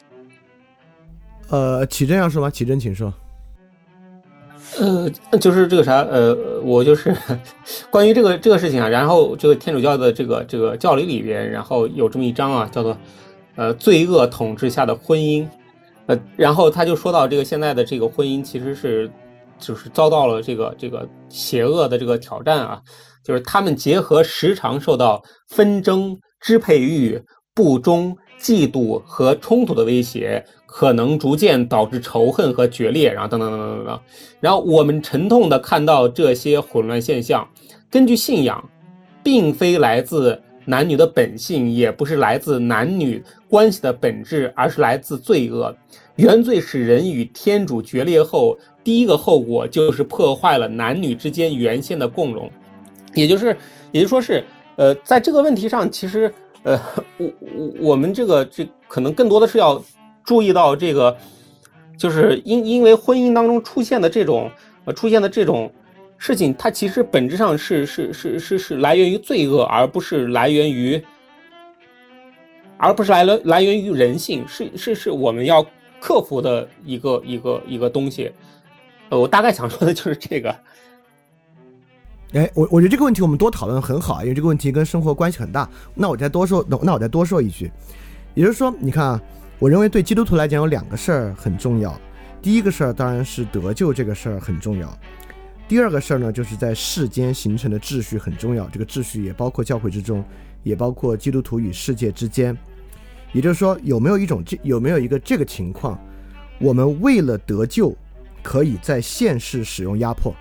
[1.49, 2.49] 呃，启真要说吗？
[2.49, 3.13] 启真，请说。
[4.79, 5.09] 呃，
[5.39, 7.15] 就是这个啥，呃，我就是
[7.89, 8.89] 关于这个这个事情啊。
[8.89, 12.97] 然后这个天主教的这个这个教理里边，然后有这么一章啊，叫做
[13.55, 15.47] 呃罪恶统治下的婚姻。
[16.07, 19.09] 呃，然后他就说到这个现在的这个婚姻其实是。
[19.59, 22.81] 就是遭到了这个这个邪恶的这个挑战啊，
[23.23, 27.21] 就是他们结合时常受到纷争、支配欲、
[27.53, 33.99] 不忠、嫉妒和冲突的威胁，可能逐渐导致仇恨和决裂，然后等等等等等等。
[34.39, 37.47] 然后我们沉痛的看到这些混乱现象。
[37.89, 38.63] 根据信仰，
[39.23, 45.75] 并非来自男女的本性，也不是来自男女关系的本质，而是来自罪恶。
[46.15, 48.57] 原罪使人与天主决裂后。
[48.87, 52.49] 第一个后果就是破坏了男女之间原先的共荣，
[53.13, 53.57] 也就是，
[53.91, 54.41] 也就说是，
[54.77, 56.33] 呃，在这个问题上，其实，
[56.63, 56.79] 呃，
[57.19, 59.83] 我我我们这个这可能更多的是要
[60.23, 61.13] 注意到这个，
[61.97, 64.49] 就是因因为婚姻当中出现的这种，
[64.95, 65.69] 出现的这种
[66.17, 71.03] 事情，它其实本质上是是是是是来源于罪恶，而不是来源于，
[72.77, 75.61] 而不是来了来源于人性，是是是我们要
[75.99, 78.31] 克服的一个一个一个东西。
[79.09, 80.55] 呃，我大概想说的就是这个。
[82.33, 85.69] 哎，我我觉得这个问题我们多讨论很好，因为这个问题跟生活关系很大。
[85.95, 87.71] 那我再多说，那那我再多说一句，
[88.33, 89.21] 也就是说，你看啊，
[89.59, 91.97] 我认为对基督徒来讲有两个事儿很重要。
[92.41, 94.93] 第一个事儿当然是得救这个事儿很重要。
[95.69, 98.67] 第二个事儿呢，就是在世间形成的秩序很重要。
[98.67, 100.23] 这个秩序也包括教会之中，
[100.63, 102.55] 也包括基督徒与世界之间。
[103.31, 105.97] 也就是说，有没有一种这有没有一个这个情况，
[106.59, 107.95] 我们为了得救。
[108.47, 110.33] 可以在现世使用压迫，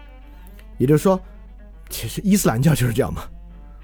[0.78, 1.20] 也就是说，
[1.90, 3.24] 其实伊斯兰教就是这样嘛。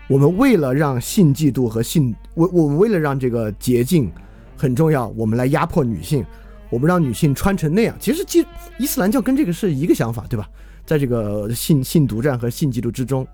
[0.09, 4.13] 我们为了让性嫉妒和性，我我们为了让这个洁净
[4.57, 6.25] 很重要，我们来压迫女性，
[6.71, 7.97] 我们让女性穿成那样。
[7.99, 8.47] 其实基
[8.79, 10.49] 伊斯兰教跟这个是一个想法，对吧？
[10.87, 13.27] 在这个性性独占和性嫉妒之中，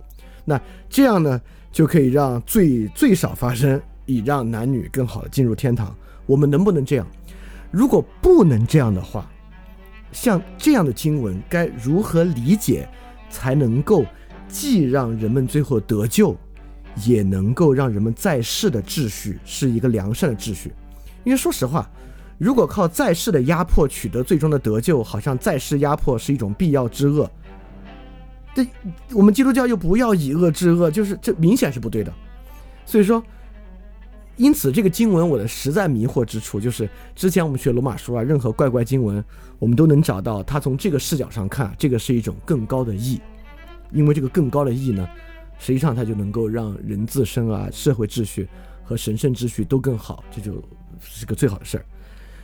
[0.47, 0.59] 那
[0.89, 1.39] 这样呢
[1.70, 5.95] 就可以让最最少发生，以让男女更好的进入天堂。
[6.24, 7.07] 我们能不能这样？
[7.70, 9.30] 如果不能这样的话，
[10.13, 12.89] 像这样的经文该如何理解，
[13.31, 14.05] 才能够
[14.49, 16.37] 既让人们最后得救，
[17.05, 20.73] 也能够让人们在世的秩序是一个良善的秩序？
[21.25, 21.91] 因为说实话，
[22.39, 27.31] 如果靠在世的压迫取得最终的得救，好像在世压迫是一种必要之恶。
[28.55, 28.67] 这
[29.13, 32.13] 我们基督教又不要以恶制恶，就是这明显是不对的。
[32.85, 33.23] 所以说。
[34.39, 39.22] 因此，这个经文我的实在迷惑之处就是，之前我们学罗马书啊，任何怪怪经文，
[39.59, 43.20] 我们都能找到它从这个视角上看，这个是一种更高的义，
[43.91, 45.07] 因为这个更高的义呢，
[45.59, 48.49] 实际上它就能够让人自身啊、社会秩序
[48.84, 50.62] 和神圣秩序都更好，这就
[51.01, 51.84] 是个最好的事儿。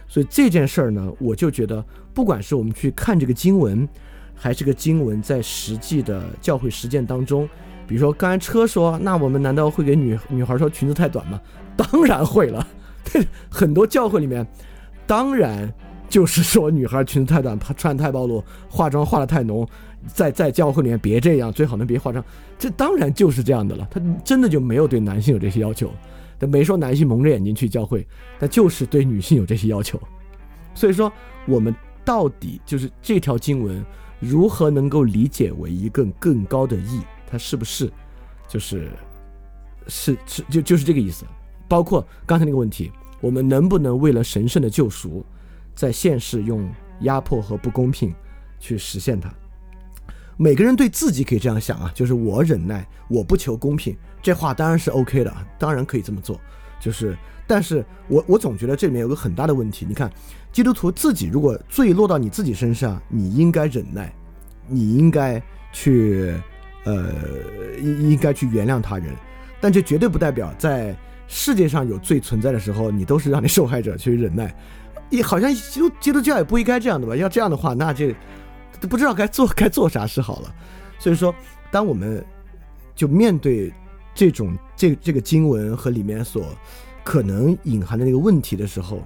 [0.08, 3.88] 所以这件事儿呢，我就觉得，不管是我们去看这个经文，
[4.34, 7.48] 还是个经文在实际的教会实践当中，
[7.86, 11.40] 比如说刚才车说，那我们难道会给女女孩说裙子太短吗？
[11.76, 12.66] 当然会了，
[13.50, 14.46] 很多教会里面，
[15.06, 15.72] 当然
[16.08, 19.66] 就是说女孩裙子太短，怕穿太暴露，化妆化的太浓，
[20.06, 22.24] 在在教会里面别这样，最好能别化妆。
[22.58, 23.88] 这当然就是这样的了。
[23.90, 25.90] 他真的就没有对男性有这些要求，
[26.38, 28.06] 他没说男性蒙着眼睛去教会，
[28.38, 30.00] 他就是对女性有这些要求。
[30.74, 31.12] 所以说，
[31.46, 33.84] 我们到底就是这条经文
[34.20, 37.00] 如何能够理解为一个更高的义？
[37.30, 37.90] 它是不是
[38.46, 38.88] 就是
[39.88, 41.24] 是是就就是这个意思？
[41.68, 45.24] 包括刚才那个问题，我们能不能为了神圣的救赎，
[45.74, 48.14] 在现世用压迫和不公平
[48.60, 49.32] 去实现它？
[50.36, 56.40] 每个人对自己可以这样想啊，就是我忍耐，我不求公平，这话当然是 OK 的，当然可以这么做。
[56.80, 59.86] 就是，但是我我总觉得这里面有个很大的问题。
[59.88, 60.12] 你看，
[60.52, 64.12] 基督徒自己如果罪落到你自己身上，你应该忍耐，
[64.66, 65.42] 你应该
[65.72, 66.34] 去，
[66.84, 67.12] 呃，
[67.80, 69.14] 应应该去原谅他人，
[69.60, 70.94] 但这绝对不代表在。
[71.26, 74.54] 世界上有罪存在的时候，你都是让你受害者去忍耐，
[75.10, 77.16] 也好像基督基督教也不应该这样的吧？
[77.16, 78.14] 要这样的话，那这
[78.80, 80.54] 都不知道该做该做啥事好了。
[80.98, 81.34] 所以说，
[81.70, 82.24] 当我们
[82.94, 83.72] 就面对
[84.14, 86.46] 这种这这个经文和里面所
[87.02, 89.02] 可能隐含的那个问题的时候，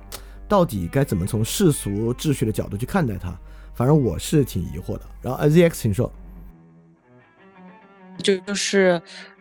[0.48, 3.32] 到底该怎么从世俗秩序的角度去看待它？
[3.74, 5.02] 反正我是挺疑惑的。
[5.22, 6.12] 然后 Z X，请说。
[8.18, 9.00] 就就是，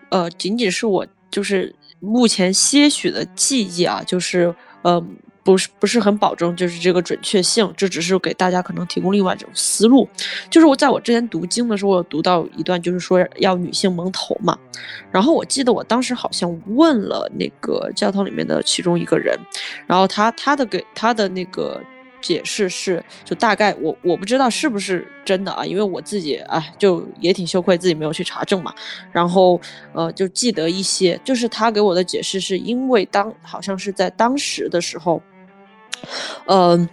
[0.10, 1.76] 呃，仅仅是我就是。
[2.00, 10.08] 目前些许的记忆啊，就是，嗯，不是不是很保证，就是这个准确性，这只是给大家可能提供另外一种思路。
[10.50, 14.58] 就是我在我之前读经的时候，我有读到一段，就是说要女性蒙头嘛。
[15.12, 19.38] 然后我记得我当时好像问了那个教堂里面的其中一个人，
[19.86, 21.82] 然后他他的给他的那个。
[22.22, 28.74] 解释是，就大概我我不知道是不是真的啊，因为我自己哎，就也挺羞愧，自己没有去查证嘛。
[29.12, 29.60] 然后
[29.94, 35.22] 呃，就记得一些，就是他给我的解释是因为当好像是在当时的时候，
[36.48, 36.90] 嗯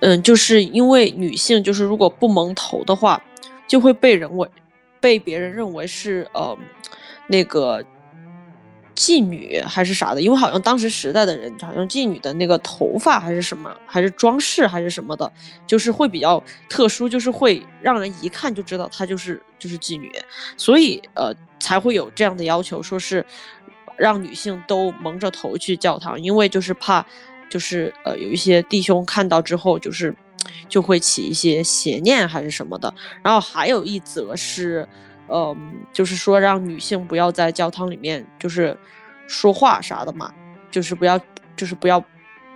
[0.00, 3.22] 嗯，就是因为女性就是如果不蒙头的话，
[3.66, 4.48] 就会被人为
[5.00, 6.56] 被别人认为是呃
[7.26, 7.84] 那个。
[8.94, 15.30] 妓女还是啥的，因为好像当时时代的人，好像妓女的那个头发还是什么，还是装饰还是什么的，
[15.66, 20.12] 就是会比较特殊，就是会让人一看就知道她就是就是妓女，
[20.56, 23.24] 所以呃才会有这样的要求，说是
[23.96, 27.04] 让女性都蒙着头去教堂，因为就是怕
[27.50, 30.14] 就是呃有一些弟兄看到之后就是
[30.68, 34.88] 就会起一些邪念还是什么的，然后还有一则是。
[35.28, 35.56] 嗯，
[35.92, 38.76] 就是说让女性不要在教堂里面就是
[39.26, 40.32] 说话啥的嘛，
[40.70, 41.18] 就是不要
[41.56, 42.02] 就是不要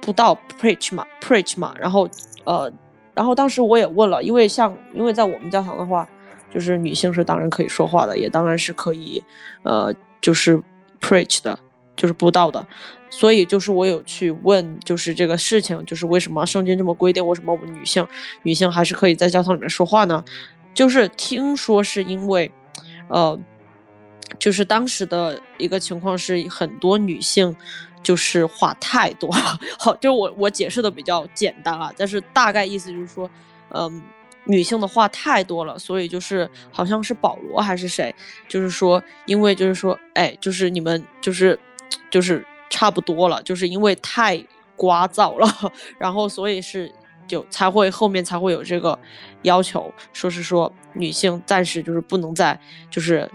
[0.03, 1.75] 布道 preach 嘛 preach 嘛。
[1.79, 2.07] 然后
[2.45, 2.71] 呃，
[3.15, 6.07] 然后当时我也问了，因为像因为在我们教堂的话，
[6.53, 9.23] 就是女性是当然可以说话的，也当然是可以
[9.63, 10.63] 呃就是
[11.01, 11.59] preach 的，
[11.97, 12.67] 就是布道的。
[13.09, 18.07] 所以就是我有去问，就是这个事情，就是为什么圣经这么规定，为什么我们女性
[18.43, 20.23] 女性还是可以在教堂里面说话呢？
[20.75, 22.53] 就是听说是因为。
[23.09, 23.39] 呃，
[24.39, 27.55] 就是当时的一个情况是很多女性
[28.03, 33.29] 就是话太多了， 好，就我我解释的比较简单啊，但是大概意思就是说，
[33.71, 34.03] 嗯，
[34.45, 38.15] 女性的话太多了，所以就是好像是保罗还是谁，
[38.47, 41.59] 就是说，因为就是说，哎，就是你们就是
[42.11, 44.37] 就是差不多了，就是因为太
[44.77, 46.93] 聒噪了， 然后所以是。
[47.29, 48.99] 就才会后面才会有这个
[49.43, 52.59] 要求，说是说女性暂时就是不能在
[52.91, 53.31] 就是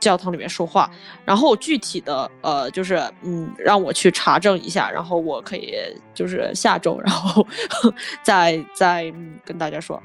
[0.00, 0.88] 教堂里面说话，
[1.24, 5.74] 然后具体的呃就是嗯让我去查证一下，然后我可以
[6.14, 7.44] 就是下周然后
[8.22, 9.12] 再再
[9.44, 10.00] 跟大家说。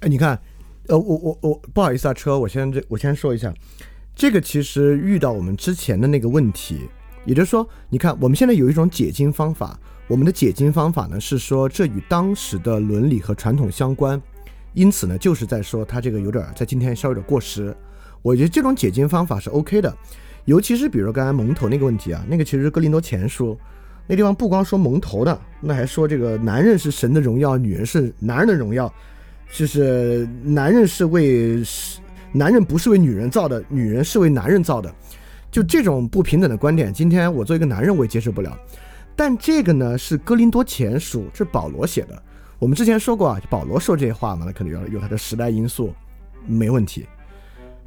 [0.00, 0.38] 哎，你看，
[0.88, 3.54] 呃，我我我不好意思啊，车，我先这我先说一下，
[4.14, 6.80] 这个其实遇到我们之前的那个问题，
[7.24, 14.20] 也就是说，你看我们现在有一种解经方法，我们的解经方法呢是说这与当时的伦理和传统相关。
[14.74, 17.74] 因此呢，就是在说他这个有点在今天稍微有点过时。
[18.22, 19.96] 我觉得这种解经方法是 OK 的，
[20.46, 23.52] 尤其是比如刚才蒙头那个问题啊，那个其实《哥林多前书》
[24.06, 28.92] 那地方不光说蒙头的，那还说这个男人是神的荣耀，女人是男人的荣耀，
[29.52, 31.62] 就是男人是为
[32.32, 34.92] 男人不是为女人造的，女人是为男人造的。
[35.52, 38.58] 就这种不平等的观点，今天我作为一个男人我也接受不了。
[39.16, 42.22] 但这个呢是《哥林多前书》，是保罗写的。
[42.58, 45.92] 我们之前说过啊，保罗说这些话嘛，那可能要有他的时代因素，
[46.46, 47.06] 没问题。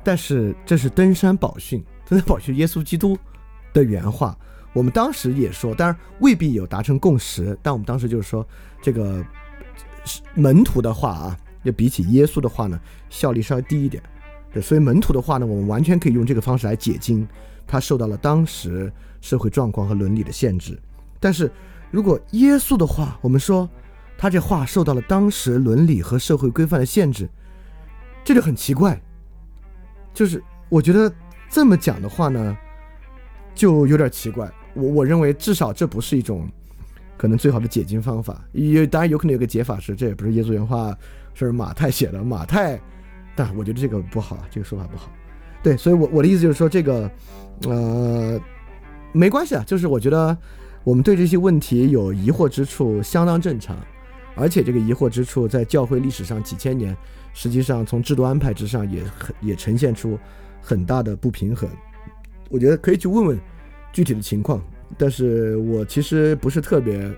[0.04, 3.18] 但是这是登山宝训，登山宝训耶稣基督
[3.74, 4.38] 的原话。
[4.74, 8.46] 我们当时也说，当然未必有达成共识，但我们当时就是说，
[8.82, 9.26] 这个
[10.36, 14.04] 门徒的话啊，要比起耶稣的话呢，效率稍微低一点。
[14.54, 17.28] 对，所以门徒的话呢，我们完全可以用这个方式来解经，
[17.66, 20.78] 他受到了当时社会状况和伦理的限制。
[21.20, 21.52] 但是
[21.92, 23.70] 如果耶稣的话，我们说。
[24.20, 27.30] 他这话受到了当时伦理和社会规范的限制，
[28.24, 29.00] 这就很奇怪。
[30.12, 31.14] 就是我觉得
[31.52, 32.58] 这么讲的话呢，
[33.54, 34.52] 就有点奇怪。
[34.74, 36.50] 我我认为至少这不是一种
[37.16, 38.44] 可能最好的解经方法。
[38.54, 40.98] 也当然有可能有个解法是，这也不是耶稣原话，
[41.36, 42.24] 是马太写的。
[42.24, 42.82] 马太，
[43.36, 45.12] 但我觉得这个不好，这个说法不好。
[45.62, 47.08] 对，所以我我的意思就是说，这个
[47.68, 48.42] 呃
[49.12, 50.36] 没关系啊，就是我觉得
[50.88, 53.78] 我们对这些问题有疑惑之处，相当正常。
[54.36, 56.96] 而且这个疑惑之处，在教会历史上几千年，
[57.34, 60.18] 实际上从制度安排之上也很也呈现出
[60.62, 61.70] 很大的不平衡。
[62.48, 63.38] 我觉得可以去问问
[63.92, 64.64] 具体的情况，
[64.98, 67.12] 但是我其实不是特别，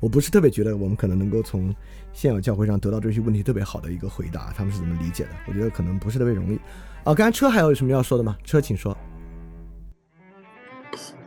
[0.00, 1.72] 我不是特别觉得我们可能能够从
[2.12, 5.30] 现有教会上得到这些问题特别好的一个回答，他们是怎么理解的？
[5.46, 6.56] 我觉得可能不是特别容易。
[7.04, 8.36] 啊，刚才车还有什么要说的吗？
[8.42, 8.98] 车，请说。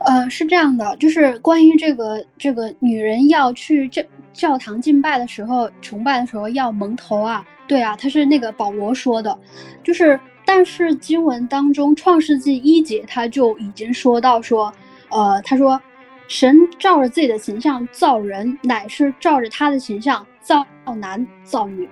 [0.06, 4.00] 呃，是这样的，就是关于这个这个女人要去教
[4.32, 9.36] 教堂敬拜的时候，崇拜的时候要蒙头啊，对啊，他是那个保罗说的，
[9.82, 14.72] 就是但是经文当中创世纪一节他就已经说到说，
[15.10, 15.80] 呃，他说
[16.28, 20.64] 神照着自己的形象造人，乃是照着他的形象造
[21.00, 21.88] 男造女，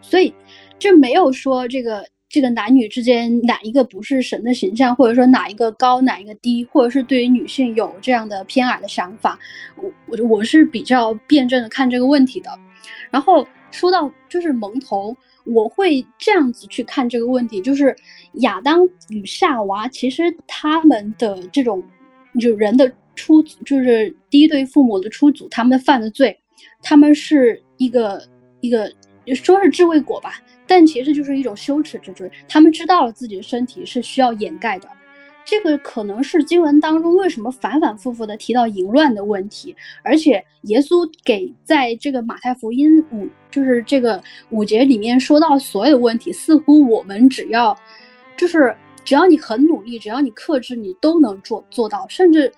[0.00, 0.34] 所以
[0.78, 2.02] 这没有说这个。
[2.34, 9.38] 这个男女之间哪一个不是神的形象，或者说哪一个高哪一个低，或者是对于女性有这样的偏矮的想法，
[9.76, 12.50] 我我我是比较辩证的看这个问题的。
[13.08, 17.94] 然后说到就是蒙头，我会这样子去看这个问题，就是
[18.40, 21.80] 亚当与夏娃其实他们的这种
[22.40, 26.36] 就人的出就是第一对父母的出祖，他们犯的罪，
[26.82, 28.20] 他们是一个
[28.60, 28.92] 一个
[29.36, 30.42] 说是智慧果吧。
[30.66, 34.88] 但其实就是一种羞耻之罪，他们知道了自己的身体是需要掩盖的，
[35.44, 47.76] 这个可能是经文当中为什么反反复复的提到淫乱的问题，而且耶稣给在这个马太福音五就是这个五节里面说到所有的问题，似乎我们只要
[48.36, 52.50] 就是只要你很努力，只要你克制，你都能做做到，甚至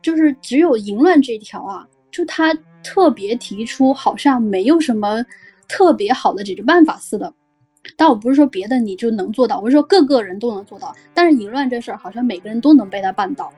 [0.00, 5.22] 就是只有淫乱这一条啊，就他特别提出好像没有什么
[5.68, 7.30] 特别好的解决办法似的。
[7.96, 10.94] 但我不是说别的你就能做到，我是说各个人都能做到。
[11.14, 13.52] 但是淫乱这事儿好像每个人都能被他办到，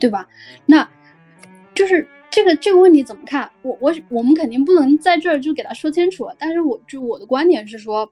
[0.00, 0.28] 对吧？
[0.66, 0.88] 那
[1.74, 3.50] 就是这个这个问题怎么看？
[3.62, 6.28] 我我我们肯定不能在这儿就给他说清楚。
[6.38, 8.10] 但是我就我的观点是说，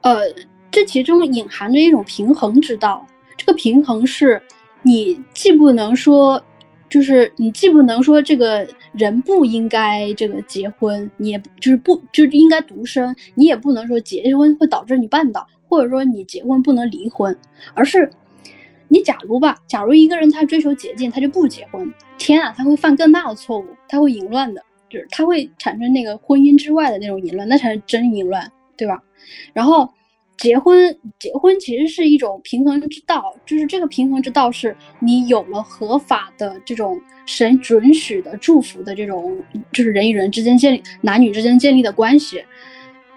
[0.00, 0.22] 呃，
[0.70, 3.06] 这其中隐含着一种平衡之道。
[3.36, 4.40] 这个平衡是
[4.82, 6.42] 你既不能说。
[6.92, 17.34] 就是你既不能说这个人不应该这个结婚，你也就是不就是应该独身，你也不能说结婚会导致你绊倒，或者说你结婚不能离婚，
[17.72, 18.10] 而是
[18.88, 29.02] 你假如吧，假如一个人他追求捷径，他就不结婚，天啊，他会犯更大的错误，他会淫乱的，就是他会产生那个婚姻之外的那种淫乱，那才是真淫乱，对吧？
[29.54, 29.88] 然后。
[30.38, 39.40] 结婚，结婚其实是一种平衡之道，就是这个平衡之道是你有了合法的这种神准许的祝福的这种，
[39.72, 42.44] 就是人与人之间建立、男女之间建立的关系，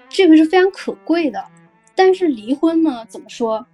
[0.07, 1.43] 这个是非常可贵的。
[1.95, 3.65] 但是离婚呢，怎么说？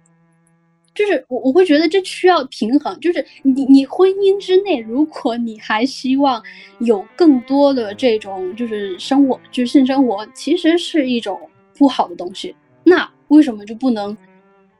[0.94, 6.42] 就是我我会觉得这需要平衡，就是你你婚姻之内，如果你还希望
[6.80, 11.38] 有更多的这种就是生活，就是性生活，其实是一种
[11.76, 12.54] 不好的东西。
[12.84, 14.16] 那为什么就不能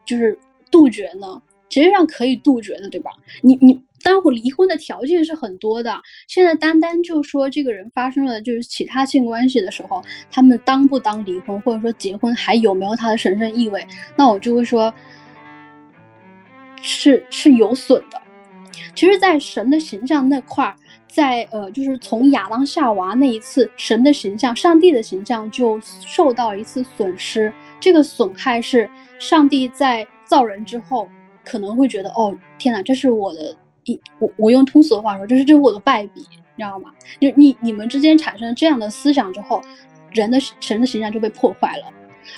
[0.05, 0.39] 就是
[0.71, 1.41] 杜绝呢？
[1.71, 3.11] 实际上可以杜绝的，对吧？
[3.41, 5.99] 你你，当会离婚的条件是很多的。
[6.29, 13.87] 现在单单就说这个人发生了就是其他性关系的时候，他们当不当离婚，或者说结婚还有没有他的神圣意味？
[14.17, 14.93] 那我就会说，
[16.83, 18.21] 是是有损的。
[18.95, 20.77] 其实，在神的形象那块儿，
[21.09, 27.51] 在呃，就是从亚当夏娃那一次，神的形象、上帝的形象就受到一次损失。
[27.83, 31.07] 这个损害是上帝在造人之后。
[31.45, 33.53] 可能会觉得哦，天哪，这是我的
[33.83, 36.93] 一我我用通俗的话说，这是这是我的败笔，你知道吗？
[37.21, 39.61] 就你你们之间产生这样的思想之后，
[40.13, 41.87] 人的神的形象就被破坏了。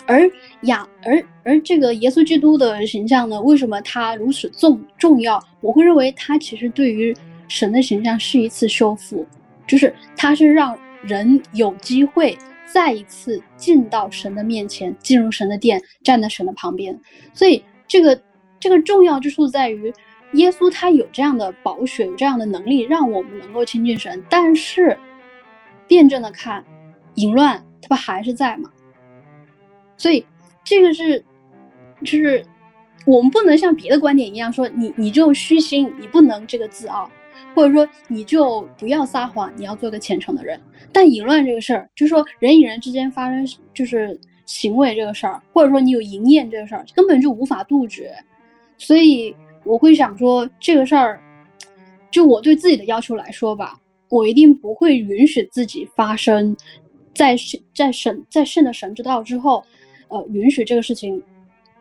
[0.07, 0.23] 而
[0.63, 5.39] 亚而而这个耶稣基督的形象呢，为什么他如此重重要？
[5.61, 7.15] 我会认为他其实对于
[7.47, 9.27] 神的形象是一次修复，
[9.67, 16.99] 就是他是让人有机会再一次进到神的面前，进入神的殿，站在神的旁边。
[17.33, 18.21] 所以这个。
[18.61, 19.93] 这个重要之处在于，
[20.33, 24.25] 耶稣他有这样的宝血，有这样的能力，让我们能够亲近神。
[24.31, 24.99] 但是，
[25.87, 26.65] 辩证的看，
[27.17, 28.71] 淫乱它不还是在吗？
[29.99, 30.25] 所以，
[30.65, 31.23] 这个是，
[32.01, 32.43] 就是
[33.05, 37.11] 我们不能像别的观点一样说，你你就虚心，你不能这个自傲，
[37.55, 40.61] 或者说你就不要撒谎，你要做个虔诚的人。
[40.93, 48.15] 但淫乱这个事儿，就说人与人之间发生就是行为这个事儿，或者说你有淫念这个事儿，根本就无法杜绝。
[48.77, 49.35] 所以
[49.65, 51.21] 我会想说，这个事儿，
[52.11, 56.57] 就我对自己的要求来说吧，我一定不会允许自己发生，
[57.15, 57.37] 在
[57.75, 59.65] 在神在圣的神之道之后，
[60.09, 61.23] 呃，允许这个事情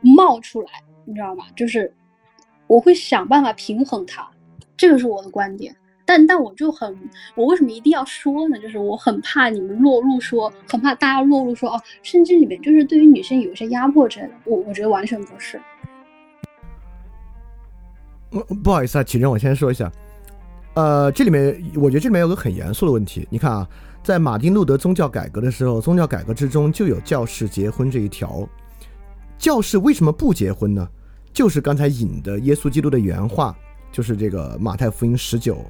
[0.02, 0.70] 冒出来，
[1.06, 1.48] 你知道吧？
[1.56, 1.94] 就是
[2.68, 4.28] 我会想办法平衡它，
[4.78, 5.76] 这个是我的观点。
[6.06, 6.98] 但但我就很，
[7.34, 8.60] 我为什么一定要说呢？
[8.60, 14.34] 就是我很怕你们落入说，很怕大家落入说，哦，圣经里面就是对于女性有一些压迫之类的。
[14.44, 15.58] 我我觉得完全不是。
[18.64, 19.90] 不好意思啊，启正，我先说一下，
[20.74, 23.26] 呃，这里面我觉得这里面有个很严肃的问题。
[23.30, 23.66] 你看啊，
[24.04, 28.46] 在马丁路德宗教改革的时候，宗教改革之中就有教士结婚这一条。
[29.38, 30.86] 教士为什么不结婚呢？
[31.32, 33.56] 就是刚才引的耶稣基督的原话，
[33.94, 35.64] 就是这个马太福音十九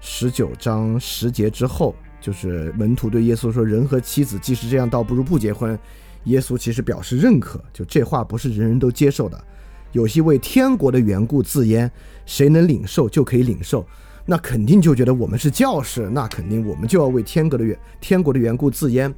[0.00, 5.78] 十九章十节之后，就是门徒对耶稣说：“人和妻子既是这样，倒不如不结婚。”
[6.24, 9.38] 耶稣其实表示认可，就这话不是人人都接受的。
[9.92, 11.88] 有些为天国的缘故自阉，
[12.26, 13.86] 谁能领受就可以领受，
[14.26, 19.12] 那肯定就觉得我们是教士，那肯定我们就要为天国的缘天国的缘故自阉。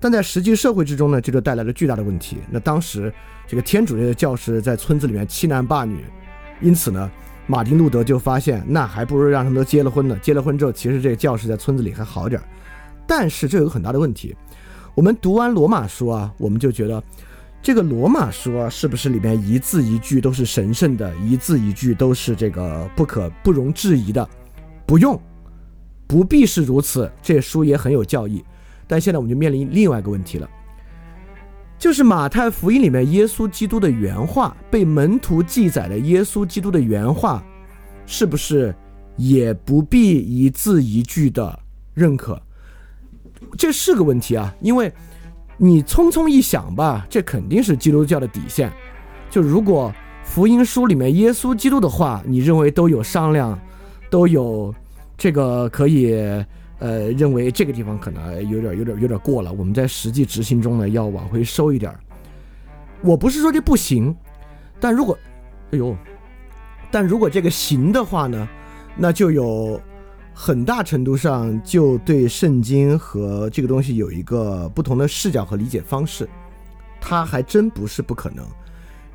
[0.00, 2.38] 但在实际社会之中呢，这就带来了巨大的问题。
[2.50, 3.12] 那当时
[3.46, 6.04] 这个天主教的教士在村子里面欺男霸女，
[6.60, 7.10] 因此呢，
[7.48, 10.16] 马丁路德就发现，那还不如让他们都结了婚呢。
[10.22, 12.44] 结了婚之后，其实这个教士在村子里还好点儿。
[13.06, 14.36] 但是这有个很大的问题，
[14.94, 17.02] 我们读完罗马书啊，我们就觉得。
[17.60, 24.26] 这个罗马书啊，是不是里面一字一句都是神圣的，一字一句都是这个不可不容置疑的？
[24.86, 25.20] 不用，
[26.06, 27.10] 不必是如此。
[27.20, 28.44] 这书也很有教义。
[28.86, 30.48] 但现在我们就面临另外一个问题了，
[31.78, 37.42] 就是马太福音里面耶稣基督的原话被门徒记载的耶稣基督的原话，
[38.06, 38.74] 是不是
[39.16, 41.58] 也不必一字一句的
[41.94, 42.40] 认可？
[43.56, 44.92] 这是个问题啊，因为。
[45.60, 48.72] 你匆匆一想吧，这肯定是基督教的底线。
[49.28, 49.92] 就如果
[50.22, 53.58] 福音书里面耶稣基督的话，你认为都有商量，
[54.08, 54.72] 都有
[55.16, 56.14] 这个可以，
[56.78, 59.52] 呃，认为这个地方可能有点、有点、有点过了。
[59.52, 61.94] 我们在实际执行中呢，要往回收一点。
[63.02, 64.14] 我不是说这不行，
[64.80, 65.18] 但如果，
[65.72, 65.96] 哎呦，
[66.90, 68.48] 但如果这个行的话呢，
[68.96, 69.80] 那就有。
[70.40, 76.28] 很大程度上就对圣经和这个东西有一个不同的视角和理解方式，
[77.00, 78.46] 它还真不是不可能。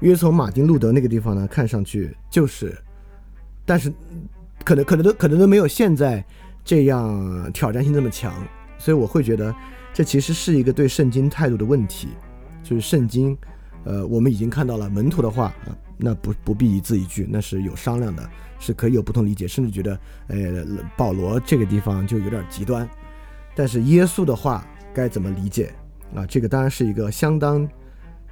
[0.02, 2.78] 因为从马丁路德那个地方呢，看上去就是，
[3.64, 3.90] 但是
[4.66, 6.22] 可能可能都可能都没有现在
[6.64, 8.34] 这样挑战性这么强，
[8.78, 9.54] 所以我会觉得
[9.94, 12.10] 这其实是一个对圣经态度的问题，
[12.64, 13.38] 就是圣经，
[13.84, 18.30] 呃，我们已经看到了门徒的话啊，那不不必一字一句，那是有商量的。
[18.60, 20.66] 是可以有不同理解，甚至觉得，呃，
[20.96, 22.90] 保罗这个地方就有点极端。
[23.54, 25.74] 但是耶稣的话该怎么理解
[26.16, 26.26] 啊？
[26.26, 27.68] 这个当然是一个相当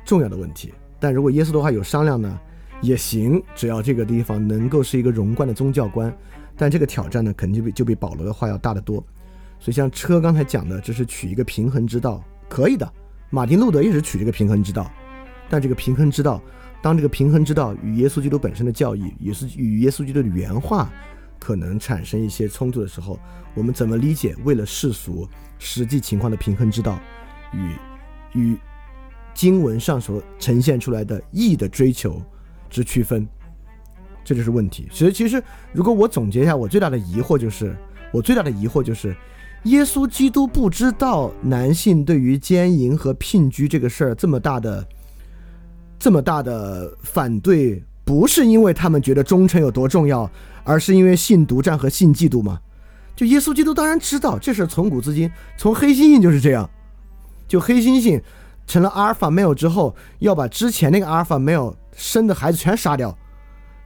[0.05, 0.73] 重要的问题。
[1.01, 2.39] 但如果耶稣的话有商量呢，
[2.81, 6.15] 也行，只要这个地方能够是一个融贯的宗教观。
[6.57, 9.03] 但这个挑战呢，肯定就比就比保罗的话要大得多。
[9.59, 12.91] 所以像车刚才讲的，这是取一个平衡之道，可以的。
[13.29, 14.91] 马丁路德一直取这个平衡之道，
[15.49, 16.41] 但这个平衡之道。
[16.81, 20.91] 当这个平衡之道与耶稣基督本身的教义，也是与耶稣基督的原话，
[21.39, 23.19] 可能产生一些冲突的时候，
[23.53, 25.29] 我们怎么理解为了世俗
[25.59, 26.99] 实际情况的平衡之道，
[27.53, 28.57] 与与
[29.35, 32.19] 经文上所呈现出来的义的追求
[32.67, 33.27] 之区分，
[34.23, 34.87] 这就是问题。
[34.91, 37.75] 其实，其实如果我总结一下，我最大的疑惑就是，
[38.11, 39.15] 我最大的疑惑就是，
[39.63, 44.85] 耶稣基督不知道男性对于奸淫和聘居这个事儿这么大的、
[45.99, 50.29] 这么大的反对，不是因为他们觉得忠诚有多重要，
[50.63, 52.59] 而是因为性独占和性嫉妒吗？
[53.15, 56.69] 就耶稣基督当然知道这事从古至今，从黑猩猩就是这样。
[57.47, 58.19] 就黑猩猩
[58.65, 63.15] 成了阿尔法 male 之后，要把之前那个阿尔法 male 生的孩子全杀掉。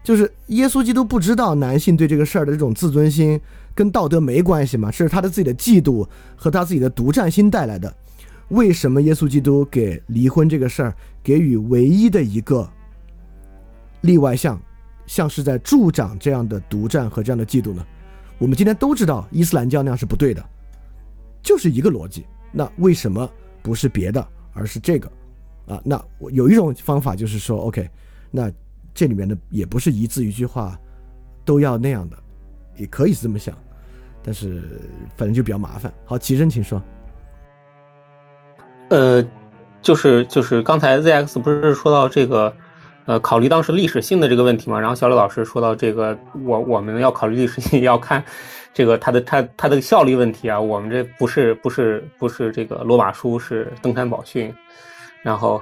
[0.05, 3.41] 就是耶稣基督不知道男性对这个事儿的这种自尊心
[3.73, 4.91] 跟道德没关系吗？
[4.91, 7.91] 是他的自己的嫉妒和他自己的独占心带来的。
[8.49, 12.69] 为什么耶稣基督给离婚这个事儿给予唯一的一个
[14.01, 14.61] 例外项，
[15.07, 17.83] 像是在助长这样的独占和这样的嫉妒呢？
[18.37, 20.45] 我们今天都知道伊斯兰教那样是不对的，
[21.41, 22.23] 就是一个逻辑。
[22.51, 23.27] 那为什么
[23.63, 25.11] 不是别的，而是这个？
[25.65, 27.89] 啊，那我有一种方法就是说，OK，
[28.29, 28.51] 那
[28.95, 30.75] 这里面的也不是一字一句话
[31.45, 32.17] 都要那样的，
[32.77, 33.55] 也可以是这么想，
[34.23, 34.63] 但是
[35.15, 35.93] 反正就比较麻烦。
[36.05, 36.81] 好，齐真，请说。
[38.89, 39.23] 呃，
[39.81, 42.51] 就是就是刚才 ZX 不是说到这个。
[43.07, 48.25] 呃，考虑当时历史性的这个问题嘛，然后小刘老师说到这个，我我们要考虑历史性，要看
[48.73, 50.59] 这个它的它它的效率问题啊。
[50.59, 54.51] 我们这不是不是不是这个罗马书，是登山宝训。
[55.21, 55.61] 然后，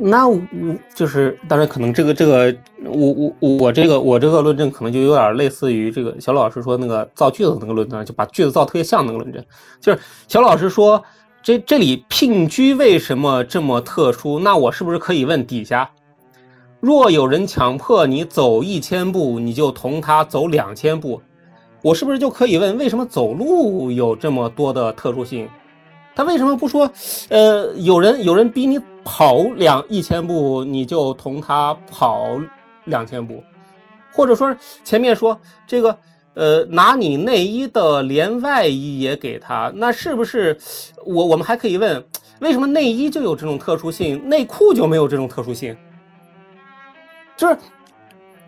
[0.00, 0.40] 那我
[0.94, 2.54] 就是当然可能这个这个
[2.84, 9.44] 我我我这个我这个论证可能就有点类似于这个小老师说那个造句子那个论证，就把句子造特别像那个论证。
[9.80, 9.98] 就是
[10.28, 11.02] 小老师说
[11.42, 14.38] 这这里聘居为什么这么特殊？
[14.38, 15.90] 那我是不是可以问底下？
[16.80, 21.20] 若有人强迫你走一千步，你就同他走两千步，
[21.82, 25.48] 我是不是就可以问，为什么走路有这么多的特殊性？
[26.18, 26.90] 他为什么不说，
[27.28, 32.40] 呃，有人有人逼你跑两一千步，你就同他跑
[32.86, 33.40] 两千步，
[34.12, 35.96] 或者说前面说这个，
[36.34, 40.58] 呃，拿你内衣的连外衣也给他，那是不是
[41.06, 42.04] 我我们还可以问，
[42.40, 45.76] 为什么内衣就有这种特殊性，内裤就没有这种特殊性？
[47.36, 47.56] 就是，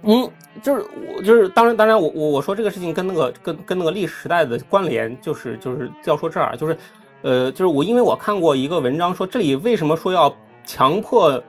[0.03, 0.29] 嗯，
[0.61, 0.85] 就是
[1.15, 6.77] 我就是当然当然我我我说这个事情跟那个跟跟那个历史时代的关联，就是就是要说这儿，就是，
[7.23, 10.35] 呃，就是我因为我看过一个文章说这里为什么说要
[10.65, 11.43] 强迫，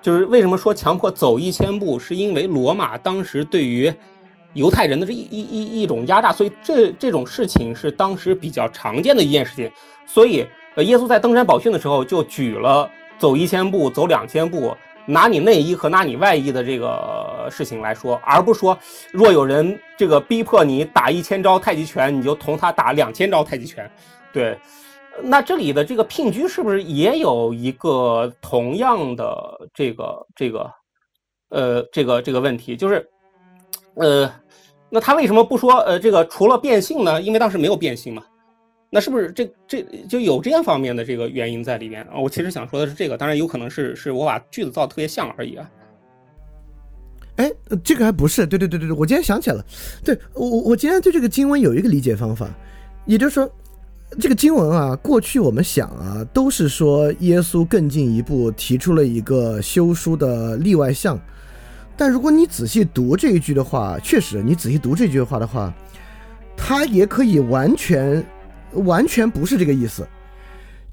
[0.00, 3.92] 就是为什么说强迫走一千步，是因为罗马当时对于
[4.54, 9.70] 犹太人的这一一一一种压榨，所以这这种事情是当时比较常见的一件事情，
[10.06, 14.76] 所以呃耶稣在登山宝训的时候就举了走一千步，走两千步。
[15.04, 18.78] 拿你内衣和拿你外衣的这个事情来说，而不说，
[19.10, 23.90] 若有人这个逼迫你打一千招太极拳，你就同他打两千招太极拳。
[24.32, 24.56] 对，
[25.20, 30.70] 那这里的这个聘居是不是也有一个同样的这个这个，
[31.48, 32.76] 呃，这个这个问题？
[32.76, 33.08] 就是，
[33.94, 34.32] 呃，
[34.88, 37.20] 那他为什么不说呃这个除了变性呢？
[37.20, 38.22] 因为当时没有变性嘛。
[38.94, 42.18] 那是不是这这就有这样方面的这个原因在里面啊？
[42.18, 45.70] 我其实想说的是这个，当然有可能是是我把句子造的特别像而已啊。
[47.36, 47.50] 哎，
[47.82, 49.64] 这个还不是，对对对对对，我今天想起来了，
[50.04, 52.46] 对我我今天对这个经文有一个理解方法，
[53.06, 53.50] 也就是说，
[54.20, 61.18] 这个经文啊，过去我们想啊，都是说耶稣更进一步提出了一个修书的例外项，
[61.96, 65.72] 但如果你仔细读这一句的话，确实，你仔细读这句话的话，
[66.56, 68.24] 它也可以完全。
[68.86, 70.02] 完全不是这个意思，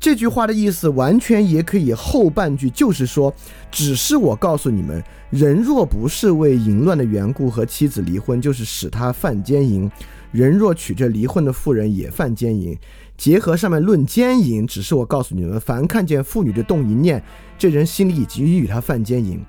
[0.01, 3.33] 这句话的意思完全也可以后半句就是说，
[3.71, 9.89] 只是我告诉你们，人若不是为淫乱的缘故和妻子离婚，就是使他犯奸淫；
[10.33, 12.77] 人若娶这离婚的妇人也犯奸淫。
[13.19, 17.21] 结合上面论奸淫，只是我告诉你们，凡看见妇女的动淫念，
[17.57, 19.43] 这人心里已经与他犯奸淫。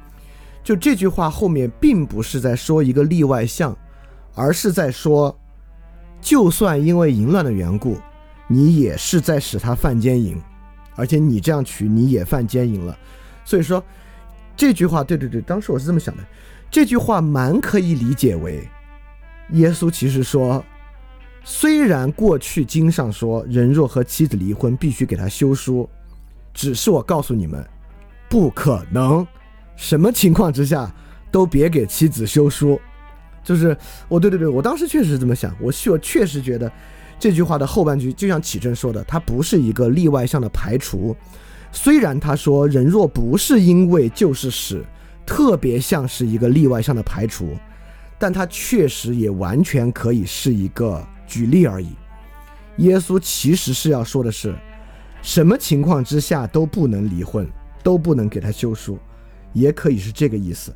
[0.64, 3.74] 就这句话后面并不是在说一个例外项，
[4.34, 5.38] 而是在说，
[6.20, 7.97] 就算因为淫乱的缘故。
[8.48, 10.36] 你也是在使他犯奸淫，
[10.97, 12.98] 而且你这样娶你也犯奸淫了，
[13.44, 13.80] 所以说
[14.56, 16.24] 这句话，对对对，当时我是这么想的，
[16.68, 18.68] 这句话蛮可以理解为，
[19.52, 20.64] 耶稣其实说，
[21.43, 25.89] 虽然过去经上说人若和妻子离婚必须给他休书，
[26.53, 27.67] 只是我告诉你们，
[28.29, 29.27] 不可能，
[29.77, 30.93] 什么情况之下
[31.31, 32.81] 都别给妻子休书，
[33.43, 33.77] 就是
[34.09, 36.71] 我对对对，我当时确实是这么想，我确确实觉得。
[37.19, 41.15] 这句话的后半句就像启正说的，它不是一个例外项的排除。
[41.71, 44.83] 虽然他说人若不是因为就是使，
[45.27, 47.55] 特别像是一个例外项的排除，
[48.19, 51.90] 但它确实也完全可以是一个举例而已。
[52.78, 54.52] 耶稣其实是要说的是，
[55.23, 57.48] 什么情况之下都不能离婚，
[57.85, 58.98] 都不能给他休书，
[59.52, 60.74] 也可以是这个意思。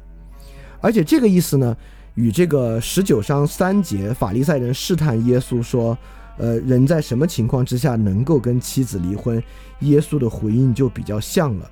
[0.81, 1.77] 而且这个意思呢，
[2.15, 5.97] 与这个十九章三节法利赛人试探耶稣说，
[6.37, 9.43] 呃，人在什么情况之下能够跟妻子离婚，
[9.81, 11.71] 耶稣的回应就比较像了，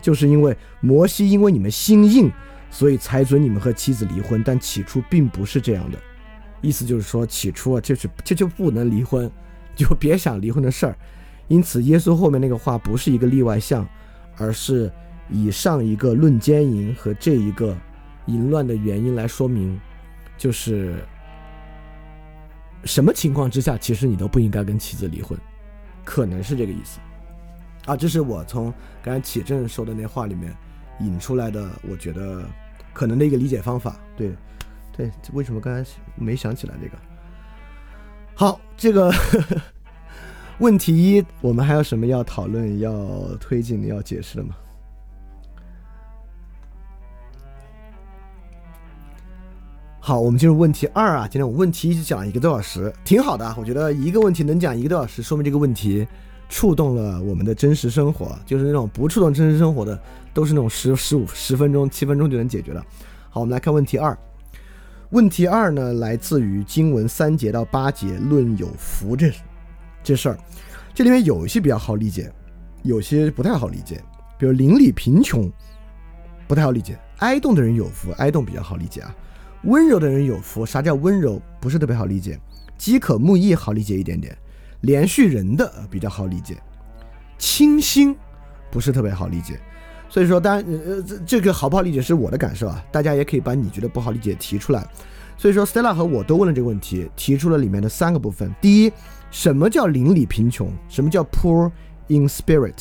[0.00, 2.30] 就是因为摩西因为你们心硬，
[2.70, 5.98] 所以才准你们和妻子离婚，但起初并不是这样的。
[6.62, 9.30] 意思就是说，起初啊，就是这就不能 离婚，
[9.76, 10.96] 就别想离婚的事儿。
[11.48, 13.86] 因此，耶稣后面那个话不是一个例外项，
[14.38, 14.90] 而是
[15.28, 17.76] 以上一个论奸淫和这一个
[18.26, 19.78] 淫乱的原因来说明，
[20.38, 21.04] 就是
[22.84, 25.38] 什么情况之下，其实你都不应该跟妻子离婚，
[26.04, 27.00] 可能是这个意思。
[27.84, 28.72] 啊，这是我从
[29.02, 30.56] 刚才启正说的那话里面
[31.00, 32.48] 引出来的，我觉得
[32.92, 34.00] 可能的一个理解方法。
[34.16, 34.32] 对。
[34.94, 36.96] 对，为什么刚才没想起来这个？
[38.34, 39.12] 好，这个
[40.58, 42.92] 问题一，我们还有什么要讨论、要
[43.40, 44.54] 推进、要解释的吗？
[49.98, 51.28] 好，我们进入问题二啊。
[51.28, 53.54] 今天我们问题一讲一个多小时，挺好的。
[53.56, 56.06] 我觉得一个问题能讲一个多小时，说明这个问题
[56.48, 58.36] 触动了我们的真实生活。
[58.44, 59.98] 就是那种不触动真实生活的，
[60.34, 62.84] 都是那种十十五十分钟、七分钟就能解决的。
[63.30, 64.18] 好，我们来看问题二。
[65.12, 69.30] 问题二呢，来自于经文三节到八节论有福这
[70.02, 70.38] 这事儿，
[70.94, 72.32] 这里面有一些比较好理解，
[72.82, 74.02] 有些不太好理解。
[74.38, 75.52] 比如邻里贫穷
[76.48, 79.14] 不太好理解，哀动的人有福，哀动比较好理解啊。
[79.64, 81.40] 温柔的人有福，啥叫温柔？
[81.60, 82.40] 不是特别好理解。
[82.78, 84.34] 饥渴慕义好理解一点点，
[84.80, 86.56] 连续人的比较好理解。
[87.36, 88.16] 清新
[88.70, 89.60] 不是特别好理解。
[90.12, 94.86] 所以说，当然，呃，这这个好不好理解是我的感受啊，大家也可以把你觉得不好理解提出来。
[95.38, 98.92] 所以说，Stella 和我都问了这个问题，提出了里面的三个部分：第一，
[99.30, 100.70] 什么叫邻里贫穷？
[100.86, 101.72] 什么叫 poor
[102.08, 102.74] in spirit？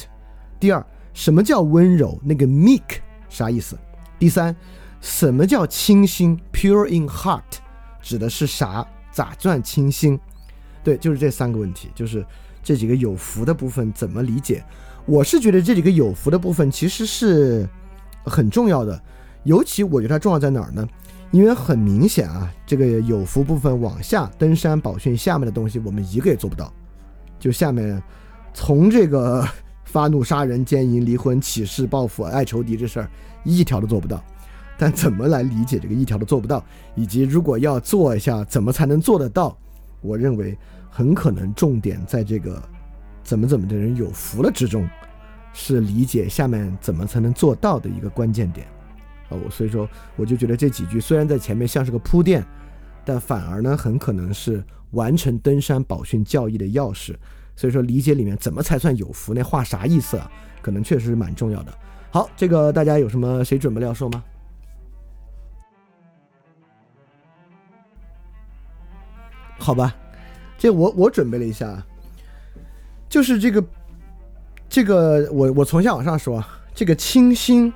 [0.60, 2.20] 第二，什么叫温柔？
[2.22, 2.99] 那个 meek
[3.30, 3.80] 啥意思？
[4.20, 4.53] 第三，
[4.99, 7.40] 什么叫清新 pure in heart？
[8.02, 8.86] 指的是啥？
[9.10, 10.20] 咋算清新？
[10.84, 12.26] 对，就是这三个问题，就是
[12.62, 14.62] 这几个有福的部分怎么理解？
[15.12, 17.68] 我是觉得这几个有福的部分其实是
[18.24, 18.98] 很重要的，
[19.44, 20.88] 尤其我觉得它重要在哪儿呢？
[21.32, 26.72] 因为很明显啊，这个有福部分往下登山宝训下面的东西，我们一个也做不到。
[27.38, 28.02] 就下面
[28.54, 29.46] 从这个
[29.84, 33.10] 发怒杀人、奸淫、离婚、起誓、报复、爱仇敌这事儿，
[33.44, 34.24] 一条都做不到。
[34.78, 36.64] 但怎么来理解这个一条都做不到，
[36.96, 39.58] 以及如果要做一下，怎么才能做得到？
[40.00, 40.58] 我认为
[40.90, 42.64] 很可能重点在这个。
[43.23, 44.88] 怎么怎么的人有福了之中，
[45.53, 48.68] 是理解下面怎么才能做到的一个关键点，
[49.30, 52.45] 哦，所以说我就觉得这几句虽然在前面像是个铺垫，
[53.03, 57.15] 但反而呢很可能是完成登山宝训教义的钥匙。
[57.56, 60.31] 所以说理解里面怎么才算有福，那话啥意思啊？
[60.61, 61.77] 可能确实是蛮重要的。
[62.10, 64.23] 好，这个大家有什么谁准备了要说吗？
[69.60, 69.95] 好吧，
[70.57, 71.85] 这我我准备了一下。
[73.12, 73.62] 就是这个，
[74.70, 76.42] 这个我我从下往上说，
[76.74, 77.72] 这个清新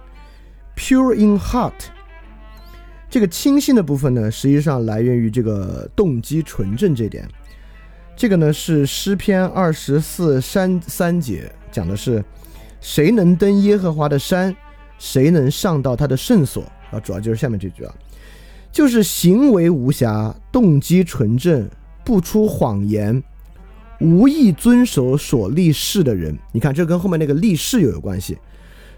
[0.78, 1.74] ，pure in heart，
[3.10, 7.28] 这个清新的部分呢，实际上来源于这个动机纯正这点。
[8.16, 12.24] 这个呢是诗篇二十四三三节讲的是，
[12.80, 14.56] 谁能登耶和华的山，
[14.98, 17.00] 谁能上到他的圣所啊？
[17.02, 17.94] 主要就是下面这句啊，
[18.72, 21.70] 就是行为无瑕，动机纯正，
[22.06, 23.22] 不出谎言。
[24.00, 28.38] 无意遵守所立誓的人，你看这跟后面那个立誓又有关系。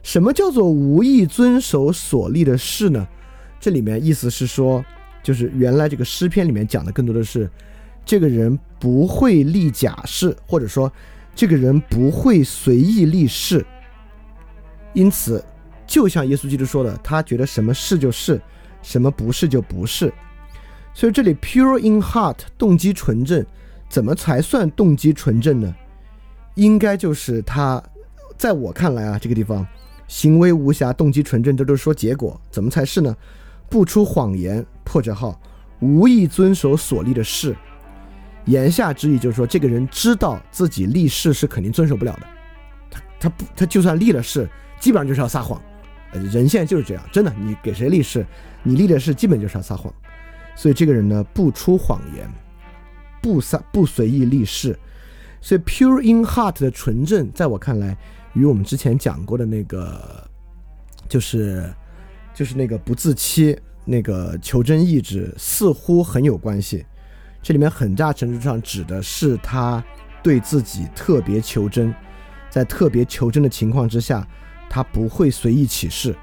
[0.04, 3.08] 什么叫做无意遵守所立的誓呢？
[3.60, 4.84] 这里面意思是说，
[5.22, 7.50] 就是原来这个诗篇里面讲的更多的是，
[8.06, 10.92] 这个人不会立假誓，或者说
[11.36, 13.66] 这个人不会随意立誓。
[14.94, 15.44] 因此，
[15.86, 18.42] 就像耶稣基督说的，他觉得什么是就是，
[18.82, 20.14] 什么不是就不是。
[20.94, 23.46] 所以这里 pure in heart，动机纯正。
[23.90, 25.76] 怎么才算动机纯正呢？
[26.56, 27.82] 应该就是他，
[28.38, 29.66] 在我看来啊，这个地方
[30.08, 32.40] 行为无瑕，动机纯正，这都是说结果。
[32.50, 33.16] 怎么才是呢？
[33.70, 35.40] 不出谎言，破折号，
[35.80, 37.56] 无意遵守所立的事。
[38.46, 42.22] 言下之意就是说，这个人知道自己立誓是肯定遵守不了的。
[42.90, 44.50] 他他不他就算立了誓，
[44.80, 45.62] 基本上就是要撒谎。
[46.14, 48.26] 人现在就是这样，真的，你给谁立誓，
[48.64, 49.94] 你立的誓基本就是要撒谎。
[50.56, 52.28] 所以这个人呢，不出谎言。
[53.28, 54.80] 不撒不随意立誓，
[55.42, 57.98] 所以 pure in heart 的纯正，在我看来，
[58.32, 60.26] 与我们之前讲过的那个，
[61.10, 61.70] 就是
[62.34, 66.86] 就是那个不自欺，那个求真意志，似乎很有关系。
[67.44, 69.84] 这里面很大程度上指的是他
[70.24, 71.94] 对自己特别求真，
[72.50, 74.26] 在特别求真的情况之下，
[74.70, 76.16] 他不会随意起誓，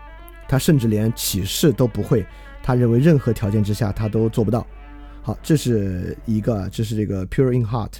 [0.48, 2.24] 他甚至连起誓都不会。
[2.62, 4.66] 他认为任何条件之下他都做不到。
[5.26, 7.92] 好，这是一个，这是这个 pure in heart。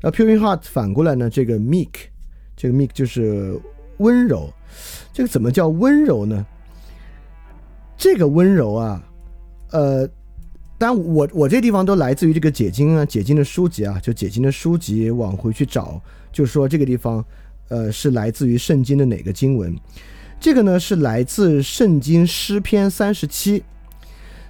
[0.00, 1.90] 然后 pure in heart 反过来呢，这个 meek，
[2.56, 3.60] 这个 meek 就是
[3.98, 4.50] 温柔。
[5.12, 6.46] 这个怎么叫温柔呢？
[7.94, 9.04] 这个温柔啊，
[9.72, 10.08] 呃，
[10.78, 16.00] 当然我我这地方都来自于这个解经啊，解经的书籍啊，就解经的书籍往回去找，
[16.32, 17.22] 就说这个地方，
[17.68, 19.78] 呃，是来自于圣经的哪个经文？
[20.40, 23.62] 这个呢是来自圣经诗篇三十七。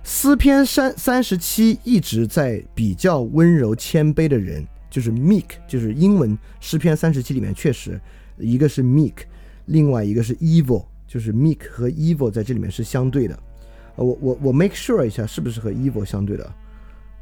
[0.05, 8.01] 诗篇三三十七一直在比较温柔谦卑的人，就是 meek，就是英文诗篇三十七里面确实
[8.37, 9.15] 一个是 meek，
[9.67, 13.39] 另外一个是 evil，就是 meek 和 evil 在这里面是相对的。
[13.95, 16.53] 呃，我我我 make sure 一下是不是和 evil 相对的？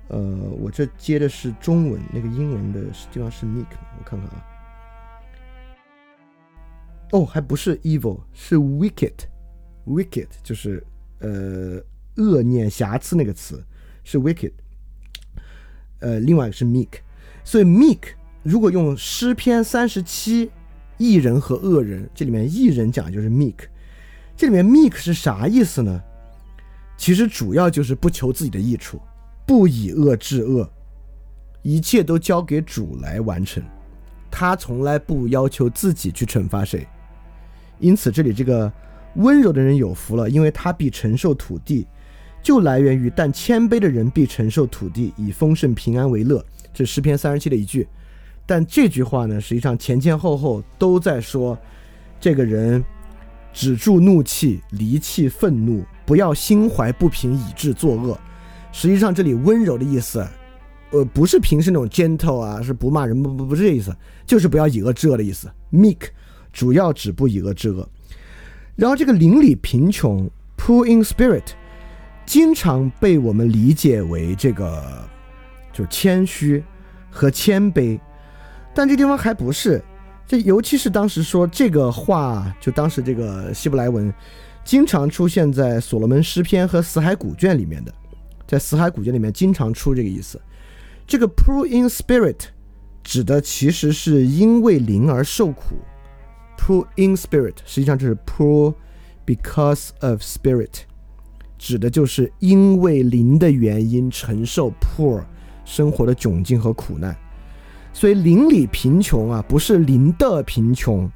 [0.09, 0.19] 呃，
[0.59, 2.81] 我这接的是中文，那个英文的
[3.13, 3.67] 地方是 meek，
[3.99, 4.45] 我看看啊。
[7.13, 10.83] 哦，还不是 evil，是 wicked，wicked 就是
[11.19, 11.83] 呃。
[12.21, 13.65] 恶念、瑕疵那个词
[14.05, 14.53] 是 wicked，
[16.01, 16.89] 呃，另外一个是 meek，
[17.43, 18.01] 所以 meek
[18.43, 20.51] 如果用诗篇三十七，
[20.99, 23.57] 艺人和恶人，这里面艺人讲的就是 meek，
[24.37, 26.03] 这里面 meek 是啥意思呢？
[26.99, 29.01] 其实主要就是不求自己的益处，
[29.47, 30.71] 不以恶制恶，
[31.63, 33.63] 一切都交给主来完成，
[34.31, 36.87] 他从来不要求自己去惩罚谁，
[37.79, 38.71] 因此这里这个
[39.17, 41.87] 温柔的人有福了，因为他必承受土地。
[42.43, 46.45] 就来源于，但谦卑的人必承受土地，以丰盛平安为乐。
[46.73, 47.87] 这诗篇三十七的一句。
[48.47, 51.57] 但这句话呢，实际上前前后后都在说，
[52.19, 52.83] 这个人
[53.53, 58.19] 止住怒气，离弃愤怒，不要心怀不平以致作恶。
[58.73, 60.27] 实际上这里温柔的意思，
[60.91, 63.95] 呃，不是平时那种 gentle 啊，是不骂人，不不不是这意思，
[64.27, 65.49] 就是不要以恶制恶的意思。
[65.73, 66.09] meek
[66.53, 67.89] 主要指不以恶制恶。
[68.75, 71.53] 然后这个邻里贫穷，poor in spirit。
[72.31, 75.05] 经常被我们理解为这个，
[75.73, 76.63] 就是谦虚
[77.11, 77.99] 和谦卑，
[78.73, 79.83] 但这地方还不是。
[80.29, 84.15] 这尤其是当时说这个话，就当时这个希伯来文，
[84.65, 87.93] 经常出现在所罗门诗篇和死海古卷里面的，
[88.47, 90.41] 在死海古卷里面经常出这个意思。
[91.09, 92.43] 这个 poor in spirit
[93.03, 95.75] 指的其实是因为灵而受苦。
[96.57, 98.73] poor in spirit 实际上就是 poor
[99.27, 100.83] because of spirit。
[101.61, 105.23] 指的就是因为灵的原因承受 poor
[105.67, 107.15] 生活的窘境和苦难，
[107.93, 111.09] 所以灵里贫穷啊，不是灵的贫穷，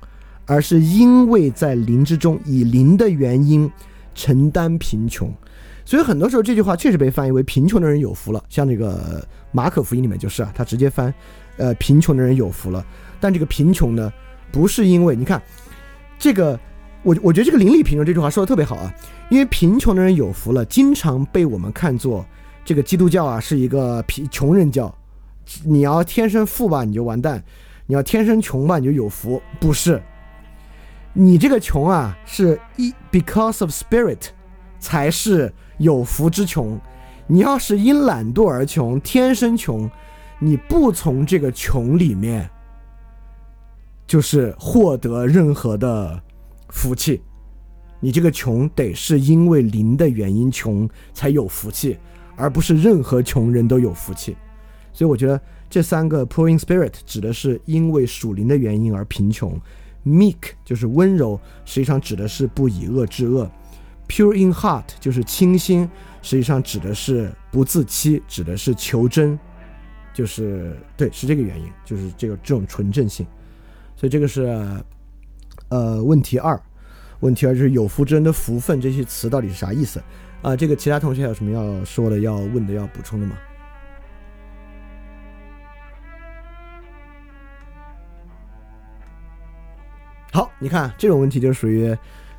[0.45, 3.69] 而是因为在灵之中以灵的原因
[4.15, 5.33] 承担贫穷。
[5.83, 11.12] 所以很多时候这句话确实被翻译为贫穷的人有福了，像这个马可福音里面就是啊，他直接翻，
[11.57, 12.85] 呃，贫穷的人有福了。
[13.19, 14.12] 但这个贫穷呢，
[14.53, 15.43] 不是因为你看
[16.19, 16.61] 这个。
[17.05, 18.93] 我我觉得这个邻里贫穷这句话说的特别好啊，
[19.31, 22.24] 因为贫穷的人有福了，经常被我们看作
[22.64, 24.93] 这个基督教啊是一个贫穷人教，
[25.64, 27.44] 你要天生富吧你就完蛋，
[27.86, 30.02] 你要天生穷吧你就有福，不是，
[31.12, 34.28] 你这个穷啊是一 because of spirit
[34.81, 36.81] 才是有福之穷，
[37.26, 39.90] 你要是因懒惰而穷，天生穷，
[40.39, 42.48] 你不从这个穷里面
[44.06, 46.22] 就是获得任何的。
[46.75, 47.23] 福气，
[48.01, 51.97] 你这个穷得是因为灵的原因穷才有福气，
[52.35, 54.37] 而不是任何穷人都有福气。
[54.93, 55.41] 所以我觉得
[55.71, 59.59] 这三个 poor in spirit 指的是因为属灵的原因而贫穷
[60.05, 63.49] ，meek 就是温柔，实际上指的是不以恶制恶
[64.09, 65.89] ；pure in heart 就是清新，
[66.23, 69.39] 实际上指的是不自欺，指的是求真，
[70.13, 73.25] 就是对，是这个原因，就是这个这种纯正性。
[73.95, 74.85] 所以这个是。
[75.75, 76.57] 呃，问题二，
[77.19, 80.01] 问题二就是有福之人的福分这些词到底是啥意思
[80.41, 80.55] 啊？
[80.55, 83.37] 这个其他同学有什么要说的、要问的、要补充的吗？
[90.33, 91.93] 好，你看这种问题就属于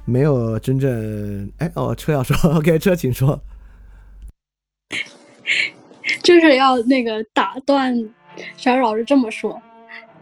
[0.05, 3.37] 没有真正哎哦，车要说， OK，车请说，
[6.23, 7.93] 就是要那个打断
[8.55, 9.61] 小老师这么说。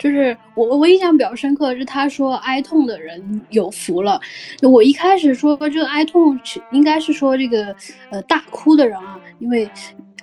[0.03, 4.19] 就是我我印象比较深刻是他说哀痛的人有福了。
[4.61, 6.37] 我一开始说这个哀痛
[6.73, 7.73] 应该是说这个
[8.09, 9.69] 呃大哭的人啊，因为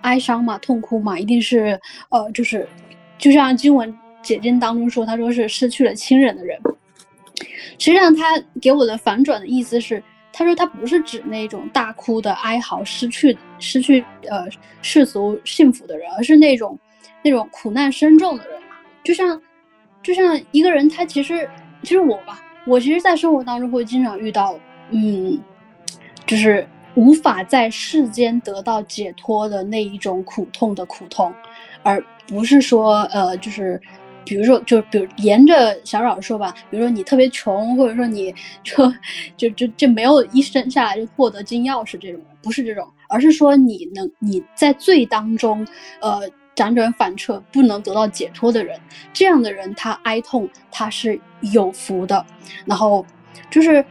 [0.02, 1.80] 哀伤嘛，痛哭嘛，一定是
[2.10, 2.68] 呃就是
[3.16, 3.90] 就像经文
[4.20, 6.60] 解经当中说，他说是失去了亲人的人。
[7.78, 14.46] 实际上他给我的反转的意思是，他说他不是指那种大哭的哀嚎失去失去呃
[14.82, 16.78] 世俗幸福的人，而是那种
[17.24, 18.60] 那种苦难深重的人，
[19.02, 19.40] 就像。
[20.02, 21.48] 就像一个人，他其实，
[21.82, 24.58] 其实我吧，我其实，在生活当中会经常遇到，
[24.90, 25.38] 嗯，
[26.26, 31.32] 就是无法在世间得到解脱的那一种苦痛的苦痛，
[31.82, 33.80] 而不是说，呃，就是。
[34.22, 38.32] 比如说，就比如沿着小扰说吧，比如说你特别穷，或者说你
[38.62, 38.92] 就
[39.34, 45.66] 就就就没有一生下来就获得金钥匙这种，不是这种，而是说你能你在罪当中，
[46.02, 46.20] 呃，
[46.60, 48.78] 辗转反侧不能得到解脱的人，
[49.12, 51.18] 这样的人他哀痛他是
[51.52, 52.24] 有福的。
[52.66, 53.04] 然后
[53.50, 53.84] 就是，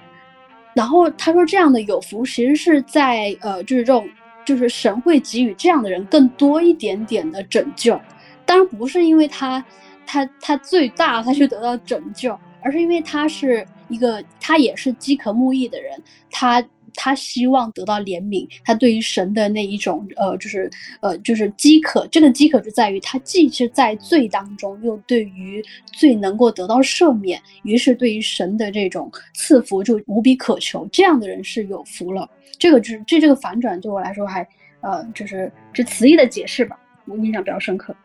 [0.75, 4.07] 然后他说这样的有福其实是在呃，就是这种
[4.45, 7.99] 就是神会给予这样的人更多一点点的拯救，
[8.45, 9.63] 当然不是因为他。
[10.11, 16.01] 他他最大，他就得到拯救，而是因为他是一个，他也是饥渴慕义的人，
[16.31, 16.59] 他
[17.01, 20.69] 他希望得到怜悯，他对于神的那一种呃，就是
[20.99, 25.63] 呃，就是饥渴，这个饥渴就在于他既是在罪当中，又对于
[25.93, 32.29] 罪能够得到赦免，于是对于神的这种赐福就无比渴求，这样的人是有福了。
[32.57, 34.45] 这个就是这这个反转对我来说还
[34.81, 37.95] 呃，就是这词义的解释吧，我印象比较深刻。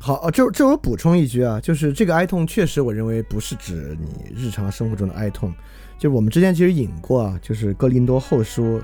[0.00, 5.52] 好，这这我补充一句啊，就是这个哀痛确实，我认为不是指你日常生活中的哀痛，
[5.98, 8.78] 就是我们之前其实引过啊，就是《哥林多后书》，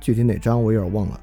[0.00, 1.20] 具体哪章我有点忘了，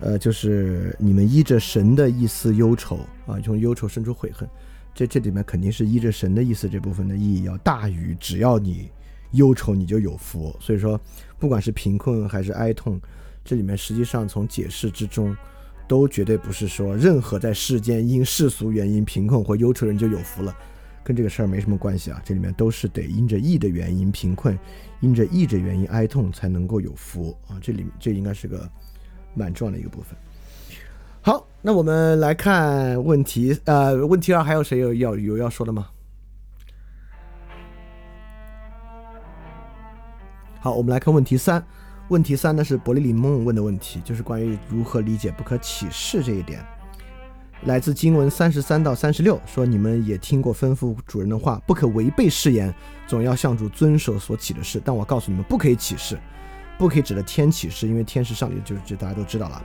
[0.00, 4.48] 呃，就是你们依着神的意思忧愁啊，从忧愁生出悔恨，
[4.94, 8.90] 这这里面肯定是依着神的意思这部分的意义要大于只要你
[9.32, 11.00] 忧愁你就有福，所以说
[11.38, 13.00] 不管是贫困还是哀痛，
[13.44, 15.36] 这里面实际上从解释之中。
[15.88, 20.52] 都绝对不是说任何在世间因世俗原因贫困或忧愁人就有福了，
[21.06, 22.20] 跟这个事儿没什么关系啊。
[22.24, 24.58] 这里面都是得因着义的原因贫困，
[24.98, 27.54] 因着义的原因哀痛才能够有福啊。
[27.62, 28.68] 这里这应该是个
[29.32, 30.18] 蛮重要的一个部分。
[31.20, 35.86] 好，那我们来看问题，呃，问题二还有谁有要有要说的吗？
[40.58, 41.64] 好，我们来看问题三。
[42.08, 46.64] 问题三呢是伯利林梦问的问题，就是关于如何理解不可启示这一点。
[47.64, 52.72] 来自经文三十三到三十六，说你们也听过吩咐主人的话，不可违背誓言，
[53.06, 54.80] 总要向主遵守所起的事。
[54.84, 56.18] 但我告诉你们，不可以启示，
[56.78, 59.64] 不可以指的天启示，因为天是上帝，就是这大家都知道了。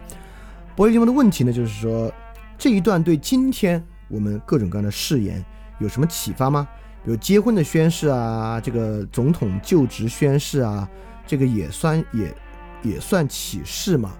[0.75, 2.11] 伯利林梦的问题呢，就是说
[2.57, 5.43] 这一段对今天我们各种各样的誓言
[5.79, 6.67] 有什么启发吗？
[7.03, 10.89] 比如结婚的宣誓啊，这个总统就职宣誓啊。
[11.27, 12.35] 这个也算也
[12.83, 14.11] 也算启示吗？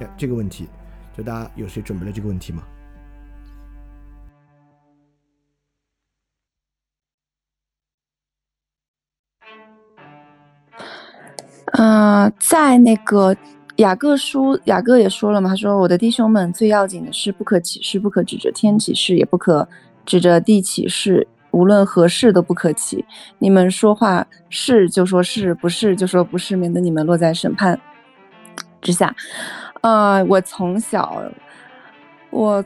[0.00, 0.68] 哎，这个问题，
[1.16, 2.62] 就大家有谁准备了这个问题吗？
[11.82, 13.36] 嗯，在那个
[13.78, 19.68] 雅各书，雅各也说了嘛，他说：“我的弟兄们，最要紧的是不可起誓，不可指着天起誓，也不可
[20.06, 23.04] 指着地起誓。”无论何事都不可起，
[23.40, 27.80] 你们说话是就说是不是就说不是，免得你们落在审判
[28.80, 29.12] 之下。
[29.80, 31.20] 呃，我从小，
[32.30, 32.64] 我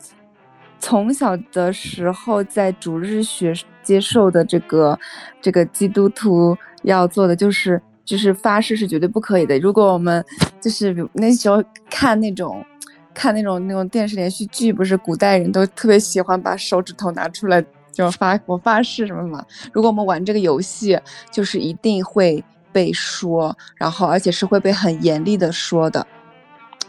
[0.79, 4.99] 从小的时候在主日学接受的这个
[5.41, 9.59] 这个基督徒要做的就是就是发誓是绝对不可以的。
[9.59, 10.25] 如果我们
[10.61, 12.65] 就是那时候看那种
[13.13, 17.63] 看那种那种电视连续剧，不是古代人都特别喜欢把手指头拿出来。
[17.93, 19.43] 就发 我发誓什么嘛？
[19.73, 21.01] 如果我们玩这个游戏，
[21.33, 26.07] 就是一定会被说，然后而且是会被很严厉的说的。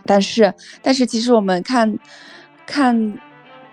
[0.06, 1.98] 但是，但是其实我们看
[2.65, 3.18] 看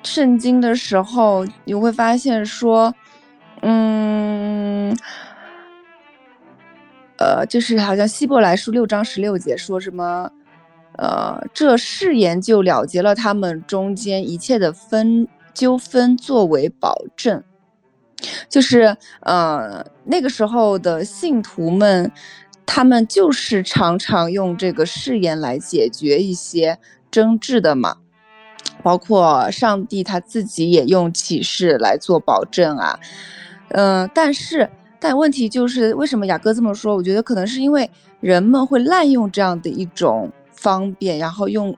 [0.04, 2.94] 圣经的时候，你会发现说，
[3.62, 4.96] 嗯，
[7.24, 10.30] 呃，就是好像希伯来书六章十六节说什么，
[10.98, 15.26] 呃，这誓言就了结了他们中间一切的分。
[15.54, 17.44] 纠纷作为保证，
[18.48, 22.10] 就是呃那个时候的信徒们，
[22.66, 27.98] 他们就是常常用这个誓言来解决一些争执的嘛。
[28.82, 32.98] 包括上帝他自己也用启示来做保证啊。
[33.68, 34.68] 嗯，但是
[35.04, 36.96] 但问题就是为什么雅哥这么说？
[36.96, 37.90] 我觉得可能是因为
[38.20, 41.76] 人们会滥用这样的一种方便，然后用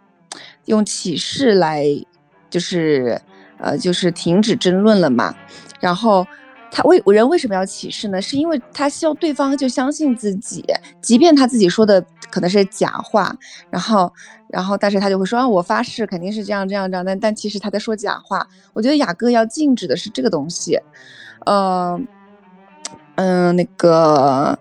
[0.67, 1.85] 用启示来
[2.49, 3.21] 就是。
[3.59, 5.35] 呃，就是停止争论了嘛。
[5.81, 6.27] 然后
[6.71, 8.21] 他为人为什么要启示呢？
[8.21, 10.63] 是因为他希望对方就相信自己，
[11.01, 13.35] 即便他自己说的可能是假话。
[13.71, 14.13] 然后，
[14.51, 17.03] 然后，但是他就会说啊，我发誓肯定是这样这样这样。
[17.03, 18.47] 但但其实他在说假话。
[18.75, 20.79] 我觉得雅哥要禁止的是这个东西。
[21.47, 22.07] 嗯
[23.17, 24.59] 嗯，那个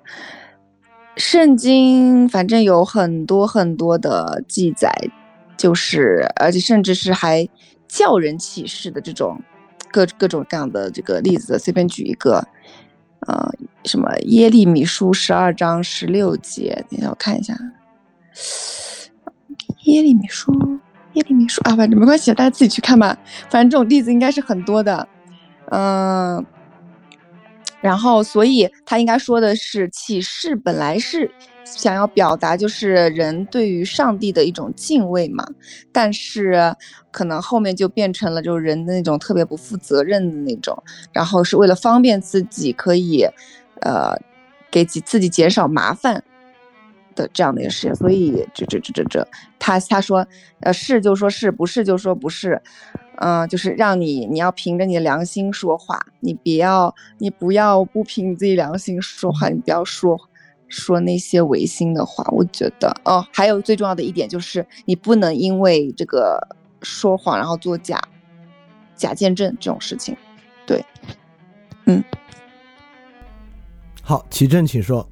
[1.16, 4.92] 圣经反正有很多很多的记载，
[5.56, 7.48] 就是而且甚至是还。
[7.88, 9.40] 叫人起誓的这种
[9.90, 12.46] 各各种各样的这个例子，随便举一个，
[13.26, 13.50] 呃，
[13.86, 17.56] 什么耶利米书十二章十六节，等一下我看一下，
[19.86, 20.52] 耶利米书，
[21.14, 23.18] 耶利米书啊，反正没关系，大家自己去看吧。
[23.50, 25.08] 反正这种例子应该是很多的，
[25.72, 26.46] 嗯。
[27.86, 31.30] 然后，所以他应该说的是，启示本来是
[31.64, 35.46] 想要表达就是人对于上帝的一种敬畏嘛，
[35.92, 36.76] 但是
[37.12, 40.76] 可能后面就变成了就是人的那种特别不负责任的那种，
[41.14, 43.24] 然后是为了方便自己可以，
[43.82, 44.20] 呃，
[44.72, 46.24] 给自自己减少麻烦
[47.14, 49.28] 的这样的一个事情，所以这这这这这，
[49.60, 50.26] 他他说，
[50.62, 52.60] 呃，是就说是不是就说不是。
[53.20, 60.18] 嗯，就是让你，你要凭着你的良心说话，你不要，你不要不凭你自己良心说话，你不要说
[60.68, 62.24] 说那些违心的话。
[62.32, 66.40] 我觉得，哦，还有最重要的一点就是，你不能因为这个
[66.82, 68.02] 说谎然后做假
[68.96, 70.16] 假见证这种事情。
[70.66, 70.84] 对，
[71.86, 72.04] 嗯，
[74.02, 75.08] 好，齐正，请说。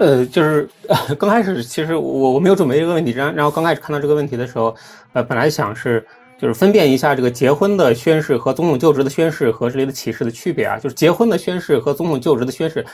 [0.00, 0.68] 呃，就是
[1.18, 4.74] 刚开始，其实我我没有准备这个问题，然然后刚开始看到这个问题的时候，
[5.12, 6.04] 呃，本来想是
[6.38, 12.84] 就是分辨一下这个结婚的宣誓和总统就职的宣誓和这里的启示的区别啊，就是结婚的宣誓和总统就职的宣誓，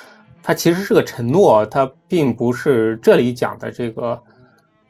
[0.43, 4.21] 它其实是个承诺，它并不是这里讲的这个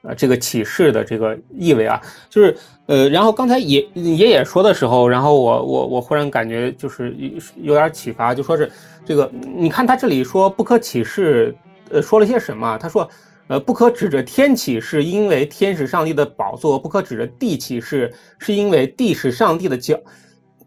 [0.03, 2.01] 呃这个启示的这个意味啊，
[2.31, 2.57] 就是
[2.87, 7.15] 呃，然后刚才爷爷爷说的时候，然后我我我忽然感觉就是
[7.57, 8.71] 有点启发，就说是
[9.05, 11.55] 这个，你看他这里说不可启示。
[11.91, 12.77] 呃，说了些什么？
[12.79, 13.09] 他说，
[13.49, 19.99] 呃，不可指着天起是因为天是上帝的宝座；不可指着地起是是因为地是上帝的脚，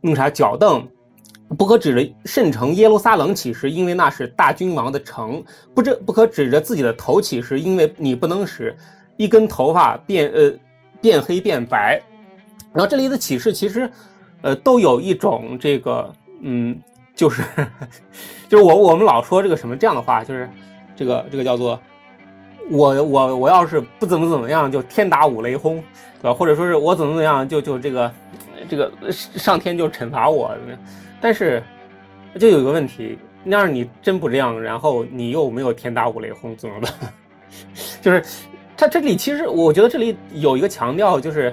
[0.02, 0.82] 弄啥脚凳；
[1.56, 5.44] 不可指着圣城耶路撒冷起是因为那是大君王的城；
[5.76, 8.76] 不这不可指着自己的头起是因为你不能使
[9.16, 10.52] 一根头发变呃
[11.00, 12.02] 变黑变白。
[12.74, 13.88] 然后这里的启示其实，
[14.42, 16.12] 呃，都有一种这个，
[16.42, 16.80] 嗯，
[17.14, 17.44] 就是
[18.50, 20.50] 就是我我们老说这个什么这样的话，就是。
[21.02, 21.80] 这个这个叫做，
[22.70, 25.84] 我我我要是不怎么怎么样，就天打五雷轰，
[26.22, 26.34] 对吧？
[26.34, 28.12] 或者说是我怎么怎么样，就就这个
[28.70, 30.56] 这个上天就惩罚我。
[31.20, 31.64] 但是
[32.38, 36.94] 就有一个问题，那样你真不这样，然后你又没有天打五雷轰，怎么办？
[38.00, 38.24] 就是
[38.78, 41.52] 他这里其实我觉得这里有一个强调，就是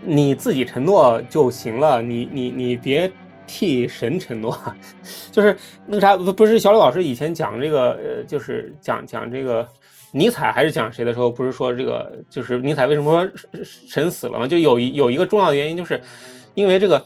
[0.00, 3.08] 你自己承诺就行了，你你你别。
[3.46, 4.58] 替神承诺，
[5.30, 5.56] 就是
[5.86, 9.66] 那个啥，不不是小李老师以前讲这个，呃，就是讲讲这个
[10.12, 14.46] 尼采还是讲谁的时候，不是说这个，就是尼采为什么说神死了吗？
[14.46, 16.00] 就有一有一个重要的原因，就是
[16.54, 17.04] 因为这个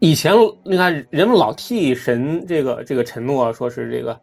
[0.00, 0.34] 以前
[0.64, 4.18] 你看人们老替神这个这个承诺，说是这个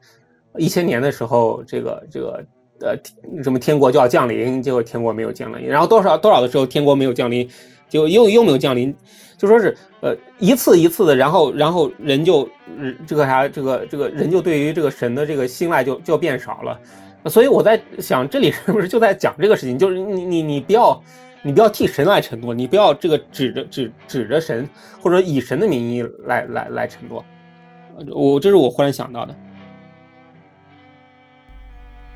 [0.57, 2.45] 一千年的时候，这个这个
[2.81, 2.95] 呃
[3.43, 7.49] 什么天国就要降临，结果天国没有降临，然后多少多少的时候天国没有降临，
[7.87, 8.93] 就又又没有降临。
[9.39, 12.47] 就说是，呃，一次一次的，然后，然后人就，
[13.07, 16.77] 这个啥，这个，这个人就对于这个神的这个信赖就就变少了，
[17.29, 19.79] 所以我在想，这里是不是就在讲这个事情？
[19.79, 21.01] 就是你你你不要，
[21.41, 24.67] 你不要替神来承诺，你不要这个指着指指着神，
[25.01, 27.23] 或者以神的名义来来来承诺。
[28.11, 29.35] 我这是我忽然想到的。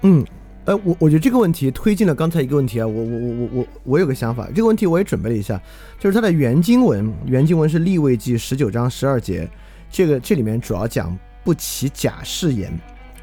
[0.01, 0.25] 嗯。
[0.65, 5.61] 呃，我我觉得这个问题推进了刚才一个问题啊，我我我我我我有个想法，这个问题我也准备了一下，
[5.99, 9.49] 就是它的原经文，原经文是立位记十九章十二节，
[9.91, 12.71] 这个这里面主要讲不起假誓言，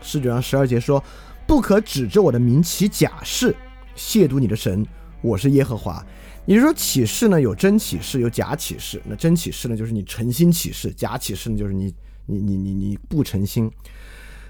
[0.02, 1.02] 十九章十二节说，
[1.46, 3.56] 不可指着我的名起假誓，
[3.96, 4.86] 亵渎你的神，
[5.22, 6.04] 我是耶和华。
[6.44, 11.94] 也就是说，启示呢有真启示，有假启示，那真启示呢就是你诚心启示，假启示呢就是你
[12.26, 13.70] 你你你你不诚心。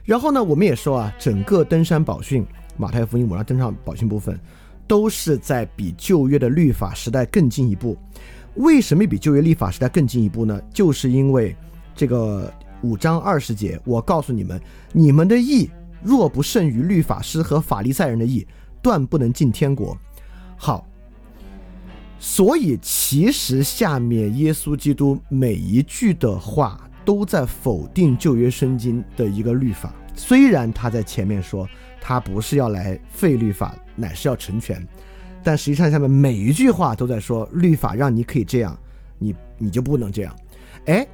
[0.02, 2.44] 然后呢，我们也说啊，整个登山宝训。
[2.80, 4.40] 马太福音、五章登上宝训部分，
[4.88, 7.96] 都是在比旧约的律法时代更进一步。
[8.54, 10.60] 为什么比旧约律法时代更进一步呢？
[10.72, 11.54] 就是因为
[11.94, 12.52] 这个
[12.82, 14.60] 五章二十节，我告诉你们，
[14.92, 15.70] 你们的义
[16.02, 18.46] 若不胜于律法师和法利赛人的义，
[18.82, 19.96] 断不能进天国。
[20.56, 20.84] 好，
[22.18, 31.68] 所以其实下面耶稣基督每一句的话都在否定旧约圣经的一个律法，虽然他在前面说。
[32.00, 34.86] 他不是要来废律法，乃是要成全。
[35.42, 38.76] 但实际上，下面每一句话都在说，律法让你可以这样，
[39.18, 40.34] 你你就不能这样。
[40.86, 41.06] 哎，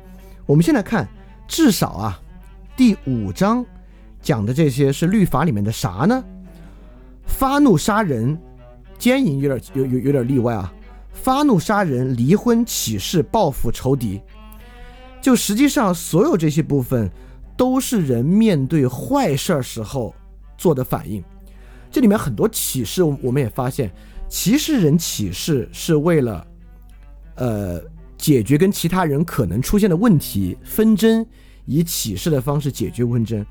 [0.47, 1.09] 我们现在看，
[1.47, 2.21] 至少啊，
[2.77, 3.65] 第五章
[4.21, 6.25] 讲的这些是律法里面的啥呢？
[7.27, 8.37] 发怒杀人、
[8.99, 10.73] 奸淫有点有有有点例外啊。
[11.13, 14.21] 发怒杀人、离婚、起誓、报复仇敌，
[15.21, 17.11] 就实际上所有这些部分，
[17.57, 20.15] 都是人面对坏事儿时候。
[20.57, 21.23] 做的反应，
[21.91, 23.91] 这里面很多启示，我们也发现，
[24.29, 26.47] 歧视人启示是为了，
[27.37, 27.83] 呃，
[28.17, 31.25] 解决跟其他人可能出现的问题纷争，
[31.65, 33.45] 以启示的方式解决纷争。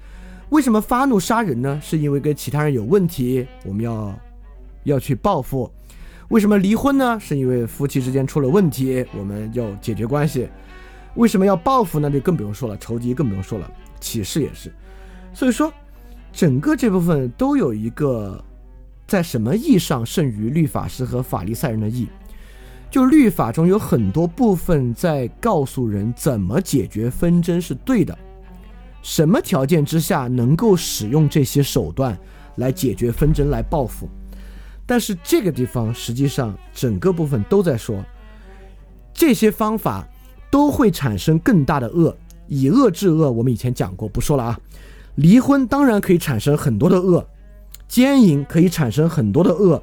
[0.49, 1.80] 为什么发怒杀人呢？
[1.84, 4.19] 是因为跟其他人有问题，我们要
[4.84, 5.72] 要去报复。
[6.30, 7.19] 为什么离婚呢？
[7.19, 10.48] 是因为夫妻之间出了问题，我们要解决关系。
[11.15, 12.10] 为什么要报复呢？
[12.11, 14.72] 就更不用说了，仇敌更不用说了，启示也是。
[15.34, 15.72] 所以说，
[16.35, 18.43] 整个这部分都有一个
[19.07, 22.09] 在什么意义上胜于律法师和法利赛人的意。
[22.91, 28.17] 就律法中有很多部分在告诉人怎么解决纷争是对的，
[29.01, 32.17] 什么条件之下能够使用这些手段
[32.57, 34.09] 来解决纷争来报复。
[34.85, 38.03] 但是这个地方实际上整个部分都在说，
[39.13, 40.05] 这些方法
[40.51, 42.15] 都会产生更大的恶，
[42.47, 43.31] 以恶制恶。
[43.31, 44.59] 我们以前讲过，不说了啊。
[45.15, 47.27] 离婚当然可以产生很多的恶，
[47.87, 49.81] 奸淫可以产生很多的恶。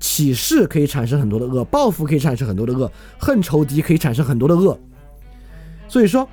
[0.00, 2.90] 启示可以产生很多的恶，报复可以产生很多的恶，
[3.20, 4.76] 恨仇敌可以产生很多的恶。
[5.86, 6.28] 所以说，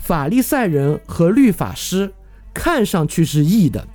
[0.00, 2.12] 法利赛人和律法师
[2.52, 3.86] 看上去是义的，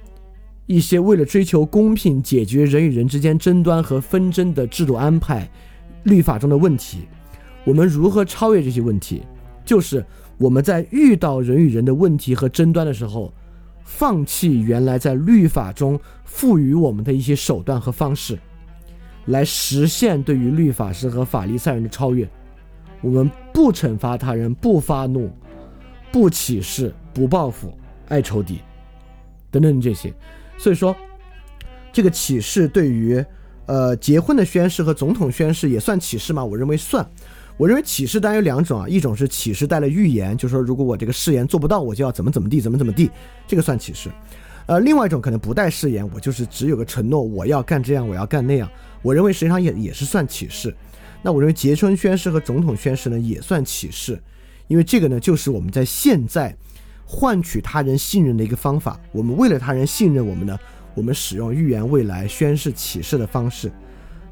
[0.67, 5.51] 一些为了追求公平、解决人与人之间争端和纷争的制度安排、
[6.03, 6.99] 律法中的问题。
[7.65, 9.23] 我们如何超越这些问题？
[9.65, 10.05] 就是
[10.37, 13.33] 我们在遇到人与人的问题和争端的时候，
[13.89, 18.37] 放弃原来在律法中赋予我们的一些手段和方式。
[19.25, 22.29] 来实现对于律法师和法利赛人的超越，
[23.01, 25.31] 我们不惩罚他人，不发怒，
[26.11, 27.75] 不起誓，不报复，
[28.07, 28.59] 爱仇敌，
[29.49, 30.13] 等等这些。
[30.57, 30.95] 所以说，
[31.91, 33.23] 这个启示对于
[33.65, 36.45] 呃结婚的宣誓和总统宣誓也算启示吗？
[36.45, 37.05] 我认为算。
[37.59, 43.11] 我认为启示当然有两种啊，一种是启示带了预言，就是说如果我这个誓言做不到，我就要怎么怎么地，怎么怎么地，
[43.45, 44.09] 这个算启示。
[44.65, 48.69] 呃，另外一种可能不带誓言，我就是只有个承诺，我要干这样，我要干那样。
[49.01, 50.73] 我认为实际上也也是算启示，
[51.21, 54.17] 那我认为结春宣誓和总统宣誓呢也算启示，
[54.69, 56.55] 因为这个呢就是我们在现在
[57.03, 58.97] 换取他人信任的一个方法。
[59.11, 60.57] 我们为了他人信任我们呢，
[60.95, 63.69] 我们使用预言未来宣誓启示的方式。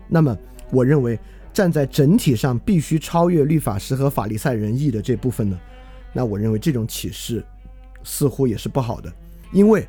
[0.08, 0.38] 那么
[0.72, 1.20] 我认为
[1.58, 5.60] 站在整体上必须超越律法师和法利赛人意的这部分呢，
[6.14, 7.44] 那我认为这种启示
[8.04, 9.12] 似乎也是不好的，
[9.52, 9.88] 因为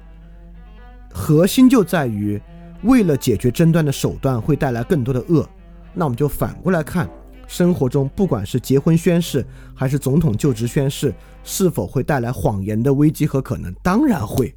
[1.13, 2.41] 核心就在于。
[2.85, 5.45] 为了解决争端的手段会带来更多的恶，
[5.93, 7.11] 那我们就反过来看，
[7.49, 11.13] 生活中不管是结婚宣誓还是总统就职宣誓，
[11.43, 13.75] 是否会带来谎言的危机和可能？
[13.83, 14.55] 当然会，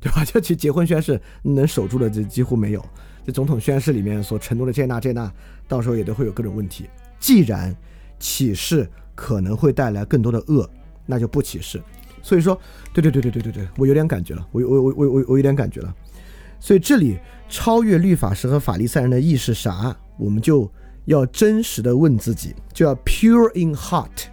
[0.00, 0.24] 对吧？
[0.24, 2.84] 就其结婚宣誓能守住的这几乎没有，
[3.24, 5.32] 这总统宣誓里面所承诺的这那这那，
[5.68, 6.88] 到时候也都会有各种问题。
[7.20, 7.74] 既然
[8.18, 10.68] 启示可能会带来更多的恶，
[11.06, 11.80] 那就不启示。
[12.22, 12.58] 所以说，
[12.92, 15.94] 对对对对对对对，我有点感觉了，我我我我我我有点感觉了。
[16.60, 17.18] 所以这里
[17.48, 19.96] 超越律法师和法利赛人的意是啥？
[20.16, 20.70] 我们就
[21.06, 24.26] 要真实的问自己，就要 pure in heart。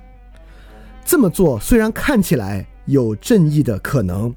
[1.03, 4.33] 这么做虽然看起来有正义的可能，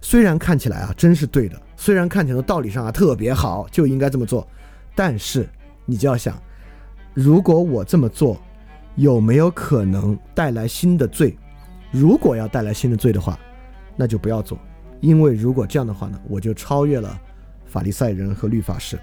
[0.00, 4.46] 虽然看起来啊真是对的，虽然看起来道理上啊特别好，就应该这么做，
[4.94, 5.48] 但是
[5.86, 6.36] 你就要想，
[7.14, 8.40] 如果我这么做，
[8.96, 11.36] 有没有可能带来新的罪？
[11.90, 13.38] 如果要带来新的罪的话，
[13.96, 14.58] 那就不要做，
[15.00, 17.20] 因为如果这样的话呢，我就超越了。
[17.66, 18.98] 法利赛人和律法师，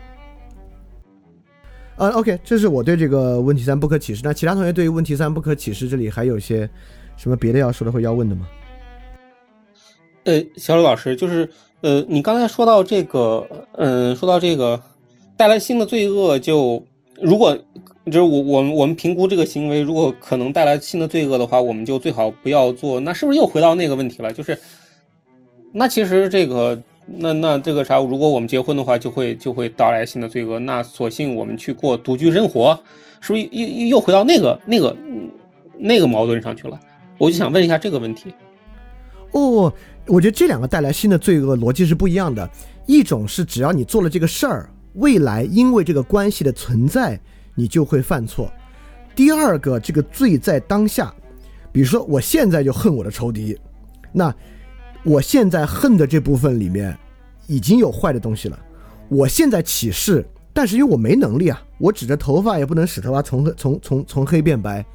[1.96, 4.20] 呃，OK，这是我对这个问题三不可启示。
[4.26, 6.70] 那其他同学对于问题三不可启示这里还有些
[7.16, 8.46] 什么别的要说的或要问的吗？
[10.28, 11.50] 呃，小刘老师，就是
[11.82, 13.48] 呃，你刚才说到这个，
[13.78, 14.80] 嗯，说到这个
[15.38, 16.84] 带来新的罪恶，就
[17.22, 17.58] 如果
[18.06, 23.00] 就是我我们我们评估这个行为，如果可能带来新的罪恶的话，我们就最好不要做。
[23.00, 24.34] 那是不是又回到那个问题了？
[24.34, 24.60] 就是
[25.72, 26.78] 那其实这个。
[27.10, 30.60] 那那这个啥，如果我们结婚的话，就会就会带来新的罪恶。
[30.60, 32.78] 那索性我们去过独居生活，
[33.22, 34.94] 是不是又又又回到那个那个
[35.78, 36.78] 那个矛盾上去了？
[37.18, 38.34] 我就想问一下这个问题。
[39.32, 39.72] 哦，
[40.08, 42.50] 我觉得这两个带来新的罪恶逻辑是不一样的。
[42.86, 47.20] 一种是只要你做了这个事儿，未来因为这个关系的存在，
[47.56, 48.52] 你就会犯错。
[49.16, 51.14] 第二个，这个罪在当下，
[51.72, 53.58] 比如说我现在就恨我的仇敌，
[54.12, 54.34] 那。
[55.04, 56.98] 我现在恨的这部分里面，
[57.46, 58.60] 已经有坏的东西了。
[59.08, 64.86] 我现在起誓，但是因为我没能力啊，我指着头发也不能使头发从从从从黑变白，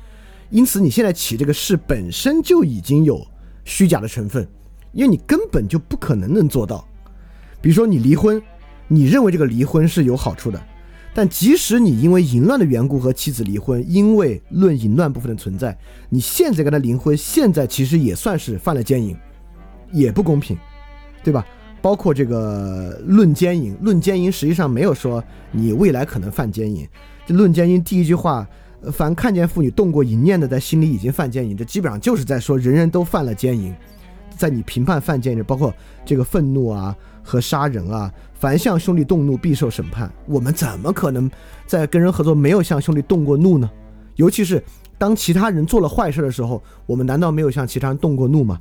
[0.50, 3.26] 因此你现在起这个誓本身就已经有
[3.64, 4.46] 虚假的成分，
[4.92, 6.86] 因为你根本就不可能能做到。
[7.60, 8.40] 比如说你离婚，
[8.88, 10.60] 你认为这个离婚是有好处的，
[11.14, 15.76] 但即使你因为淫乱的缘故和妻子离婚，因为论淫乱部分的存在，
[16.08, 19.16] 你现在跟他离婚，现在其实也算是犯了奸淫。
[19.90, 20.56] 也不公平，
[21.22, 21.44] 对吧？
[21.82, 26.88] 包括这个论奸淫，论奸淫实际上没有说你未来可能犯奸淫。
[27.26, 28.48] 这论奸淫第一句话，
[28.90, 33.74] 凡看见妇女动过淫念的，在心里已经犯奸淫，这基本上就是在说人人都犯了奸淫。
[34.42, 35.72] 在你评判犯奸淫，包括
[36.04, 40.12] 这个愤怒啊和杀人啊，凡向兄弟动怒，必受审判。
[40.26, 41.30] 我们怎么可能
[41.64, 43.70] 在跟人合作没有向兄弟动过怒呢？
[44.16, 44.60] 尤其是
[44.98, 48.58] 当其他人做了坏事的时候，我们难道没有向其他人动过怒吗？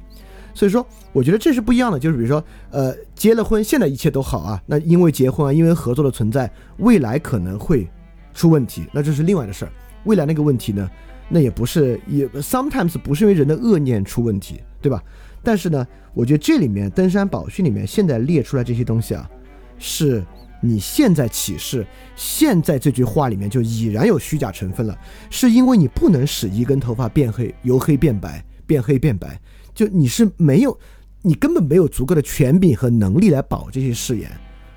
[0.53, 1.97] 所以说，我觉得这是不一样的。
[1.97, 6.47] 就是比如说，呃，结了婚，现在一切都好啊，那因为结婚啊，因为合作的存在，
[6.77, 7.89] 未来可能会
[8.35, 9.71] 出问题，那这是另外的事儿。
[10.03, 10.87] 未来那个问题呢，
[11.27, 15.01] 那也不是也 sometimes 不是因为人的恶念出问题，对吧？
[15.43, 19.29] 但是呢，我觉得这里面登山宝训里面现在列出来这些东西啊，
[19.77, 20.23] 是
[20.61, 21.85] 你现在启示，
[22.15, 24.97] 现在这句话里面就已然有虚假成分了，
[25.29, 29.39] 是因为你不能使一根头发变黑，由黑变白，变黑变白，
[29.73, 30.77] 就你是没有，
[31.21, 34.29] 你根本没有足够的权柄和能力来保这些誓言，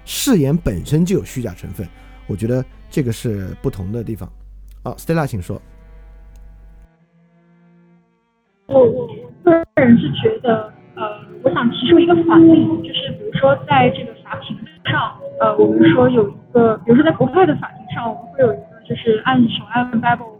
[0.06, 1.86] 誓言本身就有虚假成分，
[2.26, 4.32] 我觉得这个是不同的地方。
[4.82, 5.60] 好，Stella，请说。
[9.44, 20.38] 个人是觉得，呃，我想提出一个反例，就是比如说在这个法庭上，呃，我们说有一个，比如说在国外的法庭上，我们会有一个就是按手按 Bible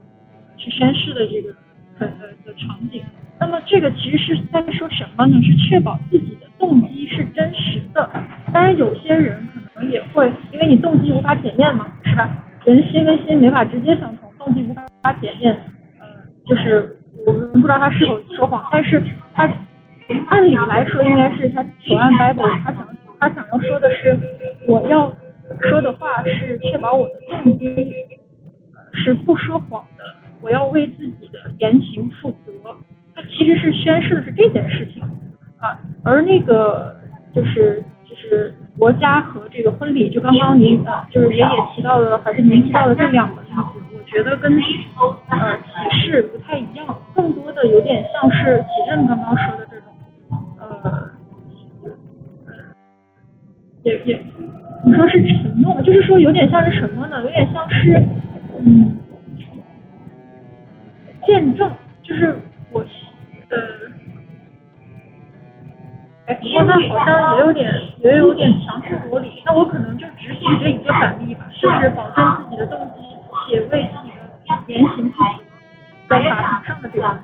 [0.56, 1.54] 去宣誓的这个
[1.98, 2.06] 呃
[2.44, 3.02] 的场景。
[3.38, 5.36] 那么这个其实是在说什么呢？
[5.42, 8.08] 是确保自己的动机是真实的。
[8.52, 12.30] 当然，有些人可能也会，因为你动机无法检验嘛，是吧？
[12.64, 14.72] 人心跟心没法直接相同，动机无
[15.02, 15.52] 法检验，
[16.00, 16.06] 呃，
[16.46, 16.96] 就是。
[17.26, 19.02] 我们不知道他是否说谎，但是
[19.34, 19.50] 他
[20.28, 22.86] 按理来说应该是他手按麦克他想
[23.18, 24.18] 他想要说的是，
[24.66, 25.10] 我要
[25.62, 27.94] 说的话是确保我的动机
[28.92, 30.04] 是不说谎的，
[30.42, 32.52] 我要为自己的言行负责。
[33.14, 35.02] 他其实是宣誓的是这件事情
[35.58, 36.94] 啊，而那个
[37.34, 43.54] 就是就是国家和这个婚礼，就刚刚您啊就是爷爷提到的，还是您提到的这两个例子，
[43.96, 44.52] 我觉得跟
[45.28, 45.56] 呃
[45.90, 46.86] 启示不太一样。
[47.66, 49.92] 有点像是启正刚刚说的这种，
[50.60, 51.10] 呃，
[53.82, 54.22] 也也，
[54.84, 57.22] 你说是承诺，就是说有点像是什么呢？
[57.22, 58.02] 有点像是，
[58.60, 58.96] 嗯，
[61.26, 61.70] 见证，
[62.02, 62.36] 就是
[62.70, 62.80] 我，
[63.50, 63.58] 呃，
[66.26, 69.42] 哎，不过那好像也有点也有点强词夺理。
[69.44, 73.02] 那我可能就只举这一个反例吧，就是保证自己的动机，
[73.48, 74.18] 且为自己的
[74.66, 75.44] 言行负责。
[76.06, 77.18] 在法庭上的这个，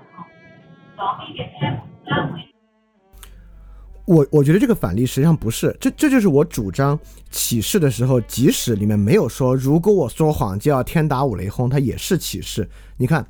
[4.06, 6.98] 我我觉得这个反例实际上不是，这这就是我主张
[7.31, 12.68] 启示的时候，即使里面没有说如果我说谎就要天打五雷轰，它也是启示。
[12.97, 13.24] 你看，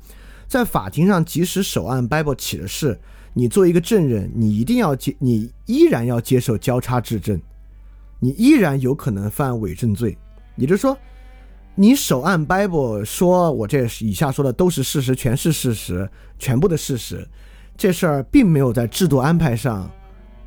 [0.47, 2.99] 在法庭上，即使手按 Bible 起的事，
[3.33, 7.39] 你作为一个证人，你一定要接，你依然要接受交叉质证，
[8.19, 10.17] 你依然有可能犯伪证罪，
[10.55, 10.97] 也就是说。
[11.73, 16.07] 你手按 Bible 说，我这以下说的都是事实，全是事实，
[16.37, 17.25] 全部的事实。
[17.81, 19.89] 这事儿并没有在制度安排上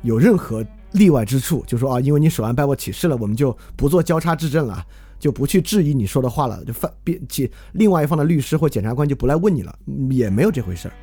[0.03, 4.81] 有任何例外之处，就说啊，因为你手按 Bible 启示了，我们就不做交叉质证了，
[5.19, 9.77] 就不去质疑你说的话了，就犯别其另外一方的律师或检察官就不来问你了，
[10.09, 10.93] 也没有这回事儿。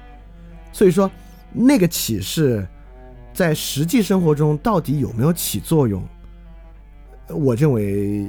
[0.73, 1.11] 所以说，
[1.53, 2.67] 那个启示
[3.35, 6.03] 在实际生活中到底有没有起作用？
[7.29, 8.27] 我认为。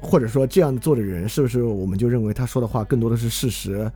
[0.00, 3.90] 或者说这样做的人是不是我们就认为他说的话更多的是事实？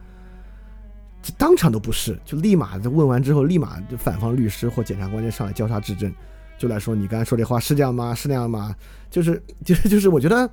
[1.36, 6.12] 当场都不是，就立马问完之后，立马就反方律师或检察官就上来交叉质证，
[6.56, 8.14] 就来说你刚才说这话是这样吗？
[8.14, 8.74] 是那样吗？
[9.10, 10.50] 就是就是就是，我觉得，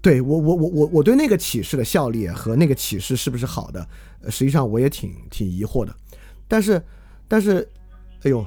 [0.00, 3.86] 对我我我我我对那个启示的效力和那个启示是不是好的，
[4.28, 5.94] 实际上我也挺挺疑惑的。
[6.48, 6.82] 但是
[7.28, 7.68] 但是，
[8.22, 8.44] 哎呦，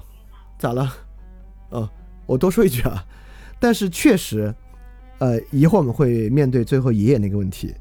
[0.58, 0.94] 咋了？
[1.70, 1.90] 哦，
[2.26, 3.06] 我多说一句啊，
[3.60, 4.54] 但是确实。
[5.20, 7.76] 呃，一会儿我们会面对最后爷爷那个问题，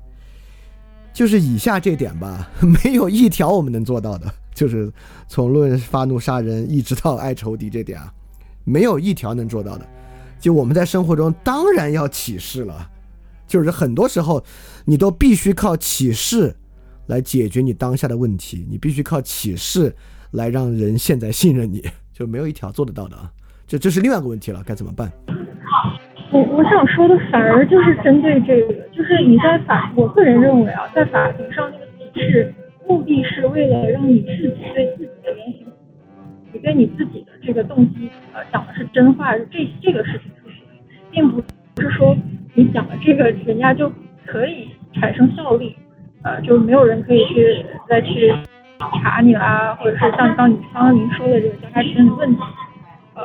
[1.13, 2.49] 就是以下这点吧，
[2.85, 4.93] 没有一条我们能做到的，就是
[5.29, 8.13] 从论发怒杀人一直到爱仇敌这点啊，
[8.65, 9.87] 没有一条能做到的。
[10.39, 12.89] 就我们在生活中当然要启示了，
[13.49, 14.45] 就是很多时候
[14.85, 16.55] 你都必须靠启示
[17.07, 19.93] 来解决你当下的问题，你必须靠启示
[20.31, 23.33] 来让人现在信任你，就没有一条做得到的啊。
[23.67, 25.13] 这这是另外一个问题了，该怎么办？
[26.31, 32.53] 我我想说的反而就是针对这个，就是你在法，我个人认为啊，在法庭上那个提示，
[32.87, 35.67] 目的是为了让你自己对自己的言行，
[36.53, 40.69] 你对你自己的这个动机，呃，讲的是真话，这这个事情出现，
[41.11, 41.43] 并不
[41.81, 42.15] 是说
[42.55, 43.91] 你讲了这个，人家就
[44.27, 45.75] 可以产生效力，
[46.23, 48.31] 呃，就没有人可以去再去
[49.03, 52.43] 查你啦，或者是像刚你刚刚您说的这个交叉质证的问题。
[53.15, 53.25] 呃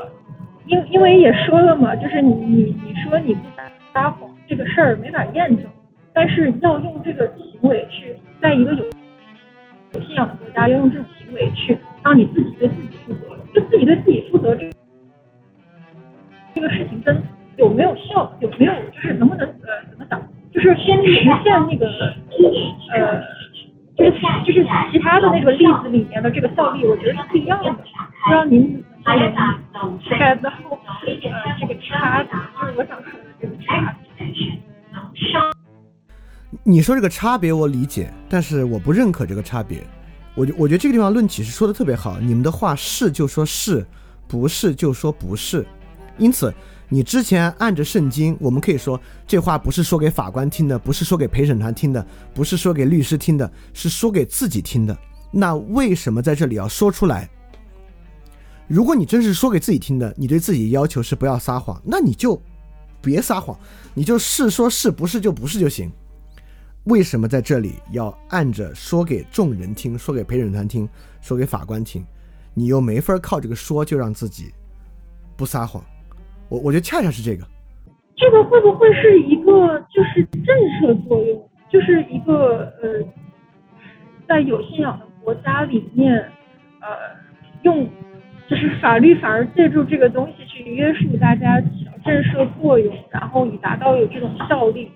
[0.65, 3.41] 因因为也说了嘛，就是你你你说你不
[3.93, 5.65] 撒谎这个事儿没法验证，
[6.13, 8.85] 但是要用这个行为去在一个有
[9.93, 14.69] 有信仰的国家，要用这种行为去让你自己对自己负责，就自己对自己负责这
[16.55, 17.21] 这个事情跟
[17.57, 20.21] 有没有效，有没有就是能不能呃怎么讲，
[20.51, 21.87] 就是先实现那个
[22.93, 23.21] 呃，
[23.97, 24.11] 就是
[24.45, 27.71] 就是其他的那个例子里面的这个效力，我觉得是不一样的。
[27.71, 29.35] 不知道您能不
[29.73, 33.67] 能 get 到呃这个差，就是我想说的这个差
[36.63, 39.83] 你说这个差别我理解，但是我不认可这个差别。
[40.35, 43.85] 我觉我觉得这个地方论起是说的特别好，你们的话是就说是，
[44.27, 45.65] 不是就说不是。
[46.17, 46.53] 因此，
[46.89, 54.95] 你之前按着圣经，我们可以说这话不是说给法官听的，不是说给陪审团听的，不是说给律师听的，是说给自己听的。
[55.31, 57.27] 那为什么在这里要说出来？
[58.73, 62.41] 如果你真是说给自己听的，你对自己的要求是不要撒谎，那你就
[63.03, 63.55] 别撒谎，
[63.93, 65.91] 你就是说是不是就不是就行。
[66.85, 70.89] 为什么在这里要按着说给众人听，说给陪审团听，
[71.21, 72.03] 说给法官听？
[72.55, 74.51] 你又没法靠这个说就让自己
[75.37, 75.83] 不撒谎。
[76.49, 77.45] 我我觉得恰恰是这个。
[78.17, 81.47] 这个会不会是一个就是震慑作用？
[81.71, 83.05] 就是一个呃，
[84.27, 86.11] 在有信仰的国家里面，
[86.81, 86.87] 呃，
[87.61, 87.87] 用
[88.47, 94.91] 就是法律反而借助这个东西去约束大家，起到震慑作用，然后以达到有这种效力。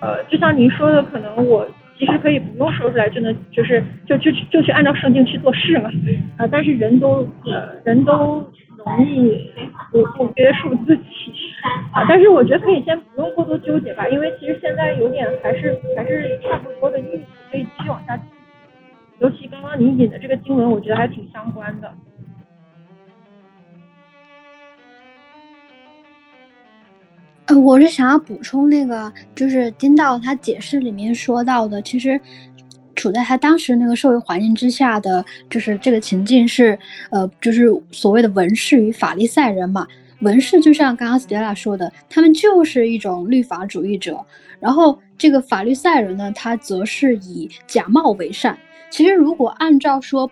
[0.00, 5.90] 呃，就像您说的，可能我其实可以不用说出来就能，就是就就就去按照圣经去做事嘛。
[6.38, 8.42] 啊，但是人都呃人都
[8.78, 9.50] 容易
[9.92, 11.04] 不不约束自己
[11.92, 12.06] 啊。
[12.08, 18.18] 但是我觉得可以先不用过多纠结吧，因为其实现在有点还是还是差不多的意思，可以继续往下。
[19.18, 21.92] 尤其刚刚您引的这个经文，我觉得还挺相关的。
[27.48, 32.20] 呃，我是想要补充那个，就是丁道他解释里面说到的，其实
[32.94, 36.78] 处在他当时那个社会环境之下的，就是这个情境是，
[37.10, 39.86] 呃，就是所谓的文士与法利赛人嘛。
[40.20, 44.22] 文士就像刚刚 Stella 说的，他们就是一种律法主义者，
[44.60, 48.58] 然后这个法律赛人呢，他则是以假冒为善。
[48.90, 50.30] 其实如果按照说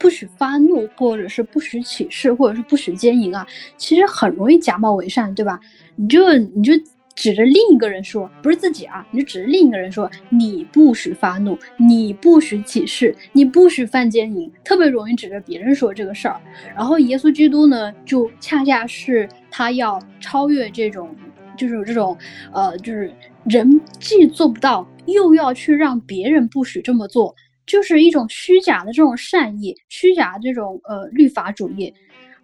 [0.00, 3.46] 不许发怒，或者是不许起誓，或者是不许奸淫啊，
[3.76, 5.60] 其实很容易假冒伪善，对吧？
[5.94, 6.72] 你就你就
[7.14, 16.40] 指着另一个人说，不是自己啊，你就指着另一个人说，你不许发怒，你不许起誓，你不许犯奸淫，特别容易指着别人说这个事儿。
[16.74, 21.14] 然后耶稣基督呢，就恰恰是他要超越这种，
[21.58, 22.16] 就是这种，
[22.54, 23.12] 呃，就是
[23.44, 27.34] 人既做不到，又要去让别人不许这么做，
[27.70, 31.94] 就是一种虚假的这种善意，虚假的这种呃律法主义。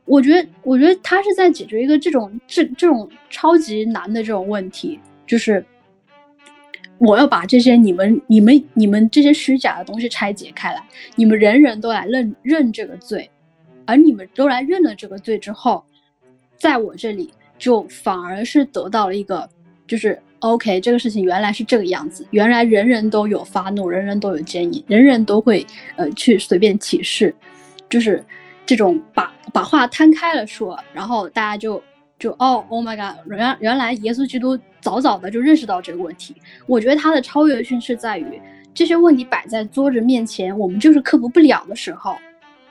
[0.04, 5.64] 我觉得，我觉得他是在解决一个这种这这种超级难的这种问题，就是
[6.98, 10.80] 我要把这些你们、你们、你们这些虚假的东西拆解开来，
[11.16, 13.28] 你们人人都来认认这个罪，
[13.84, 15.84] 而你们都来认了这个罪之后，
[16.56, 19.48] 在我这里就反而是得到了一个，
[19.88, 20.16] 就是
[20.46, 25.66] OK，这个事情原来是这个样子，原来人人都有发怒，人人都有建议，人人都会
[25.96, 27.34] 呃去随便起誓，
[27.88, 28.24] 就是
[28.64, 31.82] 这种把把话摊开了说，然后大家就
[32.16, 36.36] 就哦，Oh my God，原原来耶稣基督早早的就认识到这个问题。
[36.66, 38.40] 我觉得他的超越性是在于
[38.72, 42.16] 这些问题摆在作者面前，我们就是克服不了的时候，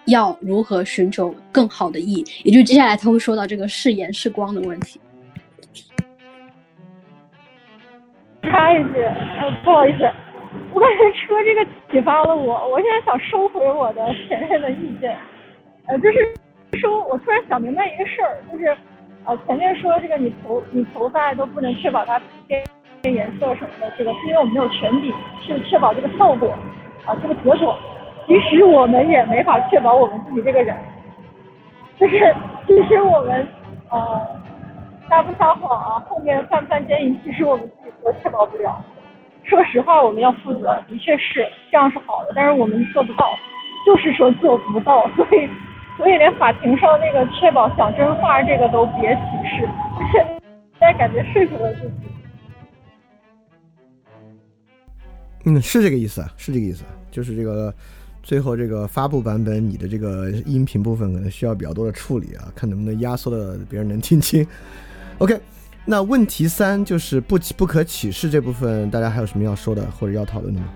[0.05, 2.25] 要如何寻求更好的意义？
[2.45, 4.97] 也就接下来他会说到这个是盐是光的问题。
[8.45, 10.09] 插一句，呃，不好意思，
[10.73, 15.15] 我感觉车这个启发了我，我现在想收回我的前面的意见，
[15.87, 16.33] 呃，就是
[16.79, 18.75] 说，我突然想明白一个事儿，就是，
[19.25, 22.63] 呃，前面说这个你头你头发都不能确保它变
[23.01, 26.49] 变颜色什么的，这个是因为我们没有权柄去确保这个效果，
[27.05, 27.77] 啊，这个结果，
[28.27, 30.75] 其实我们也没法确保我们自己这个人，
[31.99, 32.35] 就是
[32.67, 33.47] 其实我们，
[33.89, 34.44] 呃。
[35.09, 35.99] 撒不撒谎啊？
[36.07, 38.83] 后面犯不犯奸淫，其实我们自己都确保不了。
[39.43, 43.33] 说实话，我们要负责，的确是这样是好的，但是我们做不到，
[43.85, 45.47] 就是说做不到，所以
[45.97, 49.69] 所以连法庭上那个确保讲真话这个都别起誓，
[50.13, 51.95] 现在感觉说服了自己。
[55.45, 57.71] 嗯，是这个意思啊，是这个意思，就是这个
[58.23, 64.43] 最后这个发布版本，你的这个音频部分可能需要比较多的处理啊，看能不能压缩的别人能听清。
[65.19, 65.39] OK，
[65.85, 70.67] 那问题三就是不不可启示这部分，大家还有什么要说的或者要讨论的吗？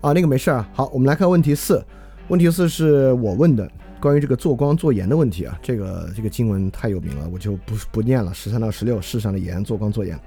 [0.00, 0.68] 啊，那个没事啊。
[0.72, 1.84] 好，我们来看问题四。
[2.26, 3.70] 问题四是我问的，
[4.00, 5.56] 关于这个做光做盐的问题啊。
[5.62, 8.34] 这个这个经文太有名了，我就不不念了。
[8.34, 10.18] 十三到十六，世上的盐做光做盐。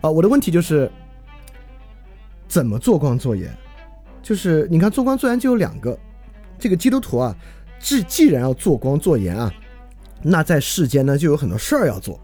[0.00, 0.90] 啊，我的问题就是，
[2.46, 3.54] 怎么做光做盐？
[4.22, 5.98] 就是你看做光做盐就有两个，
[6.58, 7.36] 这个基督徒啊，
[7.78, 9.52] 既既然要做光做盐啊，
[10.22, 12.20] 那在世间呢就有很多事儿要做。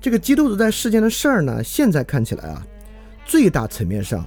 [0.00, 2.66] 这个基督徒在世间的事儿呢，现在看起来啊，
[3.24, 4.26] 最大层面上，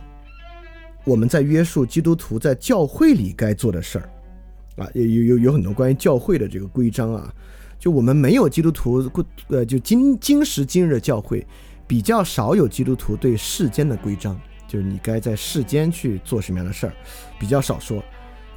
[1.03, 4.10] 我们在约束基督徒在教会里该做的事儿
[4.78, 7.34] 啊，有有有很多关于教会的这个规章啊。
[7.78, 9.12] 就我们没有基督徒，
[9.49, 11.45] 呃，就今今时今日的教会
[11.86, 16.94] 比较少有基督徒对世间的规章，就是你该在世间去做什么样的事儿，
[17.38, 18.02] 比较少说。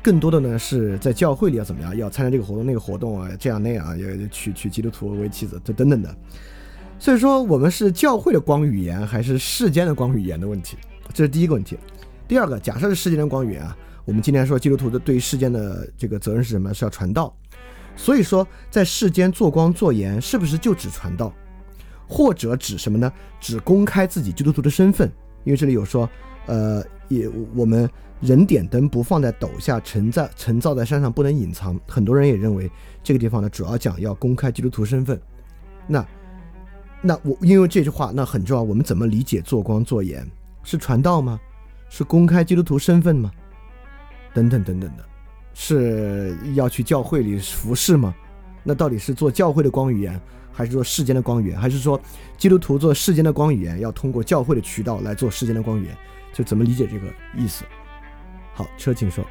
[0.09, 6.17] 更多的呢是在教会里要怎么样，要参加这个活动那个活动啊，这样那样啊，要娶娶基督徒为妻子，这等等的。
[6.99, 10.79] 所以说，我们是教会的光语言还是世间的光语言的问题，
[11.13, 11.77] 这是第一个问题。
[12.27, 13.77] 第二个，假设是世间的光语言啊，
[14.07, 16.73] 我们今天说基督徒的对世间的这个责任是什么？
[16.73, 17.37] 是要传道。
[17.95, 21.31] 所以说，在世间做光做盐，是不是就指传道，
[22.09, 23.13] 或者指什么呢？
[23.39, 25.07] 指公开自己基督徒的身份？
[25.45, 26.09] 因为这里有说，
[26.47, 27.87] 呃，也我们
[28.21, 31.79] 人点灯不放在斗下，沉在沉造在山上不能隐藏。
[31.87, 32.71] 很多人也认为
[33.03, 35.21] 这个地方呢，主要讲要公开基督徒身份。
[35.87, 36.07] 那
[37.01, 38.63] 那我因为这句话，那很重要。
[38.63, 40.29] 我们怎么理解做光做盐？
[40.65, 41.39] 是传道吗？
[41.89, 43.31] 是公开基督徒身份吗？
[44.35, 45.05] 等等等等的。
[45.55, 48.15] 是要去教会里服侍吗？
[48.65, 50.21] 那到底是做教会的光语言，
[50.53, 51.59] 还是做世间的光语言？
[51.59, 52.01] 还是说
[52.37, 55.97] 基督徒做世间的光语言，要通过教会的渠道来做世间的光语言？
[56.35, 57.65] 就怎么理解这个意思？
[58.59, 59.25] 好，车，请说。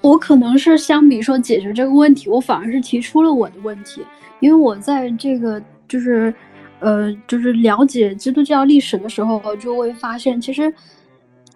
[0.00, 4.06] 我可能是相比说解决这个问题，我反而是提出了我的问题，
[4.38, 6.32] 因为我在这个就是
[6.78, 10.72] 呃就是了解基督教历史的时候，就会发现其实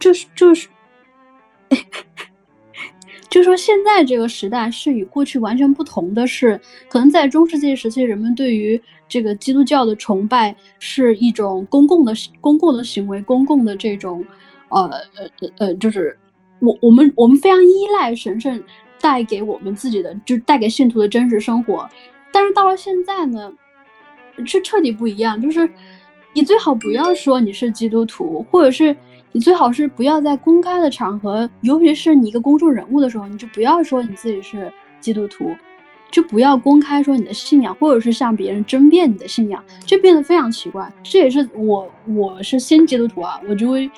[0.00, 0.66] 就是 就是。
[3.30, 14.24] 就说现在这个时代是与过去完全不同的是，可能在中世纪时期，人们对于这个基督教的崇拜是一种公共的、公共的行为、公共的这种，
[14.68, 16.16] 呃呃呃，就是
[16.60, 18.62] 我我们我们非常依赖神圣
[19.00, 21.88] 带给我们自己的，就带给信徒的真实生活。
[22.32, 23.52] 但是到了现在呢，
[24.44, 25.68] 是彻底不一样，就是
[26.32, 28.96] 你最好不要说你是基督徒，或者是。
[29.36, 35.50] 你最好是不要在公开的场合，尤其是你一个公众人物的时候，你就不要说你自己是基督徒，
[36.08, 40.88] 就不要公开说你的信仰，或者是向别人争辩你的信仰，这变得非常奇怪。
[41.02, 43.90] 这也是我我是新基督徒啊，我就会，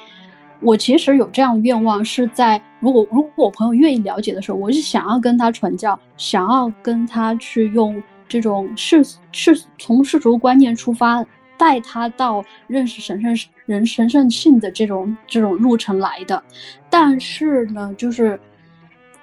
[0.61, 9.03] 我其实有这样的愿望，是在如果如果我朋友愿意了解的时候，我是想要跟他传教，想要跟他去用这种世
[9.33, 11.25] 世从世俗观念出发。
[11.59, 13.35] 带他到认识神圣
[13.65, 16.43] 人神圣性的这种这种路程来的，
[16.91, 18.39] 但是呢，就是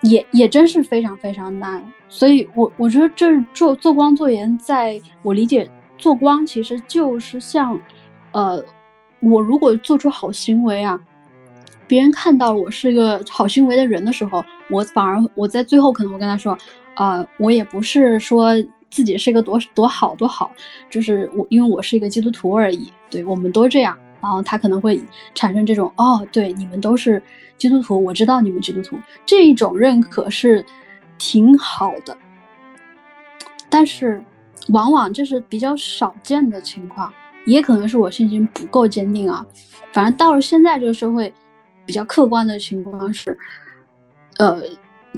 [0.02, 1.80] 也也真是非常非常难。
[2.10, 7.80] 所以，我我觉得这做做光做盐，在我理解，做光其实就是像，
[8.32, 8.66] 呃，
[9.20, 11.00] 我如果做出好行为啊，
[11.88, 16.58] 别人看到我是一个好行为的人的时候，我反而我在最后可能会跟他说，
[16.96, 18.54] 啊，我也不是说。
[18.94, 20.52] 自己是一个多多好多好，
[20.88, 22.94] 就是我，因为我是一个基督徒而已。
[23.10, 25.02] 对我们都这样，然后他可能会
[25.34, 27.20] 产生这种哦，对，你们都是
[27.58, 28.96] 基督徒，我知道你们基督徒
[29.26, 30.64] 这一种认可是
[31.18, 32.16] 挺好的，
[33.68, 34.24] 但是
[34.68, 37.12] 往往这是比较少见的情况，
[37.48, 39.44] 也可能是我信心不够坚定啊。
[39.92, 41.34] 反正到了现在这个社会，
[41.86, 43.38] 比较客观的情况是，
[44.38, 44.62] 呃。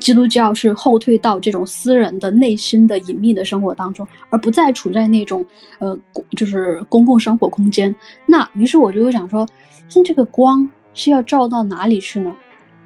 [0.02, 5.46] 基督教是后退到这种私人的内心的隐秘的生活当中，而不再处在那种
[5.80, 5.98] 呃，
[6.36, 7.96] 就是公共生活空间。
[8.26, 9.48] 那于是我就会想说，
[9.96, 12.36] 那这个光是要照到哪里去呢？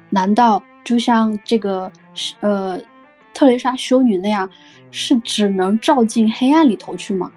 [0.08, 1.90] 难道就像这个
[2.38, 2.78] 呃
[3.34, 4.48] 特蕾莎修女那样，
[4.92, 7.32] 是只能照进黑暗里头去吗？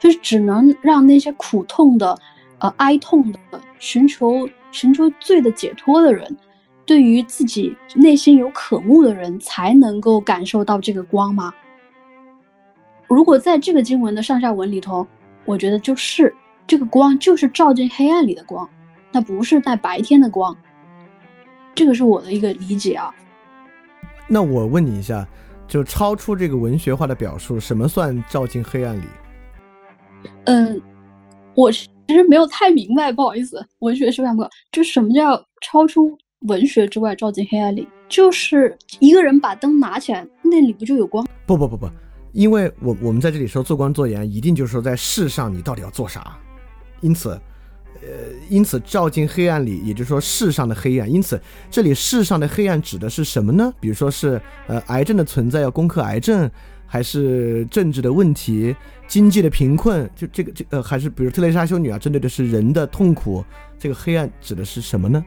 [0.00, 2.18] 就是只能让那些苦痛的、
[2.58, 6.36] 呃哀痛的、寻求寻求罪的解脱的人？
[6.84, 11.52] 对于自己内心有渴慕的人，才能够感受到这个光吗？
[13.06, 15.06] 如果在这个经文的上下文里头，
[15.44, 16.34] 我觉得就是
[16.66, 18.68] 这个光就是照进黑暗里的光，
[19.12, 20.56] 那不是在白天的光。
[21.74, 23.14] 这个是我的一个理解啊。
[24.26, 25.26] 那我问你一下，
[25.66, 29.04] 就超出这个文学化的表述，什么算照进黑暗里？
[30.44, 30.80] 嗯，
[31.58, 36.16] 我其实没有太明白，不好意思，文学是看不就什么叫超出？
[36.42, 41.26] 文学之外，照进黑暗里，就是一个人把灯拿起来，那里不就有光？
[41.46, 41.90] 不不不不，
[42.30, 46.38] 因为我我们在这里说做光做盐，一定就是说在世上你到底要做啥。
[47.00, 47.30] 因此，
[48.02, 48.08] 呃，
[48.48, 51.10] 因此照进黑暗里，也就是说世上的黑暗。
[51.10, 53.74] 因此，这里世上的黑暗指的是什么呢？
[53.80, 56.48] 比如说是呃癌症的存在要攻克癌症，
[56.88, 58.74] 还是政治的问题、
[59.06, 60.10] 经济的贫困？
[60.16, 63.44] 就这个这呃，还是比如特蕾莎修女啊，针对的是人的痛苦，
[63.78, 65.22] 这个黑暗指的是什么呢？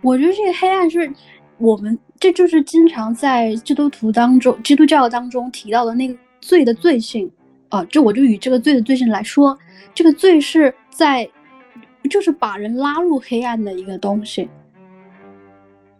[0.00, 1.12] 我觉得这个黑暗是
[1.58, 7.30] 我们，这就是经常在基督徒当中、基督教当中提到的那个罪的罪性
[7.68, 7.84] 啊。
[7.84, 9.58] 这我就以这个罪的罪性来说，
[9.94, 11.28] 这个罪是在，
[12.08, 14.48] 就是把人拉入黑暗的一个东西。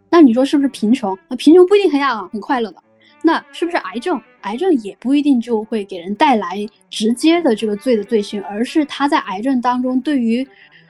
[0.09, 1.15] 那你说是不是贫穷？
[1.27, 2.81] 那贫穷不一定黑暗啊，很快乐的。
[3.29, 4.19] 那是不是癌症？
[4.41, 10.43] 癌症也不一定就会给人带来直接的这个罪的罪行，而是他在癌症当中对于，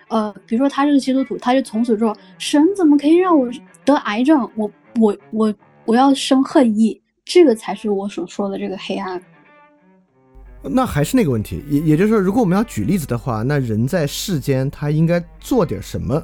[0.07, 3.49] 呃，比如说他这个基督徒，他就从此之后，神怎么可以让我
[3.83, 4.49] 得癌症？
[4.55, 4.71] 我
[5.01, 5.53] 我我
[5.83, 9.21] 我要生恨意，这个才是我所说的这个黑暗。
[10.63, 16.23] 那还是那个问题，也也就是说，如果我们要举例子的话，那人在世间他应该做点什么？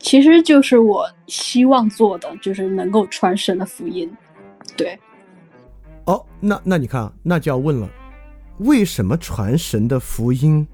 [0.00, 4.10] 其实就是我希望做的，就是能够传神的福音，
[4.76, 4.98] 对。
[6.08, 7.88] 哦，那那你看啊，那就要问了，
[8.60, 10.66] 为什么传神的福音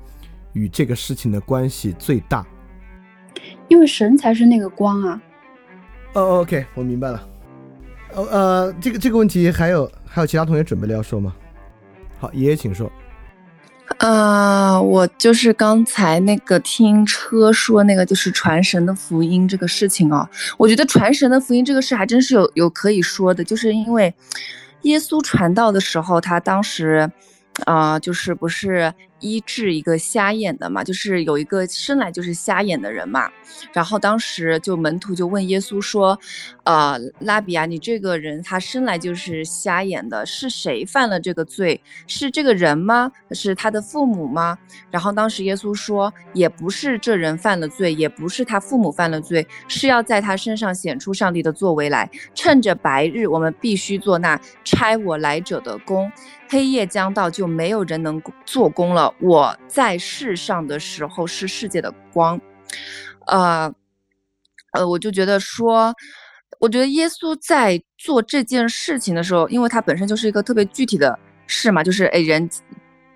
[0.53, 2.47] 与这个事情的关系最大？
[3.67, 5.21] 因为神才是那个光啊。
[6.13, 7.29] 哦，OK，我明白了。
[8.15, 11.35] 呃呃，这个这个问题还有还有其他同学准备了要说吗？
[12.21, 12.89] 好，爷爷请说。
[13.99, 24.15] 啊，我就是刚才那个听车说那个就是传神的福音这个事情哦，我觉得传神的福音这个事还真是有有可以说的，就是因为。
[24.85, 27.11] 耶稣传道的时候，他当时，
[27.65, 33.31] 啊，就是不是医治一个瞎眼的嘛，就是有一个生来就是瞎眼的人嘛。
[33.73, 36.19] 然后当时就门徒就问耶稣说
[36.65, 41.81] ：“呃，拉比啊，你这个人他生来就是瞎眼的，是谁犯了这个罪？
[42.07, 43.11] 是这个人吗？
[43.31, 44.59] 是他的父母吗？”
[44.91, 52.11] 然后当时耶稣说：“也不是这人犯了罪，也不是他父母犯了罪，是要在他身上显出上帝的作为来。
[52.35, 56.11] 趁着白日，我们必须做那差我来者的工；
[56.49, 59.04] 黑夜将到，就没有人能做工了。
[59.21, 62.41] 我在世上的时候是世界的光。”
[63.27, 63.73] 呃，
[64.73, 65.95] 呃，我就觉得说，
[66.61, 72.49] 我觉得耶稣在做这件事情的时候，因为他本身就是一个特别具体的事嘛，就是哎人，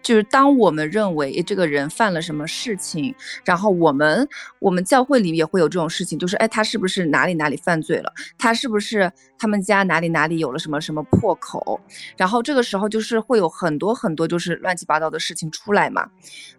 [0.03, 3.15] 就是当我们认为这个人犯了什么事情，
[3.45, 11.81] 然后我们我们教会里也会有这种事情，就是哎他是不是哪里哪里犯罪了，他是不是他们家哪里哪里有了什么什么破口，
[12.17, 16.09] 然后这个时候就是会有很多很多就是乱七八糟的事情出来嘛，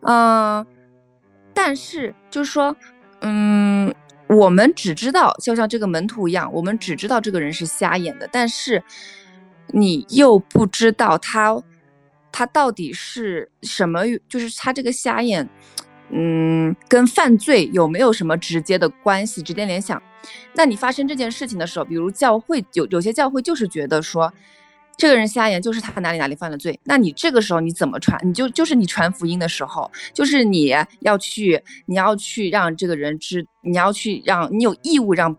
[0.01, 0.65] 嗯，
[1.53, 2.75] 但是就是说。
[3.21, 3.93] 嗯，
[4.29, 8.81] 我们只知道，就像这个门徒一样，我们只知道这个人是瞎眼的，但是
[9.73, 11.61] 你又不知道他，
[12.31, 15.47] 他到底是什么，就是他这个瞎眼，
[16.11, 20.01] 嗯，跟犯罪有没有什么直接的关系、直接联想？
[20.53, 24.33] 那你发生这件事情的时候，比如教会有有些教会就是觉得说。
[24.97, 26.77] 这个人瞎眼，就是他哪里哪里犯了罪。
[26.83, 28.19] 那你这个时候你怎么传？
[28.21, 35.33] 你就就是你传福音的时候，就是你要去，你要去让这个人知，你要去让你有义务让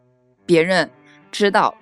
[0.47, 0.91] 别人
[1.31, 1.75] 知道，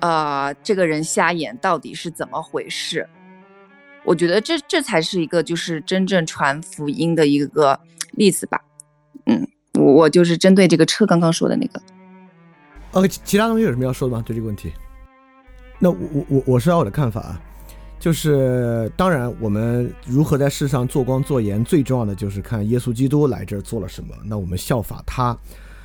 [0.00, 3.06] 呃，这个人瞎眼到底是怎么回事？
[4.06, 7.78] 我觉得这这才是一个就是真正传福音的一个
[8.12, 8.58] 例子吧。
[9.26, 11.82] 嗯，我我就是针对这个车刚刚说的那个。
[12.92, 14.22] OK，其他同学有什么要说的吗？
[14.24, 14.72] 对这个问题？
[15.78, 17.40] 那我我我我是要我的看法啊，
[17.98, 24.14] 就是当然我们如何在世上做光做盐，最重要的就是看耶稣基督来这儿做了什么。
[24.24, 25.36] 那我们效法他。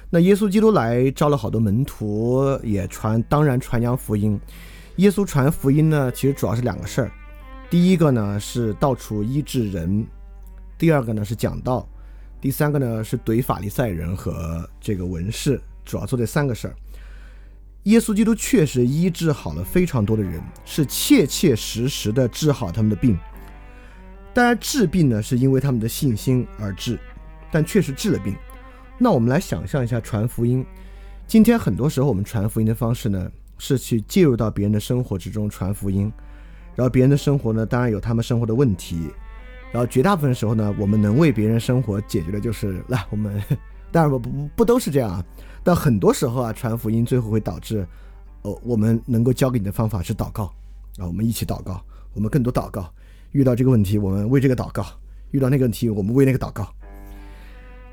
[0.09, 4.39] 那耶稣基督来招了好多门徒，也传当然传扬福音。
[4.97, 7.11] 耶稣传福音呢，其实主要是两个事儿。
[7.71, 10.05] 第一个呢是到处医治人，
[10.77, 11.87] 第二个呢是讲道，
[12.41, 16.75] 第三个呢是怼法利赛人和这个文士，主要做这三个事儿。
[17.83, 23.17] 耶稣基督确实医治好了非常多的人，是切切实实的治好他们的病。
[24.33, 26.99] 当然，治病呢是因为他们的信心而治，
[27.53, 28.35] 但确实治了病。
[28.97, 30.65] 那我们来想象一下传福音。
[31.25, 36.11] 今天很多时候我们传福音的方式呢，是去介入到别人的生活之中传福音，
[36.75, 39.09] 然后别人的生活呢，当然有他们生活的问题，
[39.71, 43.41] 然后绝大部分时候呢，我们能为别人生活解决的就是来我们，
[43.91, 45.23] 当然不不不都是这样啊。
[45.63, 47.85] 但很多时候啊，传福音最后会导致，
[48.41, 50.45] 哦，我们能够教给你的方法是祷告，
[50.97, 51.79] 啊，我们一起祷告，
[52.13, 52.91] 我们更多祷告。
[53.31, 54.83] 遇到这个问题，我们为这个祷告；
[55.31, 56.67] 遇到那个问题，我们为那个祷告。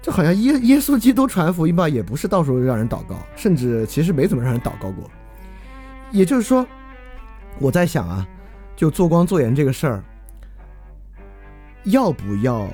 [0.01, 5.11] 就好像耶耶稣基督传福音吧，也不是到处让人祷告，甚至其实没怎么让人祷告过。
[6.11, 6.67] 也就是说，
[7.59, 8.27] 我在想啊，
[8.79, 10.05] 就做光做盐这个事儿，
[11.83, 12.69] 要不要，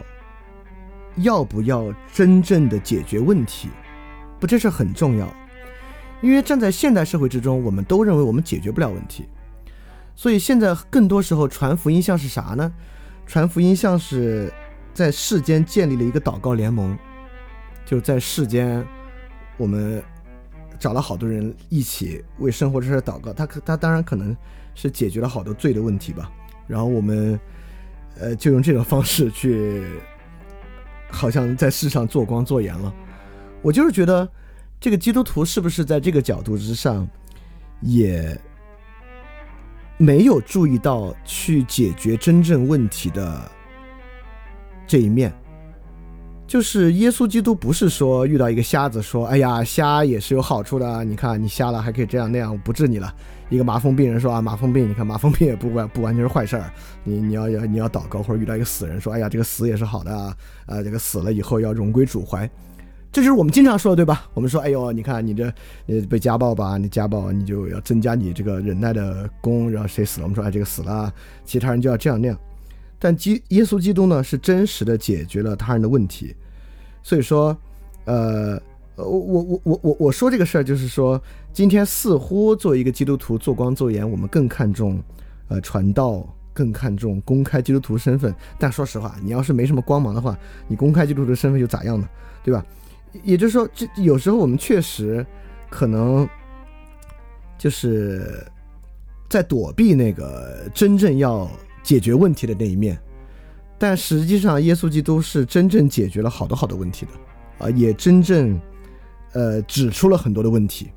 [1.16, 3.70] 要不要真正的解决问题？
[4.38, 5.26] 不，这是很重要，
[6.20, 9.24] 因为站在现代社会之中，我们都认为我们解决不了问题。
[10.14, 12.70] 所以现在更多时候传福音像是啥呢？
[13.26, 14.52] 传福音像是
[14.92, 16.94] 在世间建立了一个祷告联盟，
[17.86, 18.86] 就在世间
[19.56, 20.04] 我们
[20.78, 23.32] 找了好多人一起为生活这事祷告。
[23.32, 24.36] 他可他当然可能
[24.74, 26.30] 是解决了好多罪的问题吧。
[26.66, 27.38] 然后我们
[28.18, 29.84] 呃就用这种方式去，
[31.10, 32.92] 好像在世上做光做盐了。
[33.62, 34.28] 我就是觉得
[34.78, 37.08] 这个基督徒是不是在这个角度之上
[37.80, 38.38] 也。
[39.96, 43.48] 没有注意到去解决真正问题的
[44.88, 45.32] 这一面，
[46.48, 53.14] 就是耶稣基督不是说遇到一个瞎子说：“哎呀，瞎也是有好处的，你看你瞎了还可以这样那样，不治你了。”
[53.54, 56.70] 一个麻风病人说：“啊，麻风病，你看麻风病也不完不完全是坏事儿，
[57.04, 60.36] 你你要要你要祷告，或者遇到一个死人说：‘哎呀，这个死也是好的啊，
[60.66, 62.48] 啊，这个死了以后要荣归主怀。’”
[63.12, 64.26] 这就是我们经常说的，对吧？
[64.34, 65.44] 我们说，哎呦，你看你这，
[65.86, 66.76] 呃，被家暴吧？
[66.76, 69.70] 你家暴，你就要增加你这个忍耐的功。
[69.70, 70.24] 然后谁死了？
[70.24, 71.14] 我们说，哎，这个死了，
[71.44, 72.36] 其他人就要这样那样。
[72.98, 76.34] 但基耶稣基督呢，是真实的解决了他人的问题。
[77.04, 77.56] 所以说，
[78.04, 78.60] 呃，
[78.96, 81.20] 我我我我我我说这个事儿，就是说，
[81.52, 85.02] 今天似乎作为一个基督徒做光做盐，我们更看重，
[85.48, 88.34] 呃，传道，更看重公开基督徒身份。
[88.58, 90.38] 但说实话，你要是没什么光芒的话，
[90.68, 92.08] 你公开基督徒的身份又咋样呢？
[92.44, 92.64] 对吧？
[93.22, 95.24] 也就是说，这有时候我们确实
[95.70, 96.28] 可能
[97.58, 98.44] 就是
[99.28, 101.50] 在躲避那个真正要
[101.82, 102.98] 解决问题的那一面，
[103.78, 108.60] 但实际上，耶稣基督是真正解决了好多好多问题的，啊，也真正
[109.34, 110.88] 呃指出了很多的问题，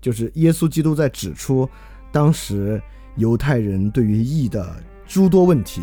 [0.00, 1.68] 就是耶稣基督在指出
[2.12, 2.80] 当时
[3.16, 5.82] 犹太人对于义的诸多问题，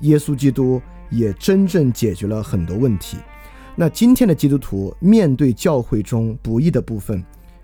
[0.00, 3.16] 耶稣基督也真正解决了很多问题。
[3.74, 7.22] 那今天的基督徒面对教会中不义的部分，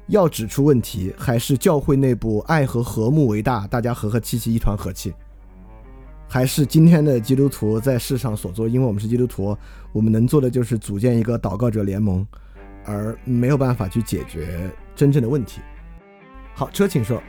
[0.09, 5.13] 要指出问题，还是教会内部爱和和睦为大，大家和和气气，一团和气？
[6.29, 8.67] 还是今天的基督徒在世上所做？
[8.69, 9.57] 因为我们是基督徒，
[9.93, 12.27] 我们能做的就是组建一个祷告者联盟，
[12.85, 15.61] 而没有办法去解决真正的问题。
[16.55, 17.23] 好，车，请说。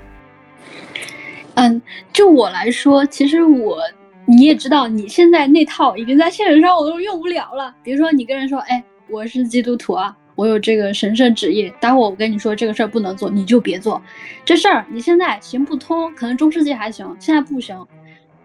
[1.56, 1.82] 嗯，
[2.12, 3.78] 就我来说，其实我。
[4.26, 7.76] 你也知道，你现在那套已经在现实上我都用不了了。
[7.84, 14.02] 比如说，你跟人说：“哎，我是基督徒啊，我有这个神圣旨意。”待会我跟你说这个事儿不能做，你就别做。
[14.46, 17.78] 这事儿你现在行不通，可能中世纪还行，现在不行。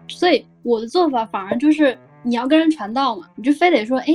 [0.09, 4.07] 所以我的做法反而就是，你要跟人传道嘛，你就非得说：“哎，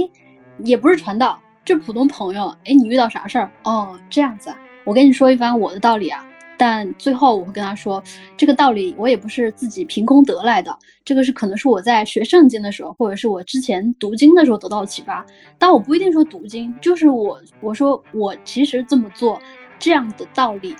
[0.59, 2.49] 也不是传道，就普通朋友。
[2.65, 3.51] 哎，你遇到啥事儿？
[3.65, 6.25] 哦，这样子啊，我跟你说一番我的道理啊。”
[6.57, 8.01] 但最后我会跟他说，
[8.37, 15.27] 这个道理我也不是自己凭空得来的，这个是可能是我在学圣经的时候，或者是我之前读经的时候得到的启发。
[15.59, 19.41] 但我不一定说读经，就是我我说我其实这么做，
[19.81, 20.77] 这样的道理，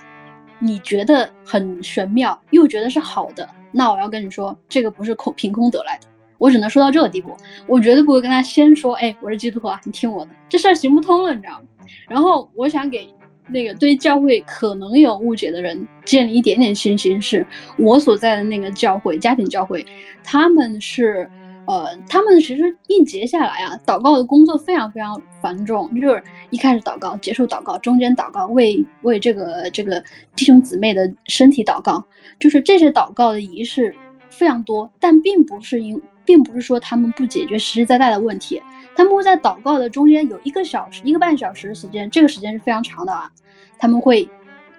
[0.59, 6.07] 你觉得很玄妙，又觉得是好的，那我要跟你说，这个不是空凭空得来的，
[6.37, 7.35] 我只能说到这个地步，
[7.67, 11.65] 我绝对不会跟他先说，哎，我是基督徒啊，你听我的，这事儿行不通了，你知道吗？
[12.07, 13.07] 然后我想给。
[13.47, 17.45] 那个对教会可能有误解的人建立一点点信心，是
[17.77, 19.85] 我所在的那个教会，家庭教会，
[20.23, 21.29] 他们是，
[21.67, 30.03] 呃，他们其实一节下来啊，祷告的工作非常非常繁重，就是一开始祷告，结束祷告，中间祷告，为为这个这个
[30.35, 32.03] 弟兄姊妹的身体祷告，
[32.39, 33.93] 就是这些祷告的仪式
[34.31, 38.61] 非常多，但并不是因，并不是说他们不解决实实在在的问题。
[38.95, 43.29] 他们会在祷告的中间有一个小时、一个半小时的时间，这个时间是非常长的啊。
[43.77, 44.27] 他们会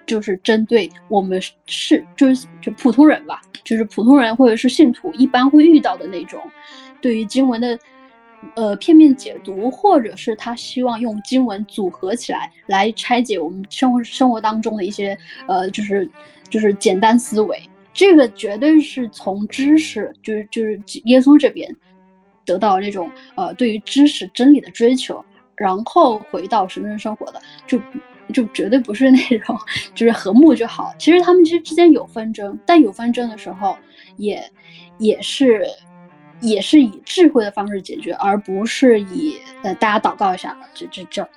[0.07, 6.41] 就是针对我们是就是就普通人吧，就是普通人或者是信徒一般会遇到的那种，
[6.99, 7.77] 对于经文的
[8.55, 15.15] 呃片面解读，或者是他希望用经文组合起来来拆解我们生活生活当中的一些
[15.47, 16.09] 呃就是
[16.49, 17.61] 就是简单思维，
[17.97, 21.75] 这个绝对是从知识就是就是耶稣这边。
[22.45, 25.21] 得到那种呃对于知识真理的追求，
[25.53, 27.77] 然后回到神圣生活的，就
[28.33, 29.53] 就绝对不是那种
[29.93, 30.93] 就是和睦就好。
[30.97, 33.77] 其实他们其实之间有纷争，但有纷争的时候，
[34.15, 34.41] 也
[34.97, 35.67] 也是
[36.39, 41.29] 也是以智慧的方式解决，而不是以呃大家祷告一下这这这。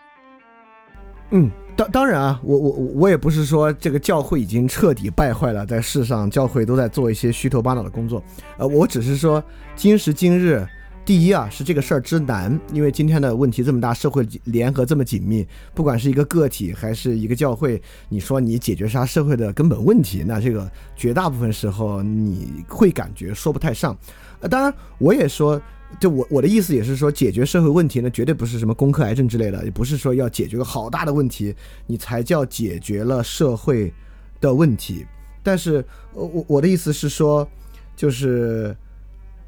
[1.30, 8.22] 嗯，当当然啊，我我我也不是说这个教会已经彻底败坏了，在世上教会都在做一些虚头巴脑的工作，
[8.58, 9.42] 呃，我只是说
[9.74, 10.66] 今时今日。
[11.02, 15.44] 第一啊，是这个事儿之难，因为今天的问题这么大，社会联合这么紧密，
[15.74, 23.96] 不管是一个个体还是一个教会，你说你解决啥社会的根本问题，那这个绝大部分时候你会感觉说不太上。
[24.40, 25.60] 呃，当然我也说，
[25.98, 31.54] 就我我的意思也是说，解决社会问题呢，绝对不是什么攻克癌症之类的，也不是说要解决个好大的问题，
[31.86, 33.92] 你才叫解决了社会
[34.40, 35.04] 的问题。
[35.42, 37.48] 但是，我我的意思是说，
[37.96, 38.76] 就是，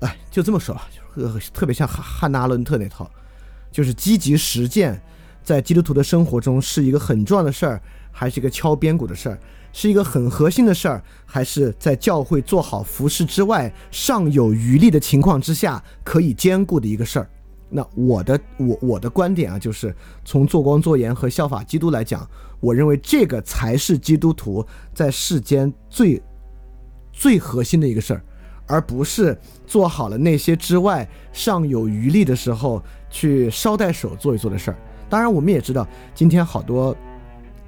[0.01, 3.11] 哎，就这么说吧，就是特别像汉汉娜伦特那套，
[3.71, 5.01] 就是积极实践，
[5.45, 9.39] 在基督徒的生活中是一个很重要的事儿，还是一个敲边鼓的事儿？
[9.73, 17.29] 是一个很核心的事儿，还是在教会做好服饰之外尚有余力的情况之下可以兼顾的一个事儿？
[17.69, 22.29] 那我的我我的观点啊，就是从做光做盐和效法基督来讲，
[22.61, 26.23] 我认为这个才是基督徒在世间最
[27.11, 28.23] 最核心的一个事儿，
[28.67, 29.35] 而不是
[29.67, 34.77] 做好了那些之外尚有余力的时候去捎带手做一做的事儿。
[35.09, 36.95] 当然，我们也知道，今天好多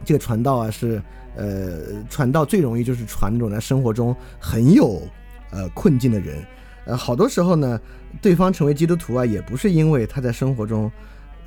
[0.04, 1.02] 这个传道啊，是
[1.36, 5.02] 呃传道最容易就是传那种在生活中很有
[5.50, 6.44] 呃困境的人。
[6.86, 7.80] 呃，好多时候呢，
[8.20, 10.92] 对方成为基督徒啊，也不是因为他在生活中，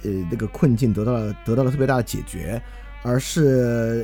[0.01, 2.59] 呃，那个困境得到了得到了特别大的解决，
[3.03, 4.03] 而是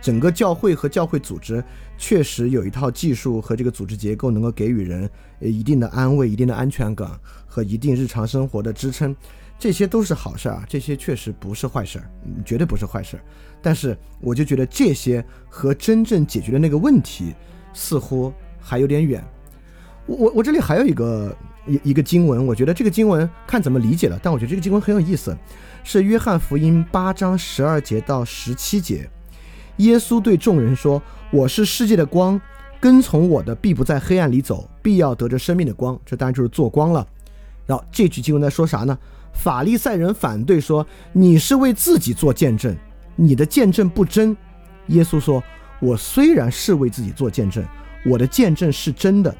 [0.00, 1.62] 整个教会和教会组织
[1.96, 5.08] 确实有一套技术和这个组织结构，能够给予人
[5.38, 7.08] 呃一定的安慰、一定的安全感
[7.46, 9.14] 和一定日常生活的支撑，
[9.62, 12.10] 这些都是好事儿啊，这些确实不是坏事儿，
[12.44, 13.22] 绝对不是坏事儿。
[13.62, 17.32] 但是我就觉得这些和真正解决的那个问题
[17.72, 19.22] 似乎还有点远。
[20.04, 21.32] 我我我这里还有一个
[21.64, 25.32] 一一个经文，我觉得这个经文看怎么理解了，但我觉得这个经文很有意思，
[25.84, 29.08] 是约翰福音八章十二节到十七节。
[29.76, 32.40] 耶稣对众人说：“我是世界的光，
[32.80, 37.06] 跟从我的必不在黑暗里走，必要得着生命的光。”这当然就是做光了。
[37.64, 38.98] 然后这句经文在说啥呢？
[39.32, 42.76] 法利赛人反对说：“你是为自己做见证，
[43.16, 44.36] 你的见证不真。”
[44.88, 45.42] 耶稣说
[45.80, 47.64] ：“我虽然是为自己做见证，
[48.04, 49.34] 我的见证是真的。”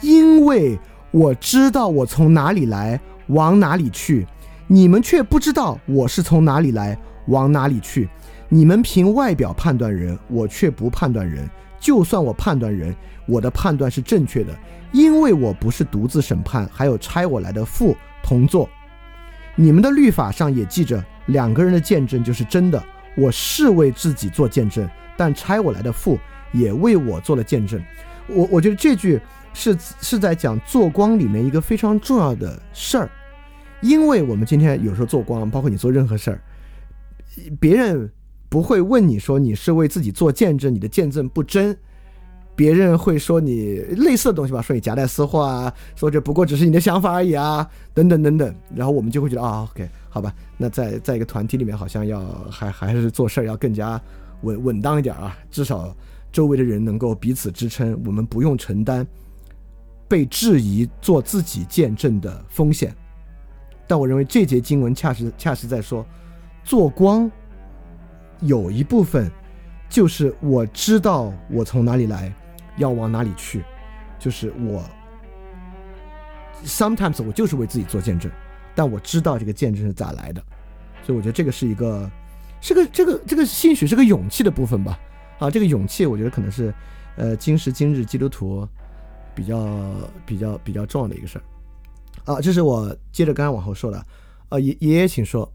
[0.00, 0.78] 因为
[1.10, 4.26] 我知道我从哪里来，往哪里去，
[4.66, 8.08] 你们却不知道我是从哪里来，往哪里去。
[8.48, 11.48] 你们凭外表判断人，我却不判断人。
[11.80, 12.94] 就算我判断人，
[13.26, 14.54] 我的判断是正确的，
[14.92, 18.68] 因为我不是独自审判，还有差我来的父同坐。
[19.56, 22.82] 你们的律法上也记着，两个人的见证就是真的。
[23.16, 26.18] 我是为自己做见证，但差我来的父
[26.52, 27.82] 也为我做了见证。
[28.26, 29.20] 我我觉得这句。
[29.56, 33.08] 是是在讲做光里面一个非常重要的事儿，
[33.80, 36.40] 因为我们今天有时候做光，包括你做任何事儿，
[37.60, 38.10] 别人
[38.48, 41.78] 不会问你说你是为自己做见证，你的见证不真，
[42.56, 54.00] 别人会说你类似的东西吧，说你夹带私货啊，说这不过只是你的想法而已啊，等等等等，然后我们就会觉得啊，OK，好吧，那在在一个团体里面，好像要还还是做事儿要更加
[54.42, 55.94] 稳稳当一点啊，至少
[56.30, 59.06] 周围的人能够彼此支撑，我们不用承担。
[60.06, 62.94] 被质疑做自己见证的风险，
[63.88, 66.06] 但我认为这节经文恰是恰是在说，
[66.62, 67.28] 做光
[68.40, 69.28] 有一部分
[69.88, 72.32] 就是我知道我从哪里来，
[72.76, 73.64] 要往哪里去，
[74.18, 74.84] 就是我
[76.64, 78.30] sometimes 我就是为自己做见证，
[78.74, 80.42] 但我知道这个见证是咋来的，
[81.02, 82.10] 所以我觉得这个是一个
[82.60, 84.98] 是个这个这个兴许是个勇气的部分吧，
[85.38, 86.72] 啊，这个勇气我觉得可能是
[87.16, 88.66] 呃今时今日基督徒。
[89.36, 89.58] 比较
[90.24, 94.06] 比较比较重要的一个事儿，啊，这是我接着刚刚往后说的，
[94.48, 95.52] 呃，爷爷爷请说。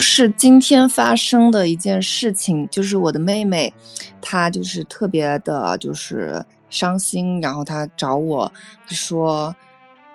[0.00, 3.72] 是今天发生的一件事情，就是我的妹妹，
[4.20, 8.50] 她就是特别的，就是伤心，然后她找我，
[8.86, 9.54] 说，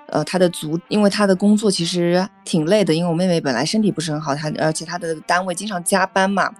[0.07, 6.51] 呃，她的组，因为她的工作其实挺累的，因为我妹妹本来身体不是很好，她而且她的单位经常加班嘛，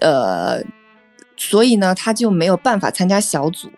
[0.00, 0.62] 呃，
[1.36, 3.70] 所以呢，她就没有办法参加小组。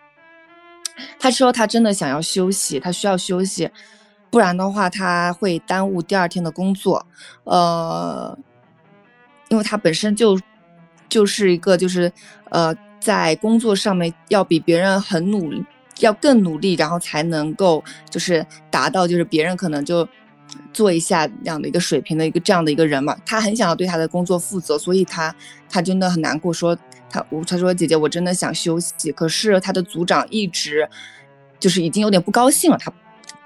[1.19, 3.69] 她说她真的想要休息，她需要休息，
[4.29, 7.05] 不然的话他会耽误第二天的工作。
[7.45, 8.37] 呃，
[9.49, 10.39] 因为他本身就
[11.07, 12.11] 就是一个就是
[12.49, 15.63] 呃在工作上面要比别人很努力，
[15.99, 20.07] 要更努力，然后才能够就是达到就是别人可能就
[20.73, 23.15] 做一下这样的一个水平的一个这样的一个人嘛。
[23.25, 25.35] 他很想要对他的工作负责，所以他
[25.69, 26.77] 他真的很难过说。
[27.07, 30.89] 他我他说姐姐我真的想休息，可是他的组长一直
[31.59, 32.77] 就是已经有点不高兴了。
[32.77, 32.91] 他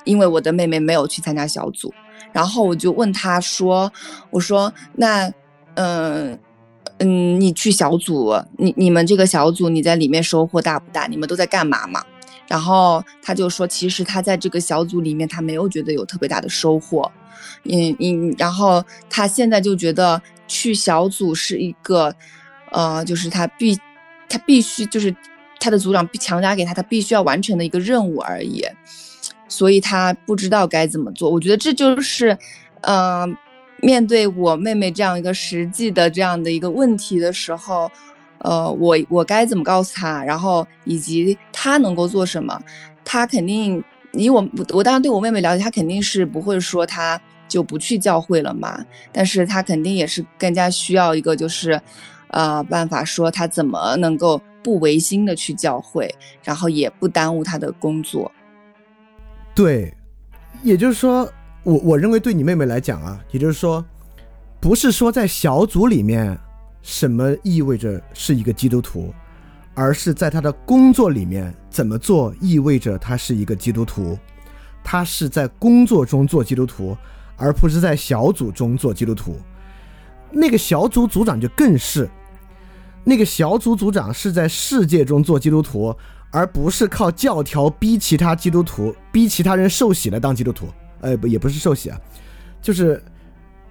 [0.05, 1.93] 因为我的妹妹没有去参加小组，
[2.31, 3.91] 然后我就问他说
[4.31, 5.31] ：“我说那
[5.75, 6.37] 嗯
[6.97, 11.07] 嗯，你去小组，你你们这个小组你在里面收获大不大？
[11.07, 12.03] 你们都在干嘛嘛？”
[12.47, 17.11] 然后他就说：“其实他在这个小组里面，他没有觉得有特别大的收获。
[17.63, 22.15] 嗯嗯，然后他现在就觉得去小组是一个。”
[22.71, 23.75] 呃，就是他必，
[24.29, 25.11] 他必须就是
[25.59, 28.63] 他的组长强加给他，他必须要完成的一个任务而已，
[29.47, 31.31] 所以他不知道该怎么做。
[31.31, 32.37] 我觉得这就是，
[32.81, 33.27] 呃，
[33.81, 37.89] 面对我妹妹这样一个实际的这样的一个问题的时候，
[38.39, 42.61] 呃，我我该怎么告诉他，然后以及他能够做什么，
[43.03, 43.83] 他肯定
[44.13, 51.81] 以我我当然对我妹妹了解，他肯定是不会说他就不去教会了嘛，但是他肯定也是更加需要一个就是，
[52.29, 58.31] 呃，办法说他怎么能够不违心的去教会，然后也不耽误他的工作。
[59.55, 59.93] 对，
[60.63, 61.29] 也就是说，
[61.63, 63.83] 我我认为对你妹妹来讲啊，也就是说，
[64.59, 66.37] 不是说在小组里面
[66.81, 69.13] 什么意味着是一个基督徒，
[69.73, 74.17] 而是在他的工作里面怎么做意味着他是一个基督徒。
[74.81, 76.97] 他是在工作中做基督徒，
[77.35, 79.37] 而不是在小组中做基督徒。
[80.31, 82.09] 那个小组组长就更是，
[83.03, 85.93] 那个小组组长是在世界中做基督徒，
[86.31, 90.67] 而不是靠教条逼其他基督徒、逼其他人受洗来当基督徒。
[91.01, 91.99] 呃，不，也不是受洗啊，
[92.61, 93.03] 就是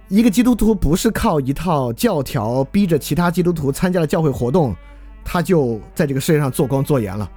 [0.07, 4.75] 一个基督徒不是靠一套教条逼着其他基督徒参加了教会活动，
[5.23, 7.29] 他就在这个世界上做光做盐了。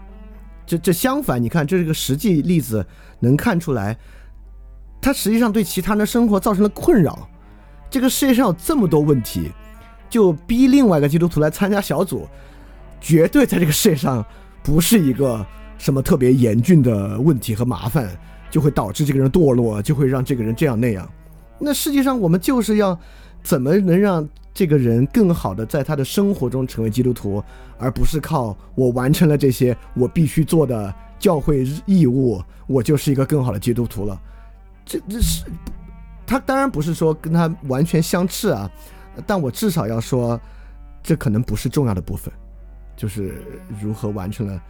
[0.65, 2.87] 这这相反，你看这是个实际例子，
[3.21, 3.97] 能看出来，
[5.01, 7.29] 他实际上对其他人的生活造成了困扰。
[7.91, 9.51] 这个世界上有这么多问题，
[10.09, 12.27] 就逼另外一个基督徒来参加小组，
[13.01, 14.25] 绝对在这个世界上
[14.63, 15.45] 不是一个
[15.77, 18.09] 什么特别严峻的问题和麻烦，
[18.53, 21.11] 就会导致这个人堕落，就会让这个人这样那样。
[21.59, 22.97] 那实际上我们就是要
[23.43, 27.43] 怎么能让这个人更好的在他的生活中成为基督徒，
[27.79, 34.21] 而不是靠我完成了这些我必须做的教会义务，我就是一个更好的基督徒了。
[34.85, 35.47] 这这是
[36.27, 38.71] 他当然不是说跟他完全相斥啊，
[39.27, 40.39] 但我至少要说，
[41.03, 42.31] 这可能不是重要的部分，
[42.97, 43.43] 就是
[43.81, 44.61] 如何完成了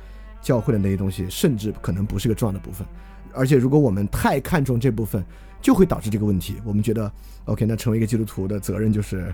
[0.40, 2.86] 教会的那些东西，甚至可能不是个重要的部分。
[3.34, 5.24] 而且如果我们太看重这部分，
[5.60, 6.56] 就会导致这个问题。
[6.64, 7.10] 我们觉得
[7.44, 9.32] ，OK，那成为一个基督徒的责任就是，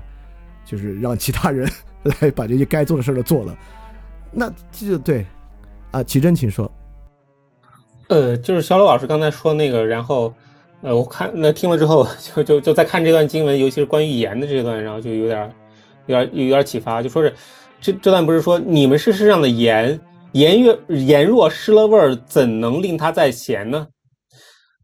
[0.64, 1.70] 就是让其他人
[2.02, 3.56] 来把这些该做的事儿都做了。
[4.30, 5.24] 那这就对
[5.90, 6.70] 啊，奇珍，请说。
[8.08, 10.32] 呃，就是小鲁老师刚才说那个，然后，
[10.82, 15.52] 呃，我看那听了之后，就就就在看这段经文，尤其是关于盐的这段，然后就有点，
[16.06, 17.34] 有点有点启发，就说是
[17.80, 19.98] 这这段不是说你们是世上的盐，
[20.32, 23.86] 盐若盐若失了味儿，怎能令它再咸呢？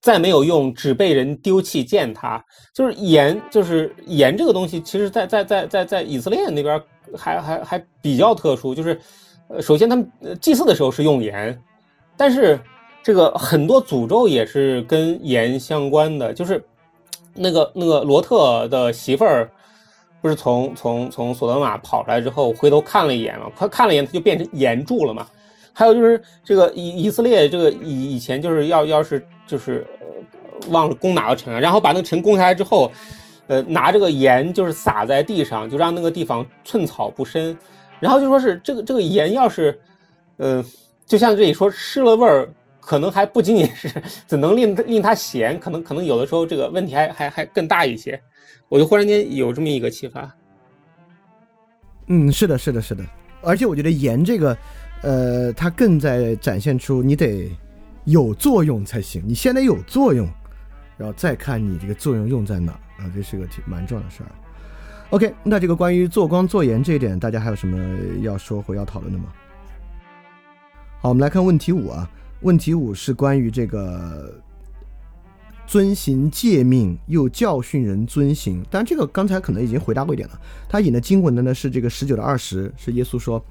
[0.00, 2.44] 再没有用，只被人丢弃践踏。
[2.74, 6.82] 就是盐，就是盐这个东西，其实在在在在在以色列那边
[7.16, 9.00] 还还还比较特殊，就是，
[9.48, 10.10] 呃，首先他们
[10.40, 11.60] 祭祀的时候是用盐，
[12.16, 12.58] 但是。
[13.06, 16.64] 这个很多诅咒也是跟盐相关的，就是
[17.34, 19.50] 那个那个罗特的媳妇儿，
[20.24, 25.26] 不是从从从索德玛跑出来之后，回头看了一眼嘛，他看了一眼，他就变成盐柱了嘛。
[25.70, 29.86] 还有就是这个以以色列这个以以前就是要要是就是、
[30.70, 32.90] 忘了攻哪个城，然后把那个城攻下来之后，
[33.48, 37.54] 呃拿这个盐就是撒在地上，就让那个地方寸草不生。
[38.00, 39.78] 然后就说是这个这个盐要是，
[40.38, 40.64] 呃，
[41.04, 42.48] 就像这里说失了味儿。
[42.86, 43.90] 可能还不仅仅是
[44.26, 48.20] 怎能令令它咸，可能可能有的时候这个问题还还还更大一些。
[48.74, 50.28] 我就忽然间有这么一个启发。
[52.08, 53.04] 嗯，是的，是的，是的。
[53.40, 54.58] 而且我觉得盐这个，
[55.02, 57.48] 呃，它更在展现出你得
[58.02, 59.22] 有作用才行。
[59.24, 60.28] 你先得有作用，
[60.96, 64.30] 然后再看你这个作用用在哪啊，这是个挺蛮重要的事儿。
[65.10, 67.78] OK，那这个关于做光做盐这一点，大家还有什么
[68.22, 69.26] 要说或要讨论的吗？
[71.00, 72.10] 好，我们来看问题五啊。
[72.40, 74.42] 问题五是关于这个
[75.66, 80.40] 遵行诫命又教训人遵行，但这个刚才可能已经回答过一点了。
[80.68, 83.42] 他引的经文的呢是这个十九的二十，是耶稣说：“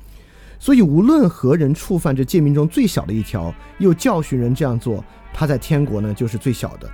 [0.59, 5.03] 所以无论何人触犯这诫命中最小的一条，又教训人这样做，
[5.33, 6.87] 他在天国呢就是最小的；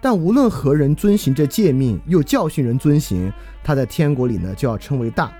[0.00, 3.32] 但无论何人遵行这诫命又教训人遵行，
[3.62, 5.32] 他在天国里呢就要称为大。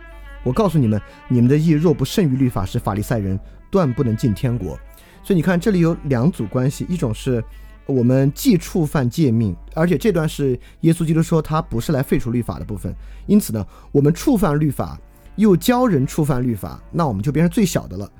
[0.44, 3.39] 我告诉你们，你们的义若不胜于律法是、法利赛人，
[3.70, 4.78] 断不能进天国。”
[5.24, 7.43] 所以你看，这里有两组关系，一种是
[7.86, 12.94] 我们既触犯诫命，而且这段是耶稣基督说他不是来废除律法的部分，
[13.27, 14.98] 因此呢，我们触犯律法，
[15.36, 18.11] 又教人触犯律法，那我们就变成最小的了。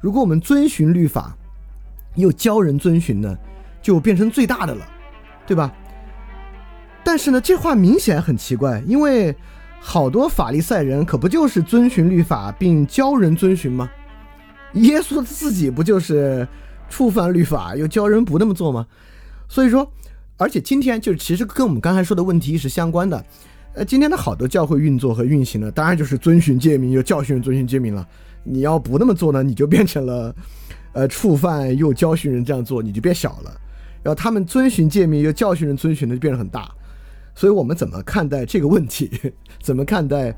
[0.00, 1.36] 如果我们遵循律法，
[2.16, 3.36] 又教人遵循呢，
[3.80, 4.84] 就变成最大的了，
[5.46, 5.72] 对吧？
[7.04, 9.34] 但是呢，这话明显很奇怪，因为
[9.80, 13.88] 好多法利赛人可不就是遵循律法并教人遵循吗？
[14.74, 16.46] 耶稣自己不就是
[16.88, 18.86] 触犯律法又教人不那么做吗？
[19.48, 19.90] 所以说，
[20.36, 23.24] 而且今天就是其实跟我们刚才说的问题是相关的。
[23.74, 28.06] 呃，今天的好多教会运作和运行呢，当然就是遵循诫命又教训人遵循诫命了。
[28.44, 30.34] 你要不那么做呢，你就变成了
[30.92, 33.60] 呃触犯又教训人这样做，你就变小了。
[34.02, 36.70] 然后他们遵循诫命又教训人遵循的就变得很大。
[37.34, 39.10] 所以我们怎么看待这个问题？
[39.62, 40.36] 怎么看待？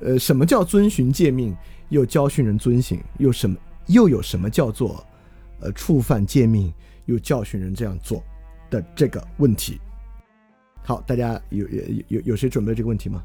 [0.00, 1.56] 呃，什么叫遵循诫命？
[1.88, 3.56] 又教训人遵行，又什么
[3.86, 5.02] 又有什么叫做
[5.60, 6.70] 呃触犯诫命，
[7.08, 8.22] 又教训人这样做
[8.70, 9.80] 的这个问题？
[10.84, 13.22] 好，大家有有有有谁准备这个问题吗？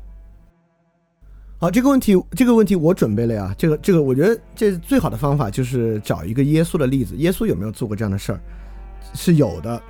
[1.59, 3.55] 好，这个问题这个问题我准备了呀。
[3.57, 7.15] 这个这个，我觉得这最好的方法就是找一个耶稣的例子。
[7.17, 8.39] 耶稣有没有做过这样的事儿？
[9.13, 9.81] 是有的，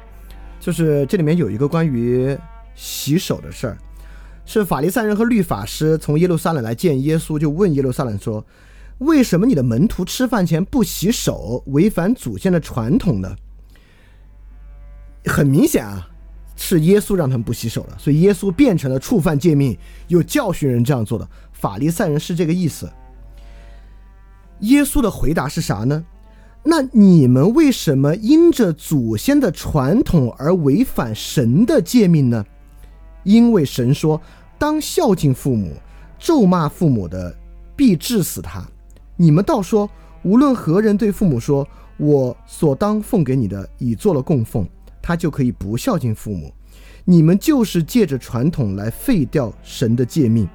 [0.60, 2.38] 就是这里面有一个关于
[2.76, 3.78] 洗手的事儿。
[4.45, 8.45] 是法利赛人和律法师从耶路撒冷来见耶稣，就问耶路撒冷说
[8.99, 13.36] ：“为什么你的门徒吃饭前不洗手，违反祖先的传统呢？”
[15.26, 16.08] 很明显啊，
[16.56, 19.78] 是耶稣让他们不洗手的，所以耶稣变成了触犯诫命，
[20.08, 21.28] 又教训人这样做的。
[21.52, 22.90] 法利赛人是这个意思。
[24.60, 26.04] 耶稣的回答是啥呢？
[26.64, 32.45] 那你们为什么因着祖先的传统而违反神的诫命呢？
[33.24, 34.22] 因为神说，
[34.58, 35.74] 当孝敬父母，
[36.18, 37.36] 咒骂父母的，
[37.76, 38.66] 必治死他。
[39.18, 39.90] 你们倒说，
[40.24, 41.68] 无论何人对父母说，
[41.98, 44.66] 我所当奉给你的已做了供奉，
[45.03, 46.51] 他就可以不孝敬父母。
[47.05, 50.49] 你们就是借着传统来废掉神的诫命。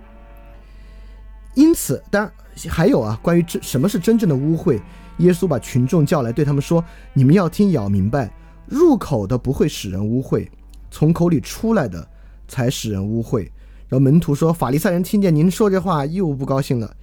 [1.54, 2.32] 因此，当然
[2.68, 4.80] 还有啊，关于这什么是真正的污秽，
[5.18, 8.28] 耶稣把群众叫来，对他们说：你们要听，也要明白，
[8.66, 10.48] 入口的不会使人污秽，
[10.90, 12.08] 从口里出来的。
[12.50, 13.42] 才使人污秽。
[13.88, 16.96] 然后门徒说：“法利赛人听见您说这话，又不高兴了。”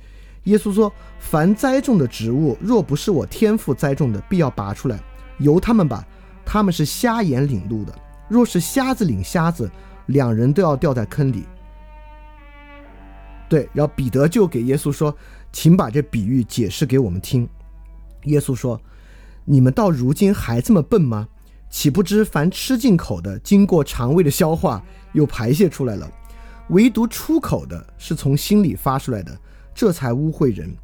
[0.46, 0.92] 耶稣说
[1.22, 5.00] ：“凡栽种的植物，若不是我天父栽种的，必要拔出来，
[5.38, 6.04] 由他们吧。
[6.46, 7.94] 他们是瞎眼领路的。
[8.30, 9.70] 若是瞎子领瞎子，
[10.08, 11.46] 两人都要掉在坑里。”
[13.50, 15.16] 对，然后彼得就给耶稣说
[15.52, 17.48] ：“请把这比喻解释给我们听。”
[18.26, 18.80] 耶稣说
[19.46, 21.28] ：“你们到如今还这么笨吗？
[21.70, 24.84] 岂不知凡吃进口的，经过肠胃的消化。”
[25.14, 26.12] 又排泄出来了，
[26.72, 29.34] 唯独出口的是从心里发出来的，
[29.74, 30.76] 这才污秽人。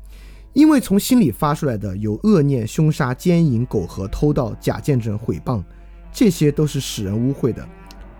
[0.53, 5.63] 因为从心里发出来的有恶念、凶杀、奸淫、苟合、偷盗、假见证、毁谤，
[6.11, 7.67] 这些都是使人污秽的。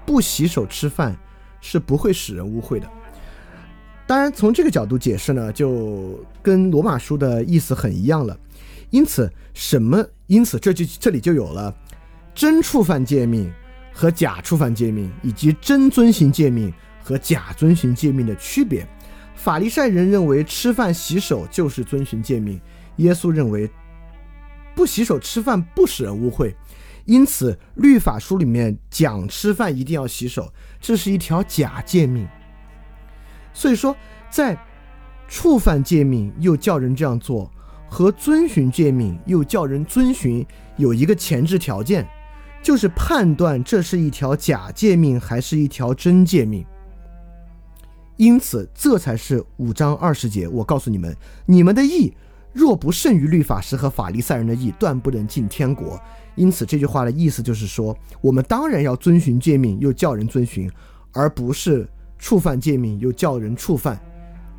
[0.05, 1.15] 不洗手吃饭
[1.59, 2.89] 是不会使人污秽的。
[4.07, 8.37] 当然，从这个角度解释呢，就跟罗马书的意思很一样了。
[8.89, 10.05] 因此，什么？
[10.27, 11.73] 因此这就这里就有了
[12.33, 13.51] 真触犯诫命。
[13.93, 18.87] 和假触犯诫命，以及真遵行诫命和假遵行诫命的区别。
[19.41, 22.61] 法利赛人认为吃饭洗手就是遵循诫命，
[22.97, 23.67] 耶稣认为
[24.75, 26.53] 不洗手吃饭不使人污秽。
[27.05, 32.27] 因此，律法书里面讲吃饭一定要洗手，这是一条假诫命。
[33.51, 33.97] 所以说，
[34.29, 34.55] 在
[35.27, 37.51] 触犯诫命又叫人这样做，
[37.89, 40.45] 和遵循诫命又叫人遵循，
[40.77, 42.07] 有一个前置条件。
[42.61, 46.63] 就是判断这是一条假诫命还是一条真诫命，
[48.21, 50.47] 因此这才是五章二十节。
[50.47, 51.17] 我告诉你们，
[51.47, 52.13] 你们的义
[52.53, 55.99] 若不胜于律法师和法利赛人的义，断不能进天国。
[56.35, 60.71] 因此这句话的意思就是说，我们当然要遵循诫命，又叫人遵循，
[61.11, 63.99] 而不是触犯诫命又叫人触犯。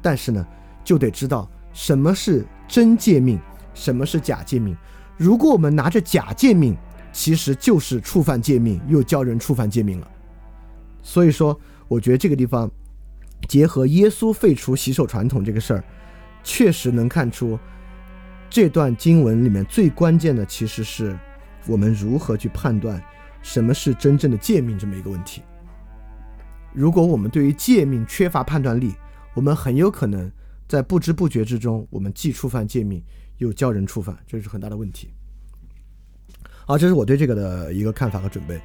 [0.03, 0.45] 但是呢，
[0.83, 3.39] 就得知道什么是真诫命，
[3.75, 4.77] 什么是假诫命。
[5.17, 6.77] 如果我们拿着假诫命，
[7.13, 10.09] 其实就是触犯诫命，又叫人触犯诫命了。
[11.01, 12.69] 所以说，我觉得这个地方
[13.49, 15.85] 结合耶稣废除洗手传统这个事儿，
[16.43, 17.59] 确实能看出
[18.49, 21.19] 这段经文里面最关键的，其实是
[21.67, 23.03] 我们如何去判断
[23.43, 25.43] 什么是真正的诫命这么一个问题。
[26.73, 28.95] 如果我们对于诫命缺乏判断力，
[29.35, 30.31] 我们很有可能
[30.67, 33.03] 在不知不觉之中，我们既触犯诫命，
[33.39, 35.13] 又教人触犯，这是很大的问题。
[36.65, 38.61] 好，这是我对这个的一个看法和准备。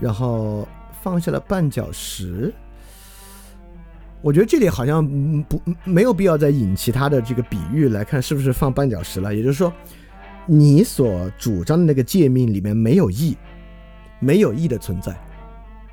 [0.00, 0.66] 然后
[1.02, 2.52] 放下了绊脚石，
[4.22, 5.06] 我觉得这里好像
[5.44, 9.34] 不没有必要再引其他的这个比喻来看是不是放绊脚石了。
[9.34, 9.72] 也就是说，
[10.46, 13.36] 你所主张的那个诫命里面没有义，
[14.18, 15.18] 没有义的存在，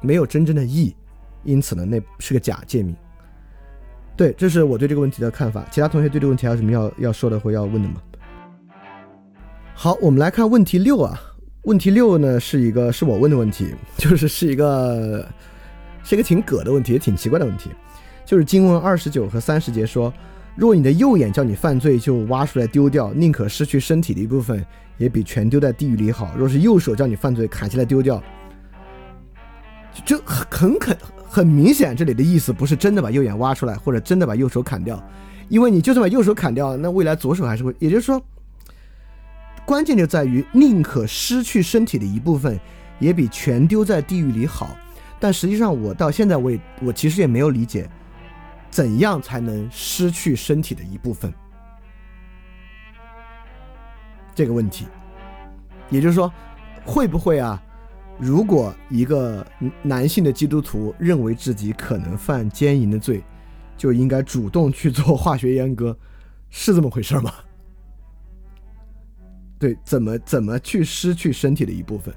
[0.01, 0.95] 没有真正的义，
[1.43, 2.95] 因此呢，那是个假诫命。
[4.15, 5.65] 对，这是我对这个问题的看法。
[5.71, 8.01] 其他同学对这个问题还有什么要要说的或要问的吗？
[9.73, 11.17] 好，我们来看问题六啊。
[11.63, 15.27] 问题六呢，是一个是我问的问题， 就是是一个
[16.03, 17.69] 是一个挺葛的问题，也挺奇怪的问题。
[18.27, 20.13] 就是经文二十九和三十节说，
[20.57, 24.63] 若你的右眼叫你犯罪，就挖出来丢掉，宁可失去身体的一部分，
[24.97, 26.35] 也比全丢在地狱里好。
[26.37, 28.21] 若是右手叫你犯罪，砍下来丢掉，
[30.03, 35.01] 就很很很明显，这里的意思不是真的把右眼挖出来，或者真的把右手砍掉，
[35.47, 38.21] 因为你就算把右手砍掉，那未来左手还是会，也就是说。
[39.65, 42.57] 关键就在于宁可失去身体的一部分，
[42.99, 44.77] 也比全丢在地狱里好。
[45.19, 47.89] 但实际上，我到现在我也我其实也没有理解，
[48.69, 51.33] 怎样才能失去身体的一部分。
[54.35, 54.85] 这个问题。
[55.89, 56.31] 也就是说，
[56.85, 57.63] 会不会啊？
[58.19, 59.45] 如果一个
[59.81, 63.23] 男性的基督徒认为自己可能犯奸淫的罪，
[63.77, 65.97] 就应该主动去做化学阉割，
[66.49, 67.31] 是这么回事吗？
[69.57, 72.13] 对，怎么怎么去失去身体的一部分？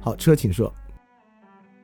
[0.00, 0.72] 好，车，请说。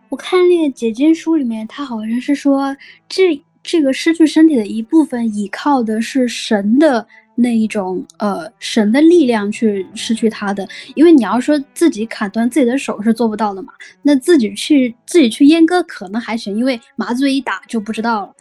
[0.08, 2.74] 我看那个解经书里面，他好像是说，
[3.06, 3.36] 这
[3.68, 10.66] 这个失去身体的一部分，依靠的是神的那一种呃神的力量去失去他的。
[10.94, 18.32] 因为你要说自己砍断自己的手是做不到的嘛，那自己去自己去阉割可能还行，因为麻醉一打就不知道了。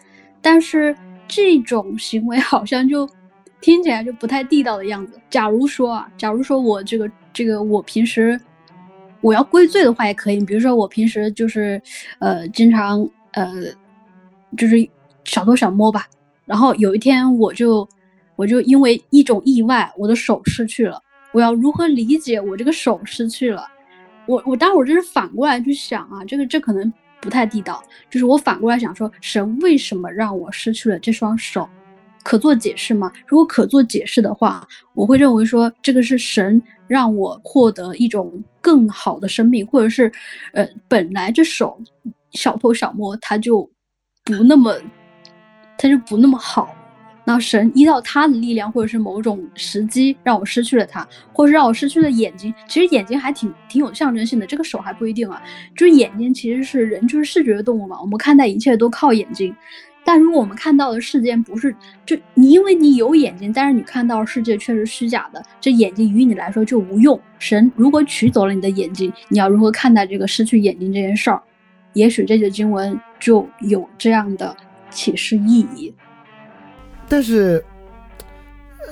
[0.41, 0.95] 但是
[1.27, 3.05] 这种行为好像就
[3.59, 5.19] 听起来就不太地道的样子。
[5.29, 8.39] 假如说啊，假如说我这个这个我平时。
[9.19, 11.81] 我要归罪的话也可以，比如说我平时就是，
[12.19, 13.51] 呃，经常呃，
[14.55, 14.87] 就是
[15.27, 16.07] 小偷小摸吧。
[16.45, 17.87] 然后有一天我就，
[18.35, 20.99] 我就因为一种意外，我的手失去了。
[21.33, 23.67] 我要如何理解我这个手失去了？
[24.25, 26.91] 我我当时我就是反过来去想啊，这个这可能
[27.21, 27.83] 不太地道。
[28.09, 31.67] 就是我反过来想说，神为什么让我失去了这双手？
[32.23, 33.11] 可做解释吗？
[33.25, 40.11] 如果可做解释的话，我会认为说这个是神让我获得一种更好的生命，或者是，
[40.51, 41.79] 呃，本来这手
[42.31, 43.61] 小偷小摸他就
[44.25, 44.75] 不那么，
[45.77, 46.73] 他就不那么好。
[47.23, 52.53] 那神依靠他的力量，或者是某种时机让我失去了他，或者是让我失去了眼睛。
[52.69, 55.43] 其实眼睛还挺挺有象征性的，这个手还不一定啊。
[55.75, 59.53] 就是眼睛其实是人就是视觉的动物嘛，我们看待一切都靠眼睛。
[60.05, 61.75] 但如果我们看到的世界不是，
[62.05, 67.19] 就你因为你有眼睛，但是你看到世界却是虚假的，这眼睛于你来说就无用。
[67.39, 71.43] 神如果取走了你的眼睛，你要如何看待这个失去眼睛这件事儿？
[71.91, 74.55] 也许这节经文就有这样的
[74.97, 75.93] 启示意义。
[77.07, 77.63] 但是，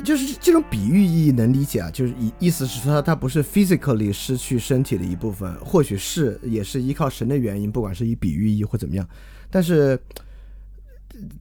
[0.03, 9.07] 就是这种比喻意义能理解啊，就是意意思是说它不是 physically 失去身体的一部分，或许是也是依靠神的原因，不管是以比喻意或怎么样，
[9.49, 9.99] 但是。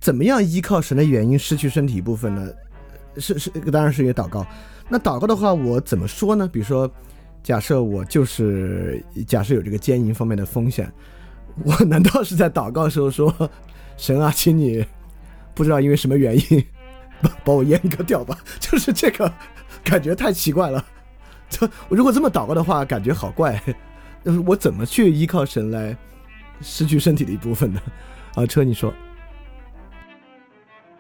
[0.01, 2.49] 怎么样依靠神的原因失去身体一部分呢？
[3.17, 4.47] 是是，当然是因为祷告。
[4.89, 6.47] 那祷告的话，我怎么说呢？
[6.47, 6.89] 比如说，
[7.43, 10.89] 假设我就是假设有这个奸淫方面的风险，
[11.65, 13.29] 我难道是在祷告时候说，
[13.97, 14.85] 神啊，请你
[15.55, 16.65] 不知道因为什么原因
[17.23, 18.39] 把把我阉割掉吧？
[18.61, 19.33] 就是这个
[19.85, 20.85] 感觉太奇怪了。
[21.49, 23.61] 就 如果这么祷告的话，感觉好怪。
[24.47, 25.95] 我怎么去依靠神来
[26.63, 27.81] 失去身体的一部分呢？
[28.35, 28.93] 啊，车，你说。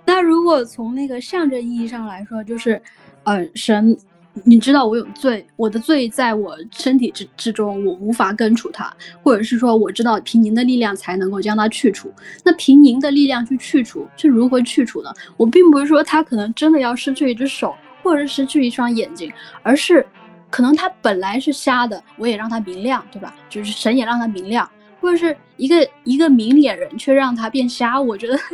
[0.04, 2.80] 那如果从那个象征意义上来说，就是，
[3.22, 3.96] 呃，神，
[4.42, 12.12] 你知道我有罪，我的罪在我身体之之中，我无法根除它，或者是说我知道凭您的力量才能够将它去除。
[12.44, 15.12] 那凭您的力量去去除，是如何去除呢？
[15.36, 19.32] 我并不是说他可能真的要失去一只手，或者是失去一双眼睛，
[19.62, 20.04] 而是
[20.50, 23.34] 可能他本来是瞎的，我也让他明亮，对吧？
[23.48, 24.68] 就是神也让他明亮，
[25.00, 28.38] 或者是一个一个明眼人却让他变瞎，我觉得。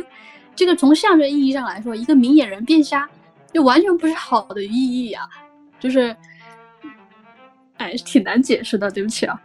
[0.53, 3.09] 这个从象征意义上来说，一个明眼人变瞎，
[3.53, 5.23] 就完全不是好的意义啊！
[5.81, 6.15] 就是，
[7.77, 9.41] 哎，挺难解释的，对不起啊。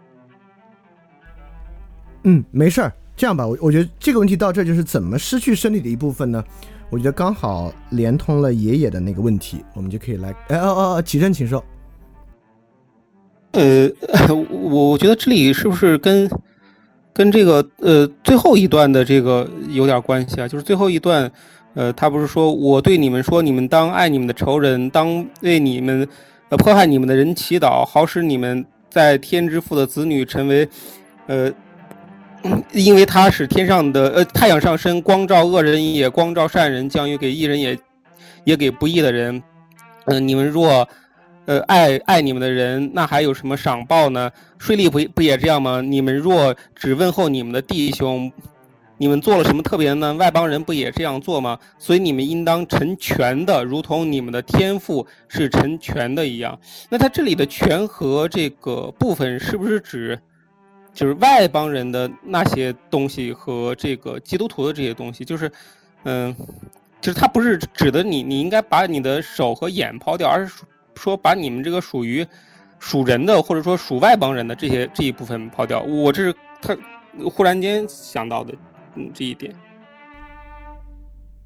[2.22, 6.44] 嗯，没事儿，这样吧，我我觉得这个问题到这就是怎么失去身体的一部分呢？
[6.90, 11.64] 我觉得刚好连通了爷爷的那个问题，我们就可以来，哎哦哦哦，起身请说。
[13.52, 13.90] 呃，
[14.28, 16.30] 我我觉得这里是不是跟？
[17.16, 21.32] 跟这个呃最后一段的这个有点关系啊，就是最后一段，
[21.76, 26.08] 呃，他不是说我对你们说，你们当爱你们的仇人，当为你们
[26.48, 30.68] 呃迫害你们的人祈祷，好使你们在天之父的子女成为，
[31.26, 31.52] 呃，
[32.72, 37.78] 因为他使天上的呃太阳上升，光照恶人也光照善人，降雨给义人也
[38.42, 39.40] 也给不义的人，
[40.06, 40.88] 嗯，你们若。
[41.48, 44.28] 呃，爱爱你们的人，那还有什么赏报呢？
[44.58, 45.80] 税吏不不也这样吗？
[45.80, 48.28] 你们若只问候你们的弟兄，
[48.98, 50.14] 你们做了什么特别呢？
[50.14, 51.58] 外邦人不也这样做吗？
[51.78, 56.58] 所以你们应当成全的，如同你们的天赋是成全的一样。
[56.88, 60.18] 那他这里的全和这个部分，是不是指
[60.92, 65.24] 就是外邦人的那些东西和这个基督徒的这些东西？
[65.24, 65.50] 就是，
[66.04, 66.34] 嗯，
[67.00, 70.62] 就是他不是指的你，你应该把你的手和眼抛掉，而是。
[70.98, 72.26] 说把你们这个属于
[72.78, 76.74] 属人的，或者说属外邦人的这些这一部分抛掉，我这是他
[77.28, 78.54] 忽然间想到的，
[78.96, 79.54] 嗯，这一点。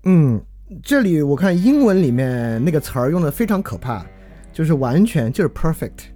[0.05, 0.41] 嗯，
[0.83, 4.07] 这里我看英文里面那个词儿用的非常可怕，
[4.53, 6.07] 就是完全就是 perfect。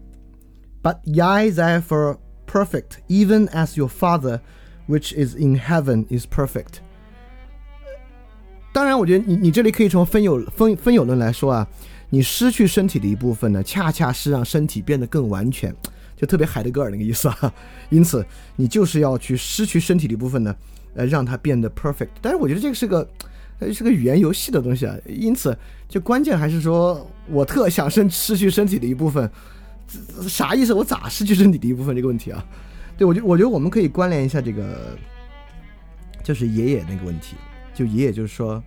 [0.83, 4.41] But ye therefore perfect, even as your Father
[4.89, 6.81] which is in heaven is perfect。
[8.73, 11.69] 当然，我觉得你你这里可以从分有分分有论来说啊。
[12.11, 15.75] 你失去身体的一部分呢，恰恰是让身体变得更完全，
[16.15, 17.53] 就特别海德格尔那个意思啊。
[17.91, 20.55] 因此，你就是要去失去身体的一部分呢，
[20.95, 22.09] 呃，让它变得 perfect。
[22.23, 23.09] 但是我觉得这个是个，
[23.73, 24.97] 是个语言游戏的东西啊。
[25.07, 25.57] 因此，
[25.89, 29.31] 就关键还是说我特想身失去身体的一部分，
[30.29, 30.73] 啥意思？
[30.73, 32.45] 我咋失去身体的一部分这个问题啊？
[32.97, 34.97] 对我觉我觉得我们可以关联一下这个，
[36.23, 37.37] 就是爷爷那个问题。
[37.75, 38.63] 就爷爷就是说，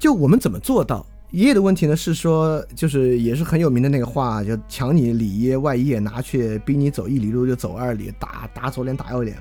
[0.00, 1.06] 就我们怎么做到？
[1.30, 9.36] 爷爷的问题呢是说，就是也是很有名的那个话，就抢你里衣外衣拿去，逼你走一里路就走二里，打打左脸打右脸。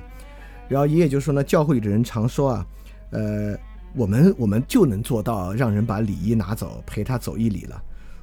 [0.67, 2.67] 然后爷爷就说呢，教会里的人常说啊，
[3.11, 3.57] 呃，
[3.95, 7.81] 我们我们就能做到让人把礼衣拿走，陪他走一里了。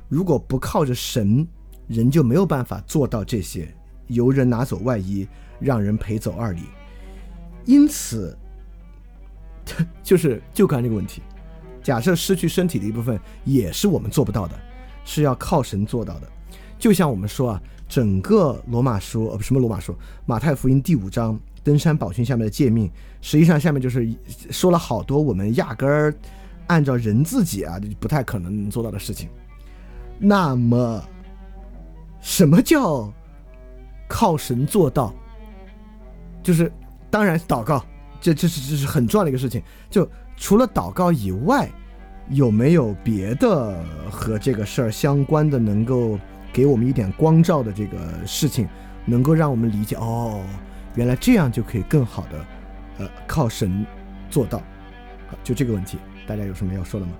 [0.08, 1.46] 如果不靠着神，
[1.86, 3.72] 人就没有办法做到这些，
[4.08, 5.28] 由人拿走外衣，
[5.60, 6.62] 让人陪走二里。
[7.66, 8.36] 因此，
[10.02, 11.22] 就是就刚这个问题。
[11.82, 14.58] 假设失去身体的一部分也是我们做不到的，
[15.04, 16.28] 是要靠神做到的。
[16.78, 19.94] 就像我们说啊，整个罗马书呃什么罗马书，
[20.26, 22.90] 马太福音第五章登山宝训下面的诫命，
[23.20, 24.08] 实际上下面就是
[24.50, 26.14] 说了好多我们压根儿
[26.66, 29.28] 按照人自己啊不太可能做到的事情。
[30.18, 31.02] 那么，
[32.20, 33.12] 什么叫
[34.08, 35.14] 靠神做到？
[36.42, 36.70] 就是
[37.10, 37.84] 当然祷告，
[38.20, 39.62] 这这是这是很重要的一个事情。
[39.90, 41.70] 就除了祷告以外，
[42.30, 46.18] 有没有别的和这个事儿相关的，能够
[46.52, 48.68] 给我们一点光照的这个事情，
[49.04, 50.42] 能够让我们理解哦，
[50.94, 52.46] 原来这样就可以更好的，
[52.98, 53.84] 呃，靠神
[54.28, 54.58] 做到。
[55.28, 57.12] 好，就这个问题，大家有什么要说的吗？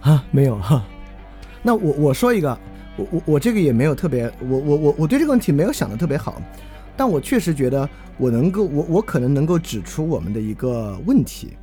[0.00, 0.84] 啊，没有哈。
[1.62, 2.58] 那我我说一个，
[2.96, 6.40] 我我我这个也没有特别，我我我我对这个问题没有想的特别好。
[6.96, 11.56] 但我确实觉得，我能够，我我可能能够指出我们的一个问题。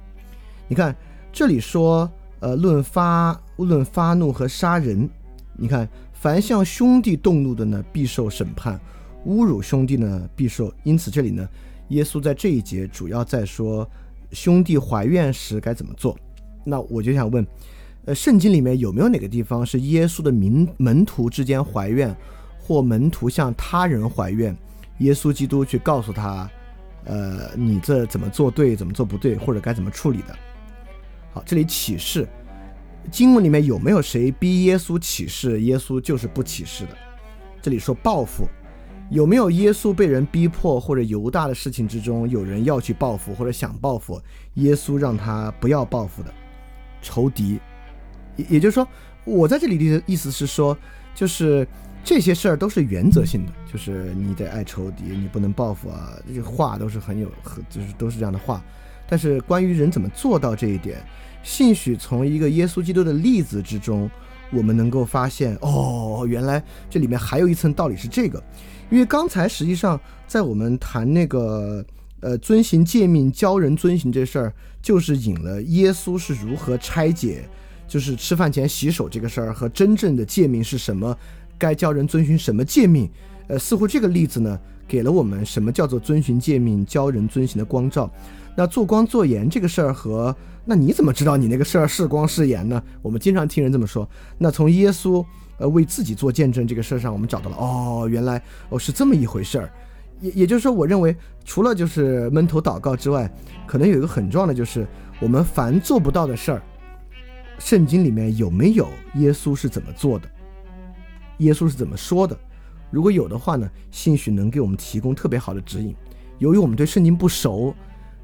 [0.68, 0.96] 你看，
[1.32, 2.10] 这里说，
[2.40, 5.08] 呃，论发论发怒和杀人。
[5.54, 5.88] 你看，
[6.20, 8.76] 凡向兄弟动怒的呢，必受审判；
[9.28, 10.74] 侮辱兄弟呢，必受。
[10.84, 11.48] 因此，这里呢，
[11.90, 13.88] 耶稣在这一节主要在说
[14.32, 16.18] 兄弟怀怨时该怎么做。
[16.66, 17.46] 那我就想问，
[18.06, 22.14] 呃，圣经里面有没有哪个地方是耶稣的民门徒之间怀怨，
[22.60, 24.58] 或门徒向他人怀怨？
[24.98, 26.50] 耶稣基督去告诉他，
[27.06, 30.36] 呃，你这怎么做对，怎么做不对，或者该怎么处理的。
[31.32, 32.28] 好，这里启示
[33.12, 35.62] 经文里面有没有谁逼耶稣起誓？
[35.62, 36.98] 耶稣就是不起誓的。
[37.62, 38.48] 这里说报复，
[39.10, 44.22] 有没有耶稣被人逼迫或者犹大的事情之中，有人要去报复或者想报复，
[44.56, 46.34] 耶稣让他不要报复的
[47.02, 47.60] 仇敌？
[48.36, 48.88] 也也就是说，
[49.26, 50.78] 我在这里的意思是说，
[51.16, 51.68] 就是。
[52.04, 56.14] 这些事儿都是原则性的，就是你得爱仇敌，你不能报复啊。
[56.34, 57.30] 这话都是很有，
[57.70, 58.64] 就是都是这样的话。
[59.10, 61.06] 但是关于人怎么做到这一点，
[61.44, 64.10] 兴许从一个耶稣基督的例子之中，
[64.52, 68.42] 我们能够发现，哦，原来这里面还有一层道理是这个。
[68.90, 71.86] 因为刚才实际上在我们谈那个
[72.22, 77.44] 呃遵行诫命、教人遵行这事儿，就是引了耶稣是如何拆解，
[77.88, 81.18] 就是吃饭前洗手这个事儿和真正的诫命是什么。
[81.58, 83.10] 该教人遵循什么诫命？
[83.48, 88.10] 呃，似乎这个例子呢，给了我们什么叫做遵循诫命、教人遵行的光照。
[88.60, 92.82] 那做光做盐这个事儿和那你怎么知道你那个事儿是光是盐呢？
[93.04, 94.10] 我们经常听人这么说。
[94.40, 95.24] 那从耶稣
[95.60, 99.70] 呃为自己做见证这个事儿上，我们找到了哦，原来哦是这么一回事儿。
[100.22, 103.32] 也也就是说，我认为除了就是闷头祷告之外，
[103.68, 104.88] 可能有一个很重要的就是
[105.20, 106.62] 我们凡做不到的事儿，
[107.60, 110.28] 圣经里面有没有耶稣是怎么做的？
[111.38, 112.36] 耶稣是怎么说的？
[112.90, 115.96] 如果有的话呢，兴许能给我们提供特别好的指引。
[116.40, 117.74] 由于我们对圣经不熟，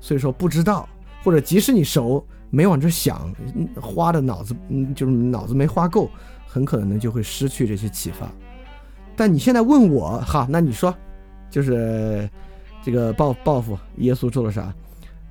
[0.04, 0.88] 所以说不知道，
[1.24, 3.34] 或者即使你熟，没往这想，
[3.80, 6.10] 花的脑子，嗯，就是脑子没花够，
[6.46, 8.30] 很可能呢就会失去这些启发。
[9.16, 10.94] 但你现在问我，哈，那你说，
[11.50, 12.30] 就是
[12.84, 14.76] 这个报报复，耶稣做了啥？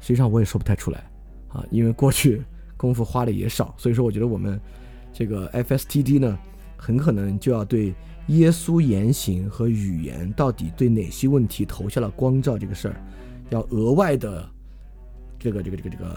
[0.01, 1.05] 实际上我也说不太出来
[1.49, 2.43] 啊，因为过去
[2.79, 4.59] 功夫花的也少，所以说我觉得我们
[5.13, 6.39] 这个 FSTD 呢。
[6.85, 7.95] 很可能就要对
[8.27, 12.97] 耶稣言行和语言到底对哪些问题投下了光照这个事儿，
[13.51, 14.45] 要额外的
[15.43, 16.17] 这个这个这个这个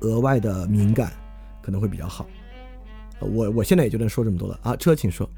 [0.00, 1.12] 额外的敏感，
[1.60, 2.26] 可能会比较好。
[3.20, 5.28] 我我现在也就能说这么多了啊，车请说。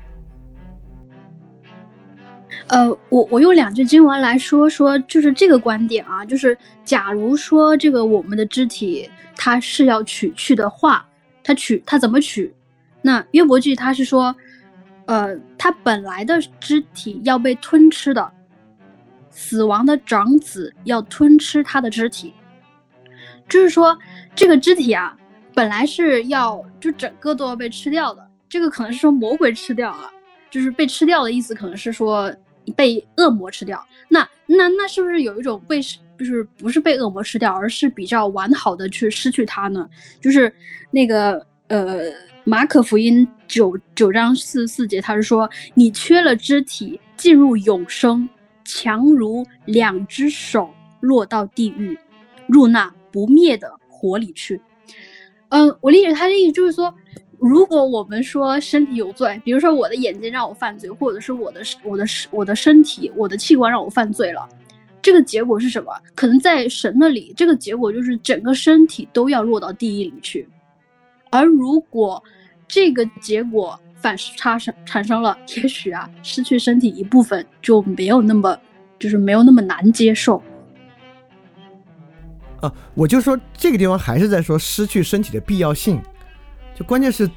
[2.68, 11.06] 呃，我我用两句经文来说说，就是这个观点啊，就是假如说这个我们的肢体它是要取去的话，
[11.42, 12.54] 它取它怎么取？
[13.02, 14.34] 那约伯记他是说，
[15.04, 18.32] 呃，他本来的肢体要被吞吃的，
[19.28, 22.32] 死亡的长子要吞吃他的肢体，
[23.48, 23.96] 就是说
[24.34, 25.16] 这个肢体啊，
[25.54, 30.10] 本来是要就整个都要被吃掉的，这个可能是说魔鬼吃掉了，
[30.50, 32.34] 就是被吃掉的意思，可能是说
[32.74, 33.84] 被恶魔吃掉。
[34.08, 35.80] 那那那是不是有一种被
[36.18, 39.88] 就是不是被恶魔吃掉，而是比较完好的去失去它呢？
[40.20, 40.52] 就是
[40.90, 42.10] 那个呃，
[42.44, 48.28] 马可福音九九章四十四节，他是说你缺了肢体，进入永生，
[48.64, 51.98] 强如两只手落到地狱，
[52.46, 54.60] 入那不灭的火里去。
[55.50, 56.92] 嗯，我理解他的意思就是说，
[57.38, 64.48] 如果我们说身体有罪，比如说我的眼睛让我犯罪，或者是我的我的我的身体我的器官让我犯罪了。
[65.00, 65.92] 这个结果是什么？
[66.16, 70.48] 可能在神那里，这个结果就是整个身体都要落到地狱里去。
[71.30, 72.20] 而如果
[72.66, 78.58] 这个结果反差生产生了，也许啊，失去身体一部分就没有那么，
[78.98, 80.42] 就是没有那么难接受。
[82.64, 86.00] 啊，我就说这个地方还是在说失去身体的必要性，
[86.74, 87.30] 就关键是，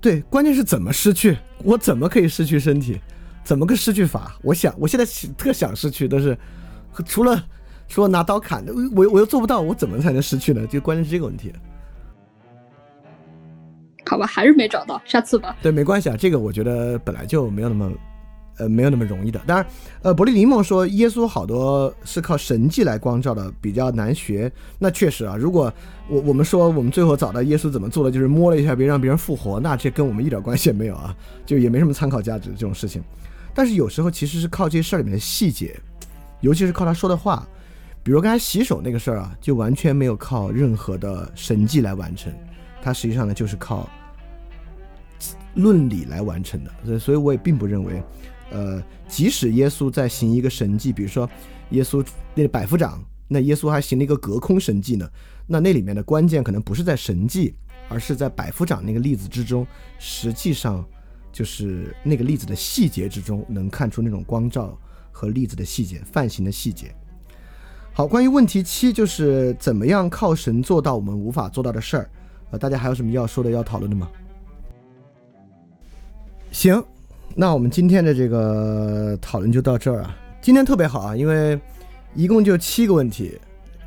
[0.00, 1.38] 对，关键是怎么失去？
[1.62, 3.00] 我怎么可以失去身体？
[3.42, 4.36] 怎么个失去法？
[4.42, 5.04] 我想，我现在
[5.36, 6.36] 特想失去，但是。
[7.04, 7.44] 除了
[7.88, 10.64] 说拿刀砍的，我我又做不到，我怎么才能失去呢？
[10.68, 11.52] 就关键是这个问题。
[14.06, 15.56] 好吧，还是没找到，下次吧。
[15.60, 17.90] 对，没关系啊，这个我觉得本来就没有那么，
[18.58, 19.40] 呃，没有那么容易的。
[19.46, 19.66] 当然，
[20.02, 24.50] 呃，伯利林梦说耶稣好多是靠神迹来光照的，比较难学。
[24.78, 25.72] 那确实啊，如果
[26.08, 33.02] 我我们说我们最后找到耶稣怎么做的，就是摸了一下别让别人复活，那这跟我们一点关系也没有啊，就也没什么参考价值这种事情。
[33.54, 35.78] 但是有时候其实是靠这些事儿里面的细节。
[36.40, 37.48] 尤其是靠他说的话，
[38.02, 42.30] 比如刚才洗手那个事儿啊，就完全没有靠任何的神迹来完成，
[42.82, 43.88] 它实际上呢就是靠
[45.54, 46.70] 论理来完成的。
[46.84, 48.02] 所以，所以我也并不认为，
[48.54, 51.28] 呃，即使耶稣在行一个神迹，比如说
[51.70, 52.02] 耶稣
[52.34, 55.06] 那百夫长，那耶稣还行了一个隔空神迹呢，
[55.46, 57.54] 那那里面的关键可能不是在神迹，
[57.88, 59.66] 而是在百夫长那个例子之中，
[59.98, 60.82] 实际上
[61.32, 64.78] 就是那个例子的细节之中能看出那种光照。
[65.16, 66.92] 和例子的细节、范型的细节。
[67.92, 72.10] 好，关于问题七，就是怎么样靠神做到我们无法做到的事儿。
[72.50, 74.10] 呃，大家还有什么要说的、要讨论的吗？
[76.50, 76.84] 行，
[77.36, 80.16] 那我们今天的这个讨论就到这儿啊。
[80.40, 81.58] 今天特别好啊，因为
[82.14, 83.36] 一共就七个问题，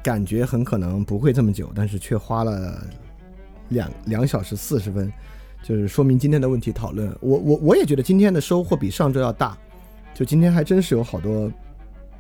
[0.04, 2.86] 感觉很可能不会这么久，但是却花了
[3.70, 5.12] 两两小时四十分，
[5.64, 9.58] 就是说明今天的问题讨论，我我我也觉得今天的收获比上周要大。
[10.14, 11.50] 就今天还真是有好多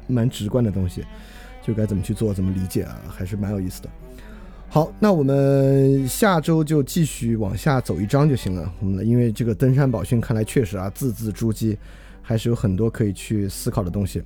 [0.06, 1.04] 蛮直观的东西，
[1.62, 3.90] 就该怎么去做，怎么理解啊，还是蛮有意思的。
[4.70, 8.72] 好，那我们下周就继续往下走一章就行了。
[8.82, 11.76] 我们因为这个登山宝训看来确实啊，字字珠玑，
[12.22, 14.22] 还是有很多可以去思考的东西。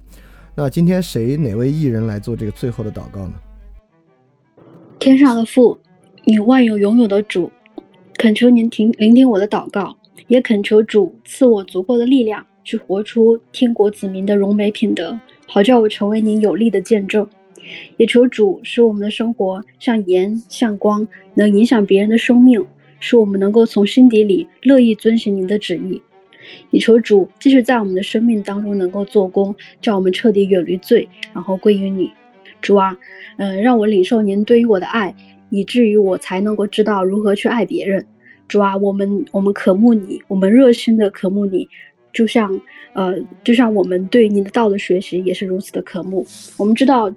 [0.55, 3.33] 那今天谁哪位艺人来做这个最后的祷告呢？
[4.99, 5.77] 天上的父，
[6.25, 7.51] 你万有拥有的主，
[8.17, 9.95] 恳求您听聆听我的祷告，
[10.27, 12.45] 也恳求主赐我足够的力量。
[12.63, 17.27] 去活出天国子民的荣美品德，好叫我成为您有力的见证。
[17.97, 22.65] 也求主使我们的生活像盐像光，能影响别人的生命，
[22.99, 26.01] 使我们能够从心底里乐意遵循您的旨意。
[26.71, 32.11] 也求主继续在我们的生命当中能够做工，叫我们彻底远离罪，然后归于你。
[32.61, 32.97] 主啊，
[33.37, 35.15] 嗯，让我领受您对于我的爱，
[35.49, 38.05] 以至于我才能够知道如何去爱别人。
[38.47, 41.67] 主啊，我们我们渴慕你，我们热心的渴慕你。
[42.13, 42.59] 就像，
[42.91, 46.27] 呃，就像我们对您的道德学习也是如此的渴慕。
[46.57, 47.09] 我们知道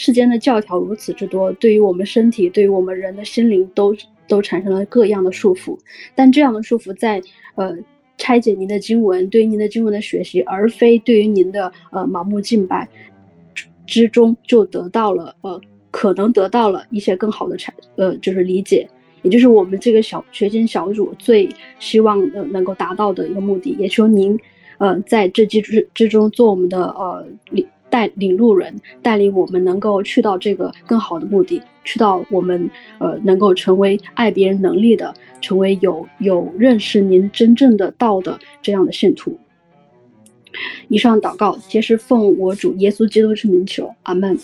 [0.00, 3.92] 世间的教条如此之多，对于我们身体，对于我们人的心灵，都
[4.28, 5.76] 都产生了各样的束缚。
[6.14, 7.20] 但这样的束缚，在
[7.56, 7.76] 呃
[8.16, 12.88] 拆解您的经文，对于您的经文的学习，而非对于您的呃盲目敬拜
[13.88, 15.60] 之中，就得到了呃
[15.90, 18.88] 可能得到了一些更好的产呃就是理解。
[19.22, 21.48] 也就是我们这个小学经小组最
[21.80, 24.38] 希望呃能够达到的一个目的，也求您，
[24.78, 39.38] 呃，在这之之中做我们的呃领带领路人，带领我们能够去到这个更好的目的，去到我们呃能够成为爱别人能力的，成为有有认识您真正的道的这样的信徒。
[40.88, 44.36] 以上祷告皆是奉我主耶稣基督之名求，阿门。